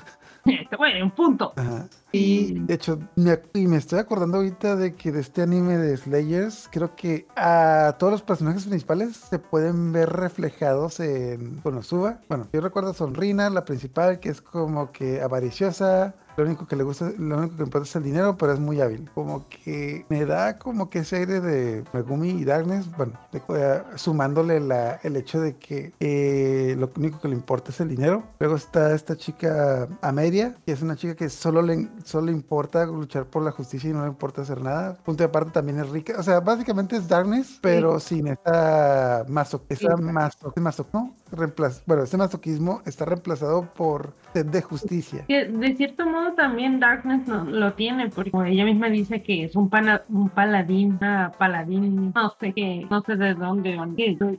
Bueno, 0.78 1.06
un 1.06 1.12
punto. 1.12 1.54
Y 2.12 2.60
de 2.60 2.76
hecho, 2.76 3.00
me, 3.16 3.40
y 3.54 3.68
me 3.68 3.78
estoy 3.78 4.00
acordando 4.00 4.38
ahorita 4.38 4.76
de 4.76 4.94
que 4.94 5.12
de 5.12 5.20
este 5.22 5.42
anime 5.42 5.78
de 5.78 5.98
Slayers, 5.98 6.70
creo 6.72 6.96
que 6.96 7.26
a 7.36 7.96
todos 7.98 8.12
los 8.12 8.22
personajes 8.22 8.66
principales 8.66 9.16
se 9.16 9.40
pueden 9.40 9.92
ver 9.92 10.10
reflejados 10.10 11.00
en 11.00 11.56
Konosuba. 11.62 12.20
Bueno, 12.30 12.48
yo 12.54 12.62
recuerdo 12.62 12.92
a 12.92 12.94
Sonrina, 12.94 13.50
la 13.50 13.66
principal, 13.66 14.20
que 14.20 14.30
es 14.30 14.42
como 14.42 14.92
que 14.92 15.22
avariciosa, 15.22 16.14
lo 16.38 16.44
único 16.44 16.68
que 16.68 16.76
le 16.76 16.84
gusta, 16.84 17.12
lo 17.18 17.38
único 17.38 17.58
que 17.58 17.64
importa 17.64 17.88
es 17.88 17.96
el 17.96 18.04
dinero, 18.04 18.38
pero 18.38 18.54
es 18.54 18.60
muy 18.60 18.82
hábil. 18.82 19.10
Como 19.14 19.48
que 19.50 20.06
me 20.10 20.26
da 20.26 20.58
como 20.58 20.90
que 20.90 21.00
ese 21.00 21.18
aire 21.18 21.42
de 21.42 21.84
Megumi 21.94 22.30
y 22.30 22.46
Darkness, 22.46 22.90
bueno, 22.96 23.14
eh, 23.34 23.82
sumándole 23.96 24.60
la, 24.60 25.00
el 25.04 25.16
hecho 25.16 25.40
de 25.40 25.56
que 25.56 25.94
eh, 26.00 26.76
lo 26.78 26.90
único 26.98 27.20
que 27.20 27.28
le 27.28 27.36
importa 27.36 27.72
es 27.72 27.80
el 27.80 27.90
dinero. 27.90 28.24
Luego 28.40 28.56
está 28.56 28.94
esta 28.94 29.16
chica 29.16 29.88
Amelia, 30.02 30.56
que 30.66 30.72
es 30.72 30.82
una 30.82 30.96
chica 30.96 31.16
que 31.16 31.30
solo 31.30 31.62
le, 31.62 31.88
solo 32.04 32.28
le 32.28 32.32
importa 32.32 32.86
luchar 32.86 33.26
por 33.26 33.44
la 33.44 33.52
justicia 33.52 33.90
y 33.90 33.94
no 33.94 34.04
le 34.04 34.10
importa 34.10 34.42
hacer 34.42 34.62
nada. 34.62 34.96
Punto 35.04 35.24
de 35.24 35.30
aparte 35.30 35.52
también 35.52 35.80
es 35.80 35.90
rica. 35.90 36.16
O 36.18 36.24
sea, 36.24 36.40
básicamente 36.40 36.96
es 36.98 37.08
Darkness, 37.08 37.60
pero 37.62 38.00
sin 38.00 38.28
esa 38.28 39.26
maso, 39.28 39.64
esa 39.70 39.96
maso, 39.98 40.54
maso, 40.58 40.88
¿no? 40.94 41.14
bueno, 41.86 42.04
ese 42.04 42.18
masoquismo 42.18 42.82
está 42.86 43.06
reemplazado 43.06 43.68
por 43.74 44.14
sed 44.34 44.46
de 44.46 44.62
justicia. 44.62 45.26
De 45.28 45.76
cierto 45.76 46.06
modo 46.06 46.25
también 46.34 46.80
Darkness 46.80 47.28
no, 47.28 47.44
lo 47.46 47.74
tiene, 47.74 48.10
porque 48.10 48.32
ella 48.46 48.66
misma 48.66 48.88
dice 48.88 49.22
que 49.22 49.46
es 49.46 49.56
un, 49.56 49.70
un 50.10 50.30
paladín, 50.30 50.98
una 51.00 51.32
paladín, 51.38 52.12
no 52.14 52.34
sé 52.40 52.54
qué, 52.54 52.88
no 52.90 53.02
sé 53.02 53.16
de 53.16 53.34
dónde, 53.34 53.78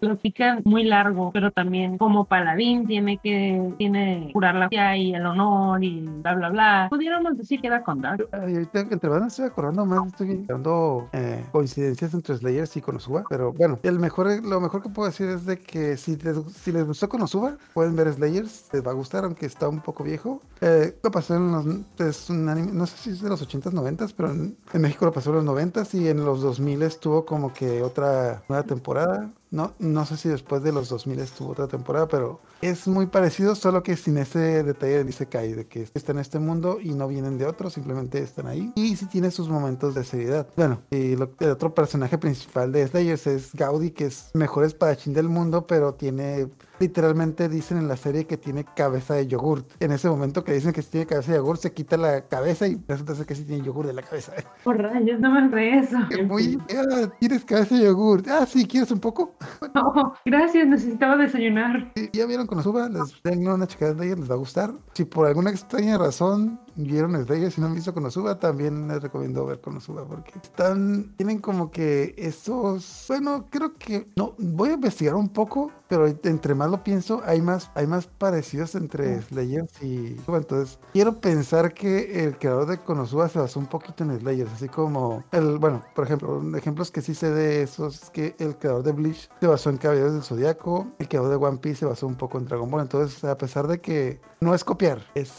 lo 0.01 0.17
pican 0.17 0.63
muy 0.65 0.85
largo, 0.85 1.31
pero 1.33 1.51
también 1.51 1.99
como 1.99 2.25
paladín 2.25 2.87
tiene 2.87 3.19
que 3.19 3.75
tiene 3.79 4.31
curar 4.33 4.55
la 4.55 4.69
vida 4.69 4.97
y 4.97 5.15
el 5.15 5.27
honor 5.27 5.83
y 5.83 6.01
bla 6.01 6.35
bla 6.35 6.49
bla. 6.51 6.87
Pudiéramos 6.91 7.37
decir 7.37 7.61
que 7.61 7.67
era 7.69 7.83
con 7.83 8.01
Dark. 8.01 8.29
Ahorita 8.33 8.81
entre 8.81 9.11
más 9.11 9.27
estoy 9.27 9.47
acordando 9.47 9.85
más, 9.87 10.07
estoy 10.09 10.45
dando 10.47 11.09
eh, 11.13 11.45
coincidencias 11.53 12.15
entre 12.15 12.37
Slayers 12.37 12.77
y 12.77 12.81
Konosuba, 12.81 13.25
pero 13.29 13.53
bueno, 13.53 13.79
el 13.83 13.99
mejor, 13.99 14.27
lo 14.45 14.61
mejor 14.61 14.83
que 14.83 14.89
puedo 14.89 15.09
decir 15.09 15.29
es 15.29 15.47
de 15.47 15.59
que 15.59 15.97
si 15.97 16.17
les, 16.17 16.39
si 16.53 16.73
les 16.73 16.87
gustó 16.87 17.09
Konosuba, 17.09 17.57
pueden 17.75 17.97
ver 17.97 18.13
Slayers, 18.13 18.69
les 18.73 18.87
va 18.87 18.91
a 18.91 18.95
gustar, 18.95 19.25
aunque 19.25 19.47
está 19.47 19.69
un 19.69 19.81
poco 19.81 20.05
viejo. 20.05 20.43
Eh, 20.61 20.97
lo 21.03 21.11
pasó 21.11 21.37
en 21.37 21.53
los 21.53 21.67
es 21.99 22.31
un 22.31 22.49
anime, 22.49 22.73
no 22.73 22.87
sé 22.87 22.97
si 22.97 23.11
es 23.11 23.21
de 23.21 23.29
los 23.29 23.47
80s, 23.47 23.73
90s, 23.73 24.15
pero 24.17 24.31
en, 24.31 24.57
México 24.75 25.05
lo 25.05 25.13
pasó 25.13 25.31
en 25.31 25.45
los 25.45 25.57
90s 25.57 25.95
y 25.95 26.09
en 26.09 26.25
los 26.25 26.41
2000 26.43 26.83
estuvo 26.83 27.25
como 27.25 27.53
que 27.53 27.83
otra 27.83 28.43
nueva 28.49 28.65
temporada. 28.65 29.33
No, 29.51 29.75
no 29.79 30.05
sé 30.05 30.17
si 30.17 30.29
después 30.29 30.63
de 30.63 30.73
los 30.73 30.89
2000 30.89 31.21
estuvo 31.21 31.51
otra 31.51 31.69
temporada, 31.69 32.09
pero 32.09 32.41
es 32.61 32.89
muy 32.89 33.07
parecido, 33.07 33.55
solo 33.55 33.83
que 33.83 33.97
sin 33.97 34.19
ese 34.19 34.63
detalle 34.65 35.05
de 35.05 35.11
Isekai, 35.11 35.53
de 35.53 35.67
que 35.67 35.89
están 35.95 36.17
en 36.17 36.23
este 36.23 36.39
mundo 36.39 36.79
y 36.81 36.91
no 36.91 37.07
vienen 37.07 37.39
de 37.39 37.47
otro, 37.47 37.71
simplemente 37.71 38.19
están 38.19 38.49
ahí. 38.49 38.73
Y 38.75 38.97
sí 38.97 39.07
tiene 39.07 39.31
sus 39.31 39.49
momentos 39.49 39.95
de 39.95 40.05
seriedad. 40.05 40.47
Bueno, 40.57 40.83
y 40.91 41.13
el 41.13 41.23
otro 41.23 41.75
personaje 41.75 42.19
principal 42.19 42.73
de 42.73 42.87
Slayers 42.89 43.27
es 43.27 43.55
Gaudi, 43.55 43.91
que 43.91 44.07
es 44.07 44.31
mejor 44.35 44.65
espadachín 44.65 45.15
del 45.15 45.29
mundo, 45.29 45.67
pero 45.67 45.95
tiene 45.95 46.49
literalmente 46.79 47.49
dicen 47.49 47.79
en 47.79 47.89
la 47.89 47.97
serie 47.97 48.27
que 48.27 48.37
tiene 48.37 48.65
cabeza 48.65 49.15
de 49.15 49.27
yogurt. 49.27 49.71
En 49.81 49.93
ese 49.93 50.09
momento 50.09 50.45
que 50.45 50.53
dicen 50.53 50.73
que 50.73 50.83
tiene 50.83 51.07
cabeza 51.07 51.33
de 51.33 51.39
yogurt, 51.39 51.61
se 51.61 51.73
quita 51.73 51.97
la 51.97 52.27
cabeza 52.27 52.67
y 52.67 52.81
resulta 52.87 53.15
ser 53.15 53.27
que 53.27 53.35
sí 53.35 53.45
tiene 53.45 53.65
yogur 53.65 53.87
de 53.87 53.93
la 53.93 54.03
cabeza. 54.03 54.33
Por 54.65 54.79
rayos, 54.81 55.21
no 55.21 55.31
me 55.31 55.49
re 55.49 55.79
eso. 55.79 55.99
Muy, 56.27 56.59
ah, 56.77 57.09
tienes 57.19 57.45
cabeza 57.45 57.77
de 57.77 57.85
yogurt. 57.85 58.27
Ah, 58.29 58.47
sí, 58.47 58.67
¿quieres 58.67 58.91
un 58.91 59.01
poco? 59.01 59.35
Oh, 59.79 60.15
gracias, 60.25 60.67
necesitaba 60.67 61.17
desayunar. 61.17 61.93
Ya 62.13 62.27
vieron 62.27 62.47
con 62.47 62.63
suba, 62.63 62.89
les 62.89 63.23
den 63.23 63.47
una 63.47 63.67
checada 63.67 63.95
de 63.95 64.07
ellos, 64.07 64.21
les 64.21 64.31
va 64.31 64.35
a 64.35 64.39
gustar. 64.39 64.73
Si 64.95 65.05
por 65.05 65.27
alguna 65.27 65.51
extraña 65.51 65.99
razón 65.99 66.59
vieron 66.77 67.25
Slayer, 67.25 67.51
si 67.51 67.61
no 67.61 67.69
han 67.69 67.75
visto 67.75 67.95
Konosuba, 67.95 68.39
también 68.39 68.89
les 68.89 69.03
recomiendo 69.03 69.47
ver 69.47 69.61
Konosuba 69.61 70.05
porque 70.05 70.33
están, 70.43 71.15
tienen 71.17 71.39
como 71.39 71.71
que 71.71 72.15
esos, 72.17 73.05
bueno, 73.09 73.47
creo 73.51 73.75
que, 73.75 74.09
no, 74.17 74.35
voy 74.39 74.71
a 74.71 74.75
investigar 74.75 75.15
un 75.15 75.29
poco, 75.29 75.73
pero 75.89 76.07
entre 76.07 76.55
más 76.55 76.71
lo 76.71 76.83
pienso, 76.83 77.23
hay 77.25 77.41
más, 77.41 77.71
hay 77.75 77.87
más 77.87 78.07
parecidos 78.07 78.75
entre 78.75 79.23
Slayers 79.23 79.83
y 79.83 80.17
entonces 80.27 80.79
quiero 80.93 81.21
pensar 81.21 81.73
que 81.73 82.25
el 82.25 82.39
creador 82.39 82.67
de 82.67 82.79
Konosuba 82.79 83.29
se 83.29 83.39
basó 83.39 83.59
un 83.59 83.67
poquito 83.67 84.05
en 84.05 84.19
Slayers, 84.19 84.53
así 84.53 84.69
como 84.69 85.25
el, 85.33 85.59
bueno, 85.59 85.83
por 85.95 86.05
ejemplo, 86.05 86.43
ejemplos 86.57 86.91
que 86.91 87.01
sí 87.01 87.15
sé 87.15 87.31
de 87.31 87.63
esos 87.63 88.03
es 88.03 88.11
que 88.11 88.35
el 88.39 88.57
creador 88.57 88.83
de 88.83 88.93
Bleach 88.93 89.31
se 89.41 89.47
basó 89.47 89.71
en 89.71 89.79
Caballeros 89.79 90.13
del 90.13 90.23
Zodiaco, 90.23 90.89
el 90.99 91.09
creador 91.09 91.31
de 91.31 91.37
One 91.37 91.59
Piece 91.59 91.81
se 91.81 91.87
basó 91.87 92.07
un 92.07 92.17
poco 92.17 92.39
en 92.39 92.47
Dragon 92.47 92.71
Ball, 92.71 92.83
entonces 92.83 93.25
a 93.25 93.39
pesar 93.39 93.67
de 93.67 93.81
que 93.81 94.21
no 94.41 94.55
es 94.55 94.65
copiar, 94.65 95.01
es, 95.15 95.33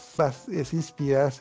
es 0.50 0.74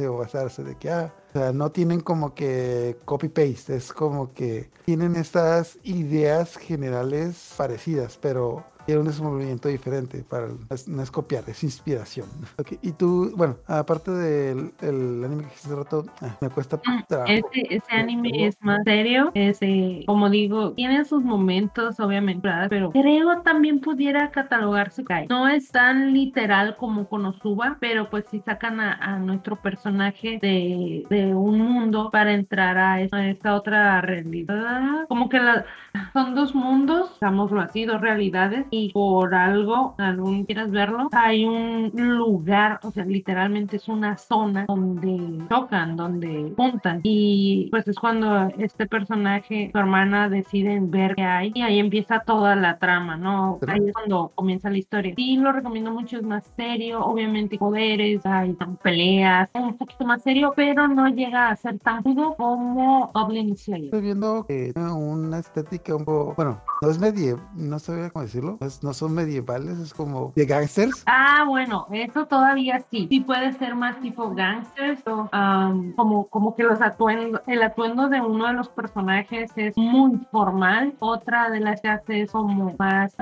o 0.07 0.17
basarse 0.17 0.63
de 0.63 0.75
que, 0.75 0.89
ah, 0.89 1.13
o 1.29 1.31
sea, 1.33 1.51
no 1.53 1.71
tienen 1.71 2.01
como 2.01 2.33
que 2.33 2.97
copy-paste, 3.05 3.75
es 3.75 3.93
como 3.93 4.33
que 4.33 4.69
tienen 4.85 5.15
estas 5.15 5.77
ideas 5.83 6.57
generales 6.57 7.53
parecidas, 7.57 8.17
pero 8.17 8.65
tiene 8.87 9.01
un 9.01 9.23
movimiento 9.23 9.67
diferente, 9.67 10.23
para 10.23 10.47
no 10.87 11.03
es 11.03 11.11
copiar, 11.11 11.43
es 11.47 11.63
inspiración. 11.63 12.27
Y 12.81 12.91
tú, 12.91 13.33
bueno, 13.35 13.57
aparte 13.67 14.11
del 14.11 14.71
el 14.81 15.23
anime 15.23 15.43
que 15.43 15.53
hiciste 15.53 15.75
rato, 15.75 16.05
ah, 16.21 16.37
me 16.41 16.49
cuesta 16.49 16.77
mm, 16.77 17.13
Ese, 17.27 17.75
ese 17.75 17.91
anime 17.91 18.47
es 18.47 18.57
más 18.61 18.79
serio, 18.85 19.31
ese, 19.33 20.03
como 20.05 20.29
digo, 20.29 20.71
tiene 20.73 21.03
sus 21.05 21.23
momentos, 21.23 21.99
obviamente, 21.99 22.47
pero 22.69 22.91
creo 22.91 23.41
también 23.41 23.79
pudiera 23.79 24.31
catalogarse 24.31 25.03
No 25.29 25.47
es 25.47 25.69
tan 25.71 26.13
literal 26.13 26.77
como 26.77 27.07
Konosuba, 27.07 27.77
pero 27.79 28.09
pues 28.09 28.25
si 28.29 28.39
sacan 28.39 28.79
a, 28.79 29.17
nuestro 29.19 29.55
personaje 29.57 30.39
de, 30.41 31.05
de, 31.09 31.33
un 31.33 31.59
mundo 31.59 32.09
para 32.11 32.33
entrar 32.33 32.77
a 32.77 33.01
esta, 33.01 33.27
esta 33.27 33.55
otra 33.55 33.99
realidad, 34.01 35.07
como 35.07 35.29
que 35.29 35.39
la, 35.39 35.65
son 36.13 36.35
dos 36.35 36.53
mundos, 36.53 37.11
digámoslo 37.19 37.61
así, 37.61 37.85
dos 37.85 38.01
realidades 38.01 38.65
y 38.69 38.76
por 38.93 39.33
algo, 39.35 39.95
algún 39.97 40.45
quieras 40.45 40.71
verlo, 40.71 41.09
hay 41.11 41.45
un 41.45 41.91
lugar, 41.95 42.79
o 42.83 42.91
sea, 42.91 43.05
literalmente 43.05 43.77
es 43.77 43.87
una 43.87 44.17
zona 44.17 44.65
donde 44.67 45.45
tocan, 45.49 45.95
donde 45.95 46.53
juntan 46.55 47.01
y 47.03 47.67
pues 47.71 47.87
es 47.87 47.97
cuando 47.97 48.49
este 48.57 48.87
personaje, 48.87 49.69
su 49.71 49.77
hermana 49.77 50.29
deciden 50.29 50.91
ver 50.91 51.15
qué 51.15 51.23
hay 51.23 51.51
y 51.55 51.61
ahí 51.61 51.79
empieza 51.79 52.19
toda 52.19 52.55
la 52.55 52.77
trama, 52.77 53.17
¿no? 53.17 53.59
Ahí 53.67 53.79
es 53.87 53.93
cuando 53.93 54.31
comienza 54.35 54.69
la 54.69 54.77
historia. 54.77 55.13
Sí, 55.15 55.37
lo 55.37 55.51
recomiendo 55.51 55.91
mucho, 55.91 56.17
es 56.17 56.23
más 56.23 56.45
serio, 56.55 57.03
obviamente 57.03 57.57
poderes, 57.57 58.25
hay 58.25 58.55
peleas, 58.81 59.49
un 59.53 59.77
poquito 59.77 60.05
más 60.05 60.21
serio, 60.21 60.53
pero 60.55 60.87
no 60.87 61.07
llega 61.09 61.49
a 61.49 61.55
ser 61.55 61.79
tan 61.79 62.03
duro 62.03 62.35
como 62.37 63.11
Goblin 63.13 63.55
Slayer. 63.55 63.85
Estoy 63.85 64.01
viendo 64.01 64.45
que 64.45 64.71
tiene 64.73 64.91
una 64.91 65.39
estética 65.39 65.95
un 65.95 66.05
poco, 66.05 66.33
bueno, 66.35 66.61
no 66.81 66.89
es 66.89 66.99
medio, 66.99 67.39
no 67.55 67.79
sé 67.79 68.09
cómo 68.11 68.23
decirlo, 68.23 68.57
pues, 68.67 68.83
no 68.83 68.93
son 68.93 69.13
medievales, 69.13 69.79
es 69.79 69.93
como 69.93 70.33
de 70.35 70.45
gangsters. 70.45 71.03
Ah, 71.05 71.45
bueno, 71.47 71.87
eso 71.91 72.25
todavía 72.25 72.83
sí. 72.91 73.07
Sí 73.09 73.21
puede 73.21 73.53
ser 73.53 73.75
más 73.75 73.99
tipo 74.01 74.33
gangsters 74.35 75.01
o 75.07 75.29
am, 75.31 75.93
como, 75.93 76.27
como 76.27 76.53
que 76.55 76.63
los 76.63 76.81
atuendos, 76.81 77.41
el 77.47 77.63
atuendo 77.63 78.09
de 78.09 78.19
uno 78.19 78.47
de 78.47 78.53
los 78.53 78.67
personajes 78.69 79.51
es 79.55 79.77
muy 79.77 80.19
formal. 80.31 80.93
Otra 80.99 81.49
de 81.49 81.61
las 81.61 81.79
que 81.81 81.87
hace 81.87 82.21
es 82.23 82.31
como 82.31 82.75
más 82.77 83.15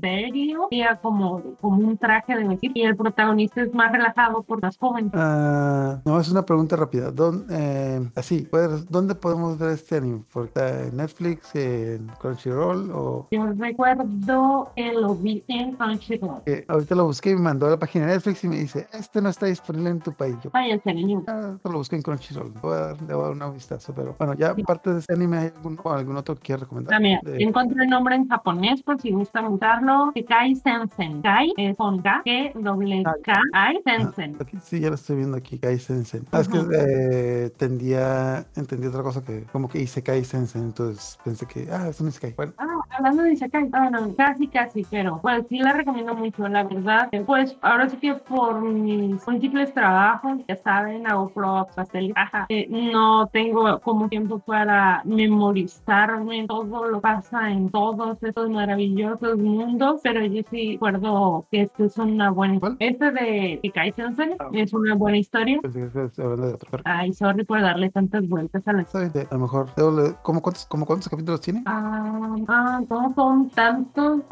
serio, 0.00 0.66
sería 0.70 0.96
como, 0.96 1.42
como 1.60 1.76
un 1.78 1.96
traje 1.96 2.34
de 2.36 2.48
vestir. 2.48 2.72
Y 2.74 2.82
el 2.82 2.96
protagonista 2.96 3.62
es 3.62 3.72
más 3.72 3.92
relajado 3.92 4.42
por 4.42 4.60
más 4.60 4.76
joven. 4.76 5.10
Ah, 5.14 6.00
no, 6.04 6.18
es 6.18 6.28
una 6.30 6.42
pregunta 6.44 6.74
rápida. 6.76 7.10
¿Dón- 7.12 7.46
eh, 7.50 8.10
así, 8.16 8.48
pues, 8.50 8.88
¿dónde 8.90 9.14
podemos 9.14 9.58
ver 9.58 9.70
este 9.70 9.98
anime? 9.98 10.22
¿Por 10.32 10.46
está 10.46 10.82
en 10.84 10.96
Netflix, 10.96 11.54
en 11.54 12.08
Crunchyroll 12.20 12.90
o...? 12.92 13.28
Yo 13.30 13.46
recuerdo 13.58 14.70
que 14.90 15.00
lo 15.00 15.14
vi 15.14 15.44
en 15.48 15.72
Crunchyroll. 15.76 16.42
que 16.44 16.64
ahorita 16.68 16.94
lo 16.94 17.04
busqué 17.06 17.30
y 17.30 17.34
me 17.34 17.42
mandó 17.42 17.66
a 17.66 17.70
la 17.70 17.78
página 17.78 18.06
de 18.06 18.12
Netflix 18.14 18.44
y 18.44 18.48
me 18.48 18.56
dice, 18.56 18.86
este 18.92 19.20
no 19.20 19.28
está 19.28 19.46
disponible 19.46 19.90
en 19.90 20.00
tu 20.00 20.12
país. 20.12 20.36
Yo, 20.42 20.50
Váyanse, 20.50 20.94
niños. 20.94 21.24
ah, 21.28 21.56
lo 21.64 21.72
busqué 21.72 21.96
en 21.96 22.02
Crunchyroll. 22.02 22.52
Voy 22.62 22.72
a, 22.74 22.76
dar- 22.78 23.02
le 23.02 23.14
voy 23.14 23.22
a 23.22 23.26
dar 23.26 23.32
una 23.36 23.50
vistazo, 23.50 23.92
pero 23.94 24.14
bueno, 24.18 24.34
ya 24.34 24.50
aparte 24.50 24.92
de 24.92 25.00
este 25.00 25.14
anime, 25.14 25.38
¿hay 25.38 25.46
algún, 25.56 25.78
algún 25.84 26.16
otro 26.16 26.34
que 26.36 26.42
quieras 26.42 26.62
recomendar? 26.62 26.90
También 26.92 27.20
De- 27.22 27.42
encontré 27.42 27.82
el 27.84 27.90
nombre 27.90 28.14
en 28.16 28.28
japonés 28.28 28.82
por 28.82 29.00
si 29.00 29.10
gusta 29.12 29.40
buscarlo. 29.42 30.12
Kai 30.28 30.54
Sensen. 30.56 31.22
Kai 31.22 31.52
es 31.56 31.76
con 31.76 32.02
K, 32.02 32.22
G, 32.24 32.52
doble 32.54 33.02
K, 33.22 33.32
I, 33.72 33.80
Sensen. 33.84 34.36
Aquí, 34.40 34.58
sí, 34.62 34.80
ya 34.80 34.88
lo 34.88 34.94
estoy 34.96 35.16
viendo 35.16 35.36
aquí, 35.36 35.58
Kai 35.58 35.78
Sensen. 35.78 36.24
Ah, 36.32 36.40
es 36.40 36.48
que 36.48 36.58
eh, 36.72 37.50
tendía, 37.56 38.44
entendí 38.56 38.86
otra 38.86 39.02
cosa 39.02 39.22
que 39.24 39.44
como 39.52 39.68
que 39.68 39.80
hice 39.80 40.02
Kai 40.02 40.24
Sensen, 40.24 40.62
entonces 40.64 41.18
pensé 41.24 41.46
que, 41.46 41.68
ah, 41.70 41.88
es 41.88 42.00
un 42.00 42.08
Isekai. 42.08 42.34
Bueno, 42.36 42.52
Ah, 42.58 42.66
hablando 42.98 43.22
de 43.22 43.32
Isekai, 43.32 43.68
ah, 43.72 43.90
no, 43.90 44.14
casi, 44.16 44.46
casi, 44.48 44.67
pero 44.90 45.20
pues 45.22 45.44
sí 45.48 45.58
la 45.58 45.72
recomiendo 45.72 46.14
mucho, 46.14 46.46
la 46.48 46.64
verdad. 46.64 47.08
Pues 47.26 47.56
ahora 47.62 47.88
sí 47.88 47.96
que 47.96 48.14
por 48.14 48.60
mis 48.60 49.26
múltiples 49.26 49.72
trabajos, 49.74 50.38
ya 50.48 50.56
saben, 50.56 51.06
hago 51.06 51.28
props, 51.30 51.74
pasteles, 51.74 52.12
ajá, 52.16 52.46
eh, 52.48 52.66
no 52.70 53.26
tengo 53.28 53.80
como 53.80 54.08
tiempo 54.08 54.38
para 54.38 55.02
memorizarme 55.04 56.46
todo 56.46 56.88
lo 56.88 56.98
que 56.98 57.02
pasa 57.02 57.50
en 57.50 57.70
todos 57.70 58.22
estos 58.22 58.50
maravillosos 58.50 59.38
mundos, 59.38 60.00
pero 60.02 60.24
yo 60.24 60.42
sí 60.50 60.72
recuerdo 60.72 61.46
que 61.50 61.62
este 61.62 61.84
es 61.86 61.98
una 61.98 62.30
buena... 62.30 62.60
¿Cuál? 62.60 62.76
Este 62.78 63.10
de 63.10 63.60
Ikai 63.62 63.92
Sensen 63.92 64.36
Ah. 64.38 64.48
es 64.52 64.72
una 64.72 64.94
buena 64.94 65.18
historia. 65.18 65.58
que 65.62 65.82
estabas 65.84 66.18
hablando 66.18 66.46
de 66.48 66.54
otro. 66.54 66.80
Ay, 66.84 67.12
sorry 67.12 67.44
por 67.44 67.60
darle 67.60 67.90
tantas 67.90 68.28
vueltas 68.28 68.66
a 68.66 68.72
la 68.72 68.84
bien, 69.12 69.26
a 69.30 69.34
lo 69.34 69.40
mejor, 69.40 69.68
¿cómo 70.22 70.42
cuántos, 70.42 70.66
cómo 70.66 70.86
cuántos 70.86 71.08
capítulos 71.08 71.40
tiene? 71.40 71.62
Ah, 71.66 72.36
ah, 72.48 72.80
no 72.88 73.14
son 73.14 73.50
tantos, 73.50 74.22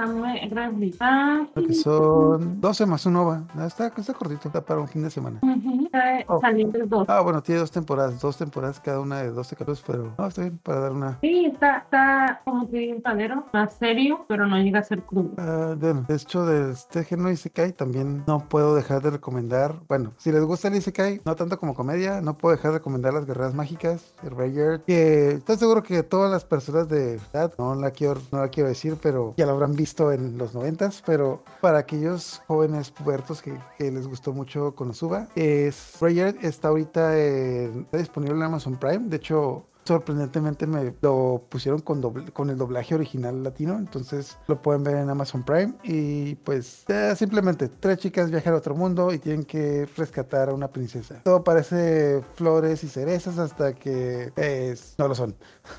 revisar. 0.51 1.47
Creo 1.55 1.67
que 1.67 1.75
son 1.75 2.61
12 2.61 2.87
más 2.87 3.07
un 3.07 3.17
OVA. 3.17 3.45
Ah, 3.57 3.67
Está, 3.67 3.89
está 3.97 4.15
cortito, 4.15 4.49
está 4.49 4.65
para 4.65 4.81
un 4.81 4.89
fin 4.89 5.03
de 5.03 5.11
semana. 5.11 5.41
Ujú, 5.43 5.89
eh, 5.93 6.25
Oh. 6.29 6.41
Dos. 6.87 7.09
Ah, 7.09 7.21
bueno, 7.21 7.43
tiene 7.43 7.61
dos 7.61 7.71
temporadas, 7.71 8.21
dos 8.21 8.37
temporadas 8.37 8.81
cada 8.81 9.01
una 9.01 9.23
de 9.23 9.31
12 9.31 9.55
capítulos, 9.57 9.83
pero 9.87 10.13
no, 10.19 10.27
está 10.27 10.43
bien 10.43 10.59
para 10.63 10.81
dar 10.81 10.93
una. 10.93 11.19
Sí, 11.21 11.47
está, 11.47 11.79
está 11.79 12.41
como 12.45 12.69
que 12.71 12.79
bien 12.79 13.03
padero, 13.03 13.45
más 13.53 13.75
serio, 13.75 14.25
pero 14.29 14.47
no 14.47 14.57
llega 14.59 14.81
a 14.81 14.83
ser 14.83 15.03
crudo. 15.03 15.31
Bueno, 15.37 16.05
de 16.07 16.15
hecho, 16.15 16.47
de 16.47 16.73
este 16.73 17.05
género 17.05 17.31
Isekai 17.31 17.73
también 17.73 18.25
no 18.27 18.41
puedo 18.49 18.75
dejar 18.75 19.03
de 19.03 19.11
recomendar. 19.11 19.77
Bueno, 19.89 20.13
si 20.17 20.33
les 20.33 20.43
gusta 20.45 20.69
el 20.69 20.77
Isekai, 20.77 21.21
no 21.25 21.35
tanto 21.37 21.59
como 21.59 21.75
comedia, 21.75 22.21
no 22.21 22.37
puedo 22.39 22.55
dejar 22.57 22.73
de 22.73 22.79
recomendar 22.79 23.15
las 23.15 23.27
guerreras 23.27 23.55
mágicas, 23.55 24.15
el 24.23 24.31
Rayard, 24.31 24.83
que 24.83 25.33
estoy 25.33 25.57
seguro 25.57 25.83
que 25.83 26.03
todas 26.03 26.31
las 26.31 26.45
personas 26.45 26.89
de 26.89 27.15
edad, 27.33 27.53
no 27.59 27.75
la 27.75 27.91
quiero, 27.91 28.21
no 28.33 28.41
la 28.41 28.49
quiero 28.49 28.69
decir, 28.69 28.97
pero 29.03 29.35
ya 29.37 29.47
lo 29.47 29.53
habrán 29.53 29.75
visto 29.75 30.13
en 30.13 30.16
los 30.17 30.55
noventas, 30.55 31.03
pero 31.07 31.43
para 31.61 31.79
aquellos 31.79 32.43
jóvenes 32.47 32.91
pubertos 32.91 33.43
que, 33.43 33.55
les 33.79 34.07
gustó 34.07 34.33
mucho 34.33 34.75
Konosuba, 34.75 35.29
es 35.35 35.95
Rayard 36.01 36.37
está 36.45 36.69
ahorita 36.69 37.19
en- 37.19 37.87
disponible 37.93 38.35
en 38.37 38.43
Amazon 38.43 38.77
Prime, 38.77 39.09
de 39.09 39.17
hecho 39.17 39.67
sorprendentemente 39.87 40.67
me 40.67 40.95
lo 41.01 41.45
pusieron 41.49 41.81
con, 41.81 42.03
doble- 42.03 42.33
con 42.33 42.51
el 42.51 42.59
doblaje 42.59 42.95
original 42.95 43.43
latino, 43.43 43.79
entonces 43.79 44.37
lo 44.49 44.61
pueden 44.61 44.83
ver 44.85 44.97
en 44.97 45.09
Amazon 45.11 45.43
Prime 45.45 45.75
y 45.85 46.35
pues 46.37 46.85
ya 46.89 47.15
simplemente 47.17 47.69
tres 47.69 47.99
chicas 47.99 48.31
viajan 48.31 48.55
a 48.55 48.57
otro 48.57 48.75
mundo 48.75 49.13
y 49.13 49.19
tienen 49.19 49.45
que 49.45 49.89
rescatar 49.97 50.49
a 50.51 50.55
una 50.55 50.69
princesa. 50.69 51.21
Todo 51.25 51.45
parece 51.45 52.23
flores 52.35 52.83
y 52.85 52.89
cerezas 52.89 53.39
hasta 53.39 53.73
que 53.75 54.33
pues, 54.35 54.95
no 54.99 55.09
lo 55.09 55.15
son. 55.15 55.35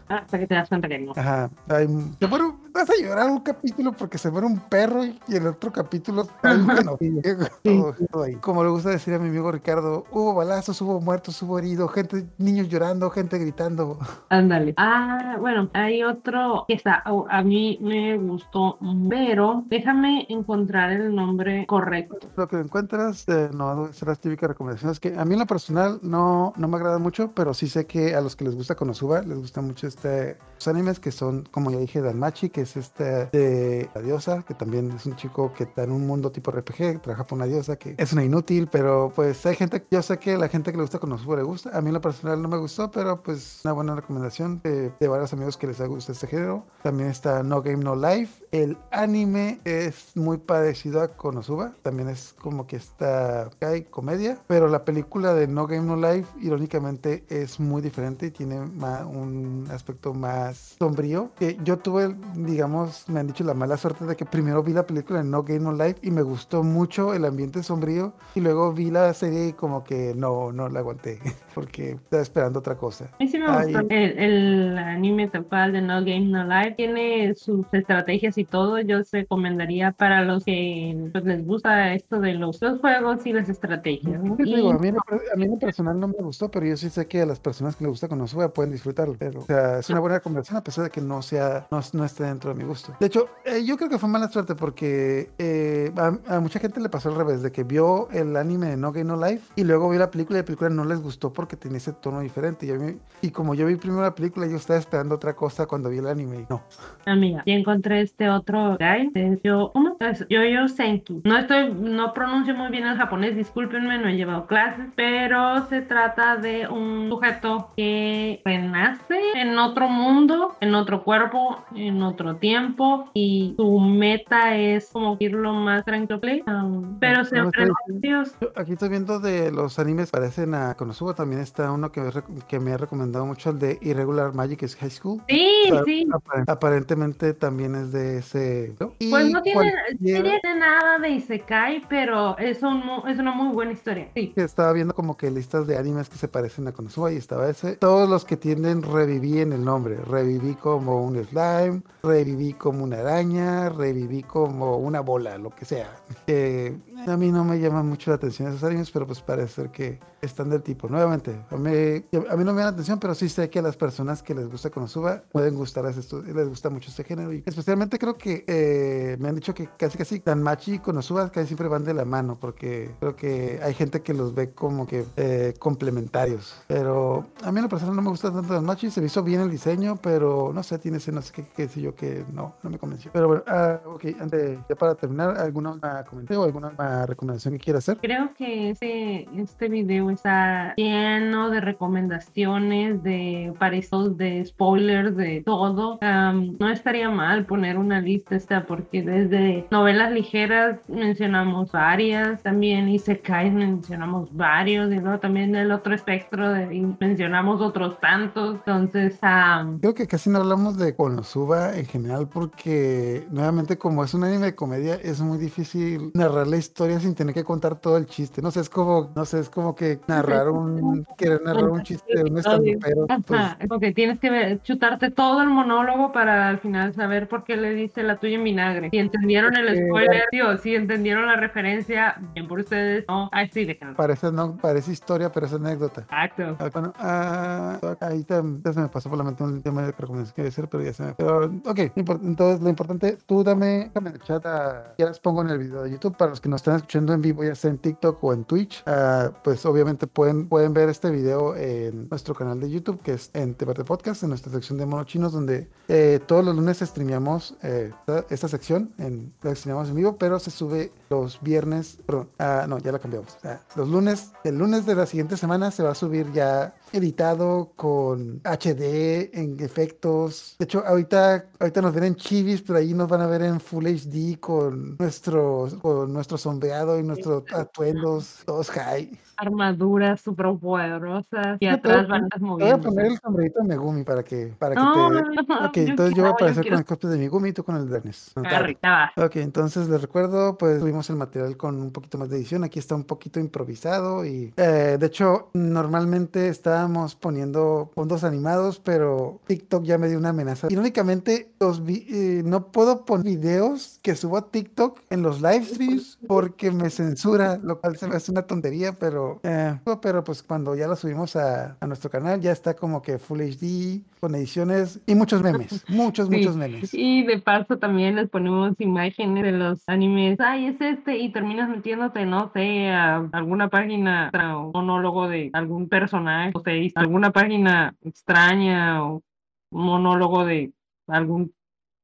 Hasta 0.08 0.39
que 0.39 0.47
te 0.47 0.55
das 0.55 0.70
cuenta 0.70 0.88
que 0.88 0.99
no. 0.99 1.14
Ajá. 1.16 1.49
Muere- 1.68 2.53
vas 2.74 2.89
a 2.89 2.93
llorar 3.01 3.30
un 3.30 3.39
capítulo 3.41 3.91
porque 3.93 4.18
se 4.18 4.30
muere 4.32 4.47
un 4.47 4.60
perro 4.60 5.03
y, 5.05 5.20
y 5.28 5.36
el 5.36 5.47
otro 5.47 5.72
capítulo 5.72 6.28
genocidio. 6.41 7.22
Todo- 7.64 7.95
todo 8.12 8.24
ahí. 8.24 8.36
Como 8.36 8.64
le 8.64 8.70
gusta 8.70 8.89
decir 8.89 9.14
a 9.14 9.20
mi 9.20 9.30
amigo 9.30 9.51
Ricardo, 9.51 10.05
hubo 10.12 10.34
balazos, 10.34 10.80
hubo 10.82 10.99
muertos, 11.01 11.41
hubo 11.41 11.58
heridos, 11.60 11.91
gente, 11.91 12.26
niños 12.38 12.70
llorando, 12.70 13.10
gente 13.10 13.38
gritando. 13.39 13.97
Ándale. 14.30 14.74
Ah, 14.78 15.38
bueno, 15.39 15.70
hay 15.74 16.04
otro 16.04 16.66
que 16.68 16.74
está, 16.74 17.04
a 17.06 17.41
mí 17.43 17.78
me 17.82 18.18
gustó, 18.18 18.78
pero 19.10 19.64
déjame 19.68 20.26
encontrar 20.30 20.91
el 20.91 21.16
nombre 21.16 21.66
correcto. 21.66 22.28
Lo 22.36 22.48
que 22.48 22.58
encuentras 22.58 23.28
eh, 23.28 23.50
no 23.54 23.91
serán 23.93 24.12
las 24.12 24.20
típicas 24.20 24.50
recomendaciones 24.50 25.00
que 25.00 25.18
a 25.18 25.26
mí 25.26 25.34
en 25.34 25.39
lo 25.39 25.45
personal 25.45 26.00
no, 26.02 26.54
no 26.56 26.68
me 26.68 26.78
agrada 26.78 27.00
mucho, 27.00 27.32
pero 27.34 27.54
sí 27.54 27.68
sé 27.68 27.86
que 27.86 28.16
a 28.16 28.22
los 28.22 28.36
que 28.36 28.45
les 28.45 28.56
gusta 28.56 28.76
Konosuba 28.76 29.22
les 29.22 29.38
gusta 29.38 29.62
mucho 29.62 29.88
este 29.88 30.38
los 30.58 30.68
animes 30.68 31.00
que 31.00 31.12
son, 31.12 31.48
como 31.52 31.70
ya 31.70 31.78
dije, 31.78 32.02
Danmachi, 32.02 32.50
que 32.50 32.62
es 32.62 32.76
este 32.78 33.28
de 33.28 33.89
la 33.93 34.02
diosa, 34.02 34.41
que 34.41 34.56
también 34.56 34.91
es 34.91 35.06
un 35.06 35.16
chico 35.16 35.54
que 35.54 35.66
está 35.66 35.84
en 35.84 35.91
un 35.91 36.08
mundo 36.08 36.32
tipo 36.32 36.50
RPG, 36.52 37.02
trabaja 37.02 37.28
por 37.28 37.38
una 37.38 37.45
diosa 37.45 37.76
que 37.76 37.95
es 37.98 38.14
una 38.14 38.24
inútil, 38.24 38.68
pero 38.72 39.12
pues 39.16 39.45
hay 39.45 39.56
gente, 39.56 39.86
yo 39.91 40.02
sé 40.02 40.18
que 40.18 40.38
la 40.38 40.50
gente 40.50 40.72
que 40.72 40.78
le 40.78 40.84
gusta 40.84 41.00
Konosuba 41.00 41.38
le 41.38 41.43
gusta, 41.43 41.78
a 41.78 41.82
mí 41.82 41.89
en 41.89 41.93
lo 41.93 42.02
personal 42.02 42.41
no 42.41 42.48
me 42.48 42.58
gustó, 42.58 42.89
pero 42.89 43.22
pues 43.22 43.62
una 43.64 43.74
buena 43.74 43.86
recomendación 43.95 44.61
de, 44.63 44.91
de 44.99 45.07
varios 45.07 45.33
amigos 45.33 45.57
que 45.57 45.67
les 45.67 45.81
gusta 45.81 46.11
este 46.11 46.27
género. 46.27 46.65
También 46.83 47.09
está 47.09 47.43
No 47.43 47.61
Game 47.61 47.83
No 47.83 47.95
Life, 47.95 48.45
el 48.64 48.78
anime 48.91 49.60
es 49.66 50.12
muy 50.16 50.38
parecido 50.38 51.01
a 51.01 51.10
Konosuba, 51.10 51.74
también 51.82 52.10
es 52.10 52.34
como 52.39 52.66
que 52.68 52.76
está 52.76 53.49
hay 53.62 53.84
comedia, 53.84 54.38
pero 54.47 54.68
la 54.68 54.86
película 54.86 55.34
de 55.34 55.47
No 55.47 55.68
Game 55.68 55.86
No 55.88 55.95
Life 55.95 56.28
irónicamente 56.41 57.24
es 57.30 57.60
muy 57.60 57.82
diferente 57.82 58.28
y 58.28 58.32
tiene 58.32 58.60
ma- 58.62 59.05
un 59.05 59.68
aspecto 59.72 60.14
más 60.14 60.76
sombrío. 60.80 61.32
Que 61.38 61.58
yo 61.64 61.78
tuve, 61.78 62.16
digamos, 62.36 63.08
me 63.10 63.20
han 63.20 63.28
dicho 63.28 63.43
la 63.43 63.53
mala 63.53 63.78
suerte 63.78 64.05
de 64.05 64.16
que 64.16 64.26
primero 64.26 64.64
vi 64.64 64.74
la 64.74 64.86
película 64.86 65.20
de 65.20 65.26
No 65.30 65.43
Game 65.43 65.60
No 65.60 65.72
Life 65.74 65.99
y 66.01 66.12
me 66.12 66.22
gustó 66.22 66.64
mucho 66.64 67.14
el 67.14 67.26
ambiente 67.26 67.64
sombrío 67.64 68.14
y 68.36 68.39
luego 68.41 68.72
vi 68.74 68.89
la 68.91 69.14
serie 69.14 69.49
y 69.49 69.53
como 69.53 69.84
que 69.84 70.14
no, 70.16 70.51
no 70.51 70.70
la 70.70 70.80
aguanté 70.80 71.20
porque 71.53 71.91
estaba 71.91 72.22
esperando 72.24 72.60
otra 72.60 72.76
cosa. 72.78 73.05
A 73.14 73.18
mí 73.24 73.28
sí 73.28 73.38
me 73.39 73.45
Ay. 73.47 73.74
gustó 73.74 73.88
el, 73.89 74.18
el 74.18 74.78
anime 74.78 75.28
tal 75.28 75.45
cual 75.45 75.74
de 75.74 75.82
No 75.82 75.99
Game 75.99 76.26
No 76.28 76.43
Life. 76.45 76.76
Tiene 76.78 77.34
sus 77.36 77.66
estrategias 77.72 78.38
y 78.38 78.45
todo. 78.50 78.80
Yo 78.80 78.98
recomendaría 79.12 79.91
para 79.91 80.24
los 80.24 80.43
que 80.45 81.10
pues, 81.12 81.24
les 81.26 81.45
gusta 81.45 81.93
esto 81.93 82.20
de 82.20 82.34
los, 82.34 82.62
los 82.62 82.80
juegos 82.80 83.26
y 83.26 83.34
las 83.34 83.50
estrategias. 83.50 84.24
¿no? 84.24 84.36
¿Qué 84.38 84.43
te 84.43 84.50
Y- 84.50 84.56
digo? 84.56 84.72
A 84.72 84.78
mí, 84.80 84.89
a 84.89 85.36
mí 85.36 85.45
en 85.45 85.52
lo 85.52 85.60
personal 85.60 86.00
no 86.00 86.08
me 86.08 86.16
gustó, 86.20 86.50
pero 86.50 86.66
yo 86.66 86.78
sí 86.78 86.89
sé 86.89 87.08
que 87.08 87.22
a 87.22 87.26
las 87.26 87.39
personas 87.39 87.76
que 87.76 87.84
les 87.84 87.91
gusta 87.91 88.08
Konosuba 88.08 88.50
pueden 88.54 88.72
disfrutarlo. 88.72 89.16
Pero, 89.18 89.41
o 89.41 89.45
sea, 89.45 89.80
es 89.80 89.89
una 89.89 90.00
buena 90.00 90.16
recomendación 90.18 90.58
a 90.58 90.64
pesar 90.64 90.84
de 90.86 90.89
que 90.89 91.02
no 91.02 91.22
sea, 91.22 91.68
no, 91.72 91.80
no 91.93 92.06
esté 92.06 92.24
dentro 92.24 92.54
de 92.54 92.56
mi 92.56 92.64
gusto. 92.68 92.93
De 93.00 93.06
hecho, 93.08 93.28
eh, 93.45 93.64
yo 93.66 93.78
creo 93.78 93.89
que 93.89 93.98
fue 93.98 94.10
mala 94.10 94.28
suerte 94.30 94.56
porque 94.56 95.30
eh, 95.38 95.91
a, 95.98 96.36
a 96.36 96.39
mucha 96.39 96.60
gente 96.60 96.80
le 96.80 96.89
pasó 96.89 97.10
al 97.10 97.16
revés, 97.16 97.41
de 97.41 97.52
que 97.52 97.64
vio 97.64 98.10
el 98.12 98.36
anime 98.38 98.68
de 98.68 98.78
No 98.78 98.91
Game 98.91 99.06
No 99.06 99.18
Life 99.24 99.52
y 99.56 99.64
luego 99.64 99.89
vio 99.89 100.00
la 100.00 100.12
película 100.12 100.39
y 100.39 100.41
la 100.41 100.45
película 100.45 100.70
no 100.70 100.86
les 100.86 101.02
gustó 101.02 101.34
porque 101.34 101.56
tenía 101.56 101.78
ese 101.78 101.93
tono 101.93 102.20
diferente. 102.22 102.66
Y, 102.66 102.72
mí- 102.74 102.98
y 103.22 103.32
como 103.32 103.54
yo 103.56 103.66
vi 103.68 103.76
primero 103.76 104.02
la 104.02 104.16
película, 104.16 104.48
yo 104.48 104.56
estaba 104.58 104.80
esperando 104.80 105.16
otra 105.16 105.36
cosa 105.36 105.66
cuando 105.66 105.89
vi 105.89 105.98
el 106.00 106.08
anime 106.08 106.41
y 106.41 106.45
no. 106.50 106.62
Amiga, 107.06 107.43
ya 107.45 107.54
encontré 107.54 108.02
este 108.02 108.26
otro 108.30 108.78
guy. 108.80 109.11
es 109.13 109.39
yo, 109.43 109.71
¿cómo? 109.73 109.97
Es 109.99 110.25
Yo-Yo 110.30 110.67
Senki. 110.67 111.21
No 111.23 111.38
estoy, 111.38 111.73
no 111.73 112.13
pronuncio 112.13 112.55
muy 112.55 112.69
bien 112.69 112.86
el 112.86 112.97
japonés, 112.97 113.36
discúlpenme, 113.36 113.97
no 113.97 114.07
he 114.09 114.15
llevado 114.15 114.45
clases, 114.47 114.86
pero 114.95 115.65
se 115.67 115.82
trata 115.82 116.38
de 116.38 116.67
un 116.67 117.09
sujeto 117.09 117.69
que 117.75 118.41
renace 118.45 119.19
en 119.36 119.57
otro 119.57 119.88
mundo, 119.89 120.55
en 120.61 120.75
otro 120.75 121.03
cuerpo, 121.03 121.63
en 121.75 122.01
otro 122.03 122.36
tiempo, 122.38 123.09
y 123.13 123.53
su 123.57 123.80
meta 123.80 124.55
es 124.55 124.89
como 124.91 125.17
ir 125.19 125.34
lo 125.34 125.53
más 125.53 125.84
tranquilo, 125.86 126.19
um, 126.47 126.97
pero 126.99 127.23
se 127.25 127.38
No, 127.38 127.51
Dios. 127.88 128.36
Yo 128.41 128.49
Aquí 128.55 128.73
estoy 128.73 128.89
viendo 128.89 129.19
de 129.19 129.51
los 129.51 129.80
animes 129.80 130.11
parecen 130.11 130.53
a 130.55 130.75
Konosuba. 130.75 131.13
También 131.13 131.41
está 131.41 131.71
uno 131.71 131.91
que 131.91 132.01
que 132.47 132.59
me 132.59 132.71
ha 132.73 132.78
recomendado 132.78 133.25
mucho, 133.25 133.49
el 133.51 133.59
de 133.59 133.78
Irregular 133.82 134.34
Magic 134.34 134.63
is 134.63 134.75
High 134.75 134.89
School. 134.89 135.21
Sí, 135.28 135.51
O 135.71 135.75
sea, 135.75 135.84
sí. 135.84 136.07
apar- 136.11 136.43
Aparentemente 136.47 137.34
también 137.34 137.75
es 137.75 137.91
de 137.91 138.16
ese. 138.18 138.76
¿no? 138.80 138.93
Y 138.99 139.09
Pues 139.09 139.30
no 139.32 139.41
tiene, 139.41 139.55
cualquier- 139.55 139.97
sí 139.97 139.97
tiene 140.22 140.59
nada 140.59 140.99
de 140.99 141.09
Isekai, 141.09 141.84
pero 141.89 142.38
es, 142.38 142.61
un, 142.63 142.82
es 143.07 143.18
una 143.20 143.32
muy 143.32 143.53
buena 143.53 143.72
historia. 143.72 144.09
Sí. 144.15 144.34
estaba 144.36 144.74
viendo 144.74 144.93
como 144.93 145.18
que 145.18 145.30
listas 145.32 145.68
de 145.68 145.78
animes 145.78 146.09
que 146.09 146.18
se 146.18 146.28
parecen 146.28 146.68
a 146.68 146.72
Konosuba 146.72 147.11
y 147.11 147.18
estaba 147.18 147.49
ese. 147.49 147.76
Todos 147.78 148.09
los 148.09 148.26
que 148.26 148.38
tienen 148.38 148.82
reviví 148.82 149.39
en 149.39 149.53
el 149.53 149.63
nombre. 149.63 149.97
Reviví 149.97 150.55
como 150.55 151.03
un 151.03 151.24
slime, 151.24 151.82
reviví 152.03 152.53
como 152.53 152.84
una 152.84 152.99
araña, 152.99 153.70
reviví 153.70 154.24
como 154.24 154.78
una 154.78 155.01
bola, 155.01 155.38
lo 155.38 155.49
que 155.51 155.65
sea. 155.65 155.89
Eh, 156.30 156.78
a 157.07 157.15
mí 157.15 157.32
no 157.32 157.45
me 157.45 157.57
llaman 157.59 157.88
mucho 157.88 158.11
la 158.11 158.15
atención 158.15 158.49
esos 158.49 158.63
animes, 158.63 158.91
pero 158.91 159.05
pues 159.07 159.22
parece 159.22 159.47
ser 159.53 159.70
que 159.70 159.99
están 160.22 160.49
del 160.49 160.61
tipo. 160.61 160.89
Nuevamente, 160.89 161.39
a 161.49 161.55
mí, 161.55 161.70
a 161.72 162.36
mí 162.36 162.43
no 162.43 162.51
me 162.53 162.59
llama 162.59 162.61
la 162.63 162.68
atención, 162.70 162.99
pero 162.99 163.15
sí 163.15 163.30
sé 163.30 163.49
que 163.49 163.59
a 163.59 163.61
las 163.61 163.78
personas 163.78 164.22
que 164.24 164.34
les 164.36 164.49
gusta 164.49 164.70
Konosuba 164.70 165.24
pueden 165.32 165.55
gustar 165.55 165.86
les 165.86 166.49
gusta 166.49 166.70
mucho 166.70 166.89
este 166.89 167.03
género. 167.03 167.32
Y 167.32 167.43
especialmente 167.45 167.97
creo 167.99 168.07
que 168.16 168.45
eh, 168.47 169.18
me 169.20 169.30
han 169.30 169.36
dicho 169.36 169.53
que 169.53 169.70
casi 169.78 169.97
casi 169.97 170.20
Danmachi 170.20 170.76
y 170.76 170.80
Konosuba 170.80 171.32
casi 171.32 171.47
siempre 171.47 171.68
van 171.68 171.84
de 171.84 171.93
la 171.93 172.05
mano, 172.05 172.38
porque 172.39 172.91
creo 172.99 173.16
que 173.16 173.60
hay 173.62 173.74
gente 173.74 174.01
que 174.01 174.14
los 174.14 174.34
ve 174.34 174.51
como 174.51 174.88
que 174.88 175.05
eh, 175.18 175.53
complementarios. 175.60 176.62
Pero 176.68 177.26
a 177.43 177.51
mí 177.51 177.58
en 177.58 177.64
lo 177.64 177.70
personal 177.70 177.95
no 177.95 178.01
me 178.01 178.10
gusta 178.10 178.32
tanto 178.32 178.53
Danmachi, 178.53 178.89
se 178.89 179.01
me 179.01 179.08
hizo 179.08 179.24
bien 179.24 179.41
el 179.41 179.51
diseño, 179.51 179.97
pero 180.01 180.51
no 180.53 180.64
sé, 180.64 180.80
tiene 180.80 180.97
ese 180.97 181.12
no 181.12 181.22
sé 181.22 181.34
qué, 181.34 181.45
qué 181.55 181.68
sé 181.68 181.82
yo 181.82 181.95
que 181.95 182.24
no, 182.34 182.55
no 182.64 182.70
me 182.70 182.78
convenció. 182.78 183.12
Pero 183.14 183.28
bueno, 183.28 183.43
ah, 183.47 183.80
ok, 183.86 184.05
antes, 184.20 184.60
ya 184.70 184.76
para 184.76 184.95
terminar, 184.95 185.38
¿alguna 185.38 186.03
comentario 186.10 186.41
o 186.41 186.45
alguna 186.45 187.05
recomendación 187.05 187.53
que 187.55 187.60
quiera 187.60 187.80
hacer? 187.80 187.97
Creo 187.97 188.34
que 188.36 188.70
este, 188.72 189.28
este 189.36 189.70
video 189.70 190.10
está 190.10 190.74
lleno 190.76 191.49
de 191.49 191.62
recomendaciones, 191.62 193.03
de 193.03 193.53
parecidos, 193.60 194.18
de 194.18 194.45
spoilers, 194.45 195.16
de 195.16 195.41
todo. 195.45 195.97
Am, 196.01 196.58
no 196.60 196.70
estaría 196.70 197.10
mal 197.10 197.45
poner 197.45 197.78
una 197.78 197.97
lista 198.02 198.36
esta 198.36 198.66
porque 198.66 199.02
desde 199.02 199.68
novelas 199.72 200.12
ligeras 200.12 200.80
mencionamos 200.88 201.72
varias, 201.72 202.41
también 202.43 202.89
Isekai 202.89 203.52
mencionamos 203.52 204.36
varios, 204.36 204.91
y 204.91 204.95
luego 204.95 205.20
también 205.20 205.52
del 205.52 205.72
otro 205.72 205.93
espectro 205.93 206.52
de, 206.52 206.76
y 206.76 206.95
mencionamos 207.00 207.62
otros 207.62 208.00
tantos. 208.00 208.56
Entonces, 208.56 209.18
am, 209.22 209.80
Creo 209.80 209.93
que 209.93 210.08
casi 210.08 210.30
no 210.30 210.39
hablamos 210.39 210.78
de 210.78 210.95
Konosuba 210.95 211.76
en 211.76 211.86
general 211.86 212.28
porque 212.28 213.28
nuevamente 213.32 213.78
como 213.78 214.04
es 214.04 214.14
un 214.14 214.24
anime 214.24 214.48
de 214.48 214.56
comedia 214.56 214.95
es 214.95 215.22
muy 215.22 215.38
difícil 215.38 216.12
narrar 216.14 216.48
la 216.48 216.58
historia 216.58 217.00
sin 217.00 217.16
tener 217.16 217.34
que 217.34 217.43
contar 217.43 217.80
todo 217.80 217.98
el 217.98 218.06
chiste. 218.06 218.41
No 218.41 218.52
sé, 218.52 218.62
es 218.62 218.70
como, 218.70 219.12
no 219.16 219.26
sé, 219.26 219.39
es 219.39 219.50
como 219.50 219.76
que 219.76 220.00
narrar 220.08 220.50
un, 220.50 221.06
querer 221.18 221.41
narrar 221.43 221.70
un 221.70 221.84
chiste 221.84 222.16
de 222.16 222.30
un 222.30 222.38
estandopero. 222.38 223.08
Pues, 223.26 223.39
Ajá, 223.39 223.58
porque 223.68 223.91
tienes 223.91 224.20
que 224.20 224.60
chutarte 224.64 225.12
todo 225.12 225.41
el 225.41 225.50
monólogo 225.50 226.12
para 226.12 226.50
al 226.50 226.60
final 226.60 226.93
saber 226.93 227.28
por 227.28 227.43
qué 227.43 227.58
le 227.58 227.74
la 227.95 228.17
tuya 228.17 228.35
en 228.35 228.43
vinagre. 228.43 228.89
Si 228.91 228.97
entendieron 228.97 229.55
el 229.55 229.75
spoiler, 229.88 230.25
tío, 230.31 230.57
si 230.57 230.75
entendieron 230.75 231.25
la 231.25 231.35
referencia, 231.35 232.15
bien 232.33 232.47
por 232.47 232.59
ustedes. 232.59 233.05
No, 233.07 233.29
ay, 233.31 233.49
sí, 233.53 233.65
déjenlo. 233.65 233.95
parece, 233.95 234.31
no, 234.31 234.57
parece 234.57 234.91
historia, 234.91 235.31
pero 235.31 235.45
es 235.45 235.53
anécdota. 235.53 236.01
Exacto. 236.01 236.55
Ah, 236.59 236.69
Bueno, 236.73 236.93
ah, 236.97 237.79
ahí 238.01 238.23
tam- 238.23 238.61
ya 238.63 238.73
se 238.73 238.79
me 238.81 238.88
pasó 238.89 239.09
por 239.09 239.17
la 239.17 239.23
mente 239.23 239.43
un 239.43 239.61
tema 239.61 239.81
de 239.83 239.91
recomendación 239.91 240.35
que 240.35 240.41
a 240.41 240.45
decir, 240.45 240.67
pero 240.69 240.83
ya 240.83 240.93
se 240.93 241.03
me 241.03 241.13
Pero, 241.15 241.45
ok, 241.65 241.79
entonces 241.95 242.61
lo 242.61 242.69
importante, 242.69 243.17
tú 243.25 243.43
dame, 243.43 243.85
déjame 243.93 244.09
en 244.09 244.15
el 244.15 244.21
chat, 244.21 244.45
ah, 244.45 244.93
ya 244.97 245.05
las 245.05 245.19
pongo 245.19 245.41
en 245.41 245.49
el 245.49 245.57
video 245.57 245.83
de 245.83 245.91
YouTube 245.91 246.15
para 246.17 246.29
los 246.31 246.41
que 246.41 246.49
nos 246.49 246.59
están 246.61 246.75
escuchando 246.77 247.13
en 247.13 247.21
vivo, 247.21 247.43
ya 247.43 247.55
sea 247.55 247.71
en 247.71 247.77
TikTok 247.77 248.23
o 248.23 248.33
en 248.33 248.43
Twitch, 248.45 248.83
ah, 248.85 249.31
pues 249.43 249.65
obviamente 249.65 250.07
pueden, 250.07 250.47
pueden 250.47 250.73
ver 250.73 250.89
este 250.89 251.09
video 251.11 251.55
en 251.55 252.07
nuestro 252.09 252.33
canal 252.35 252.59
de 252.59 252.69
YouTube, 252.69 253.01
que 253.01 253.13
es 253.13 253.31
en 253.33 253.53
Tebarte 253.55 253.83
Podcast, 253.83 254.23
en 254.23 254.29
nuestra 254.29 254.51
sección 254.51 254.77
de 254.77 254.85
monochinos, 254.85 255.31
donde 255.33 255.67
eh, 255.88 256.19
todos 256.25 256.43
los 256.45 256.55
lunes 256.55 256.79
streameamos 256.79 257.55
eh, 257.63 257.76
esta, 257.86 258.25
esta 258.30 258.47
sección, 258.47 258.91
en, 258.97 259.34
la 259.41 259.51
en 259.51 259.95
vivo, 259.95 260.17
pero 260.17 260.39
se 260.39 260.51
sube 260.51 260.91
los 261.09 261.41
viernes, 261.41 261.99
perdón, 262.05 262.30
ah, 262.39 262.65
no, 262.67 262.78
ya 262.80 262.91
la 262.91 262.99
cambiamos. 262.99 263.38
Ah, 263.43 263.59
los 263.75 263.88
lunes, 263.88 264.32
el 264.43 264.57
lunes 264.57 264.86
de 264.86 264.95
la 264.95 265.05
siguiente 265.05 265.38
semana 265.38 265.71
se 265.71 265.84
va 265.84 265.91
a 265.91 265.95
subir 265.95 266.32
ya 266.34 266.73
editado 266.91 267.71
con 267.75 268.41
HD, 268.43 269.30
en 269.34 269.57
efectos. 269.59 270.55
De 270.59 270.65
hecho, 270.65 270.84
ahorita, 270.86 271.45
ahorita 271.59 271.82
nos 271.82 271.93
ven 271.93 272.03
en 272.05 272.15
chivis, 272.15 272.61
pero 272.61 272.80
ahí 272.80 272.93
nos 272.93 273.07
van 273.07 273.21
a 273.21 273.28
ver 273.28 273.41
en 273.41 273.59
Full 273.59 273.86
HD 273.86 274.39
con 274.39 274.95
nuestro, 274.97 275.67
con 275.82 276.11
nuestro 276.13 276.38
sombreado 276.38 276.99
y 276.99 277.03
nuestros 277.03 277.43
atuendos, 277.53 278.41
todos 278.45 278.69
high. 278.71 279.17
Armaduras 279.38 280.21
súper 280.21 280.47
poderosas 280.59 281.57
y 281.59 281.67
atrás 281.67 281.97
pero- 281.97 282.07
bandas 282.07 282.30
Te 282.32 282.39
voy 282.39 282.47
a 282.47 282.78
moviendo. 282.78 282.89
poner 282.89 283.05
el 283.05 283.19
sombrerito 283.19 283.59
de 283.61 283.67
Megumi 283.67 284.03
para 284.03 284.23
que, 284.23 284.53
para 284.57 284.75
que 284.75 284.82
te... 284.82 284.86
no, 284.88 285.71
entonces 285.73 286.15
yo 286.15 286.23
voy 286.23 286.30
a 286.30 286.30
yo 286.30 286.34
aparecer 286.34 286.67
con 286.67 286.78
el 286.80 286.86
cosplay 286.86 287.13
de 287.13 287.19
Megumi 287.19 287.49
y 287.49 287.53
tú 287.53 287.63
con 287.68 287.76
el. 287.76 287.88
Anotado. 288.36 288.55
Arriba. 288.63 289.11
Ok, 289.18 289.36
entonces 289.36 289.88
les 289.89 290.01
recuerdo, 290.01 290.57
pues 290.57 290.80
tuvimos 290.80 291.09
el 291.09 291.18
material 291.18 291.55
con 291.57 291.80
un 291.82 291.91
poquito 291.91 292.18
más 292.18 292.30
de 292.30 292.38
edición. 292.38 292.63
Aquí 292.63 292.80
está 292.80 292.95
un 292.95 293.03
poquito 293.03 293.39
improvisado 293.39 294.26
y 294.26 294.53
eh, 294.57 294.97
de 294.99 295.05
hecho 295.05 295.49
normalmente 295.53 296.47
estábamos 296.47 297.15
poniendo 297.15 297.91
fondos 297.93 298.24
animados, 298.24 298.80
pero 298.80 299.41
TikTok 299.47 299.84
ya 299.84 299.97
me 299.97 300.07
dio 300.09 300.18
una 300.18 300.30
amenaza. 300.30 300.68
Irónicamente, 300.70 301.51
los 301.59 301.84
vi- 301.84 302.07
eh, 302.09 302.41
no 302.45 302.72
puedo 302.72 303.05
poner 303.05 303.26
videos 303.26 303.99
que 304.01 304.15
subo 304.15 304.38
a 304.38 304.49
TikTok 304.49 304.99
en 305.09 305.22
los 305.22 305.41
live 305.41 305.65
streams 305.65 306.18
porque 306.28 306.72
me 306.72 306.89
censura, 306.89 307.57
lo 307.61 307.80
cual 307.80 307.97
se 307.97 308.07
me 308.07 308.15
hace 308.15 308.32
una 308.32 308.43
tontería, 308.43 308.93
pero, 308.93 309.39
eh, 309.43 309.78
pero 310.01 310.24
pues 310.24 310.41
cuando 310.41 310.74
ya 310.76 310.88
lo 310.88 310.95
subimos 310.95 311.36
a, 311.36 311.76
a 311.80 311.88
nuestro 311.88 312.09
canal 312.09 312.39
ya 312.39 312.51
está 312.51 312.74
como 312.76 313.01
que 313.01 313.18
Full 313.20 313.41
HD 313.41 314.01
con 314.20 314.34
ediciones 314.36 314.99
y 315.05 315.13
muchos 315.15 315.41
memes, 315.43 315.84
muchos, 315.89 316.28
Sí. 316.30 316.36
muchos 316.38 316.55
memes. 316.55 316.93
Y 316.93 317.24
de 317.26 317.39
paso 317.39 317.57
también 317.66 318.16
les 318.16 318.30
ponemos 318.30 318.74
imágenes 318.80 319.43
de 319.43 319.51
los 319.51 319.84
animes. 319.88 320.39
Ay, 320.39 320.68
es 320.68 320.82
este. 320.82 321.18
Y 321.18 321.32
terminas 321.32 321.70
metiéndote, 321.70 322.26
no 322.26 322.51
sé, 322.53 322.89
a 322.89 323.28
alguna 323.32 323.70
página, 323.70 324.30
un 324.34 324.72
monólogo 324.72 325.28
de 325.28 325.49
algún 325.53 325.89
personaje, 325.89 326.51
o 326.55 326.62
sea, 326.62 326.74
alguna 326.95 327.32
página 327.32 327.95
extraña 328.01 329.03
o 329.03 329.24
monólogo 329.72 330.45
de 330.45 330.72
algún 331.08 331.53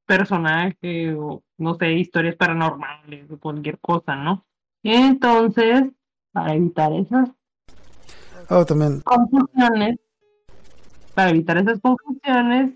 personaje 0.06 1.14
o 1.14 1.44
no 1.58 1.76
sé, 1.76 1.94
historias 1.94 2.36
paranormales 2.36 3.30
o 3.32 3.38
cualquier 3.38 3.80
cosa, 3.80 4.16
¿no? 4.16 4.46
Entonces, 4.84 5.84
para 6.32 6.56
evitar 6.56 6.92
esas 6.94 7.30
Oh, 8.50 8.66
también 8.66 9.02
confusiones, 9.02 9.98
para 11.14 11.30
evitar 11.30 11.58
esas 11.58 11.80
confusiones, 11.80 12.74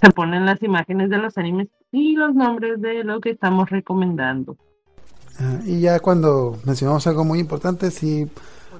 se 0.00 0.10
ponen 0.10 0.46
las 0.46 0.62
imágenes 0.62 1.10
de 1.10 1.18
los 1.18 1.36
animes 1.38 1.68
y 1.92 2.14
los 2.16 2.34
nombres 2.34 2.80
de 2.80 3.04
lo 3.04 3.20
que 3.20 3.30
estamos 3.30 3.68
recomendando. 3.70 4.56
Ah, 5.40 5.58
Y 5.64 5.80
ya 5.80 6.00
cuando 6.00 6.58
mencionamos 6.64 7.06
algo 7.06 7.24
muy 7.24 7.38
importante, 7.38 7.90
si 7.90 8.26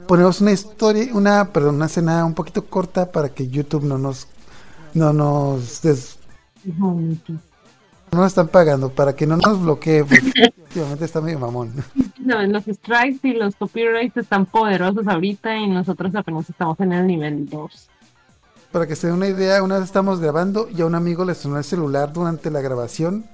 ponemos 0.06 0.40
una 0.40 0.52
historia, 0.52 1.08
una, 1.14 1.52
perdón, 1.52 1.76
una 1.76 1.86
escena 1.86 2.24
un 2.24 2.34
poquito 2.34 2.64
corta 2.64 3.10
para 3.10 3.28
que 3.30 3.48
YouTube 3.48 3.84
no 3.84 3.98
nos, 3.98 4.28
no 4.94 5.12
nos, 5.12 5.82
des- 5.82 6.18
no 6.64 6.98
nos 8.12 8.26
están 8.26 8.48
pagando, 8.48 8.88
para 8.90 9.14
que 9.14 9.26
no 9.26 9.36
nos 9.36 9.60
bloquee, 9.62 10.04
porque 10.04 10.52
últimamente 10.68 11.04
está 11.04 11.20
medio 11.20 11.38
mamón. 11.38 11.72
Sabes, 12.26 12.48
Los 12.50 12.64
strikes 12.64 13.28
y 13.28 13.34
los 13.34 13.54
copyrights 13.56 14.16
están 14.16 14.46
poderosos 14.46 15.06
ahorita 15.06 15.56
y 15.56 15.68
nosotros 15.68 16.14
apenas 16.14 16.48
estamos 16.48 16.78
en 16.80 16.92
el 16.92 17.06
nivel 17.06 17.48
2. 17.48 17.88
Para 18.72 18.86
que 18.86 18.96
se 18.96 19.06
den 19.06 19.16
una 19.16 19.28
idea, 19.28 19.62
una 19.62 19.76
vez 19.76 19.84
estamos 19.84 20.20
grabando 20.20 20.68
y 20.68 20.82
a 20.82 20.86
un 20.86 20.94
amigo 20.94 21.24
le 21.24 21.34
sonó 21.34 21.56
el 21.56 21.64
celular 21.64 22.12
durante 22.12 22.50
la 22.50 22.60
grabación 22.60 23.24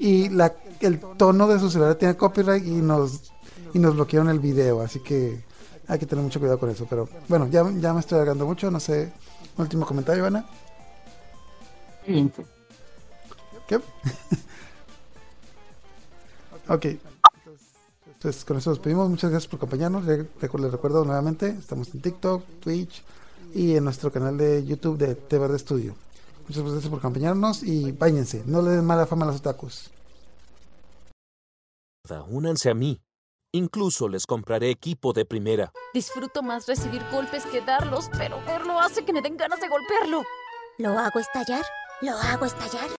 y 0.00 0.28
la, 0.28 0.54
el 0.80 0.98
tono 0.98 1.46
de 1.46 1.60
su 1.60 1.70
celular 1.70 1.94
tenía 1.94 2.16
copyright 2.16 2.66
y 2.66 2.82
nos, 2.82 3.32
y 3.72 3.78
nos 3.78 3.94
bloquearon 3.94 4.28
el 4.28 4.40
video, 4.40 4.80
así 4.80 4.98
que 5.00 5.44
hay 5.86 5.98
que 5.98 6.06
tener 6.06 6.24
mucho 6.24 6.40
cuidado 6.40 6.58
con 6.58 6.70
eso. 6.70 6.86
Pero 6.90 7.08
bueno, 7.28 7.46
ya, 7.48 7.64
ya 7.78 7.94
me 7.94 8.00
estoy 8.00 8.16
alargando 8.16 8.44
mucho, 8.44 8.70
no 8.70 8.80
sé. 8.80 9.12
Último 9.56 9.86
comentario, 9.86 10.26
Ana. 10.26 10.44
¿Qué? 13.68 13.76
ok. 16.68 16.86
Entonces 18.06 18.44
con 18.44 18.56
eso 18.56 18.70
nos 18.70 18.78
despedimos. 18.78 19.08
Muchas 19.08 19.30
gracias 19.30 19.48
por 19.48 19.58
acompañarnos. 19.58 20.04
Les 20.04 20.26
recuerdo 20.40 21.04
nuevamente, 21.04 21.50
estamos 21.50 21.94
en 21.94 22.02
TikTok, 22.02 22.42
Twitch 22.60 23.04
y 23.54 23.76
en 23.76 23.84
nuestro 23.84 24.10
canal 24.10 24.36
de 24.38 24.64
YouTube 24.64 24.98
de 24.98 25.14
Té 25.14 25.38
Verde 25.38 25.58
Studio. 25.58 25.94
Muchas 26.48 26.62
gracias 26.64 26.88
por 26.88 26.98
acompañarnos 26.98 27.62
y 27.62 27.92
báñense. 27.92 28.42
No 28.46 28.62
le 28.62 28.70
den 28.70 28.84
mala 28.84 29.06
fama 29.06 29.24
a 29.24 29.28
los 29.28 29.36
otakus. 29.36 29.90
Únanse 32.28 32.68
a 32.68 32.74
mí. 32.74 33.00
Incluso 33.54 34.08
les 34.08 34.26
compraré 34.26 34.70
equipo 34.70 35.12
de 35.12 35.24
primera. 35.24 35.72
Disfruto 35.94 36.42
más 36.42 36.66
recibir 36.66 37.02
golpes 37.12 37.44
que 37.46 37.60
darlos, 37.60 38.10
pero 38.16 38.40
verlo 38.46 38.80
hace 38.80 39.04
que 39.04 39.12
me 39.12 39.20
den 39.22 39.36
ganas 39.36 39.60
de 39.60 39.68
golpearlo. 39.68 40.24
¿Lo 40.78 40.98
hago 40.98 41.20
estallar? 41.20 41.64
¿Lo 42.00 42.12
hago 42.12 42.46
estallar? 42.46 42.88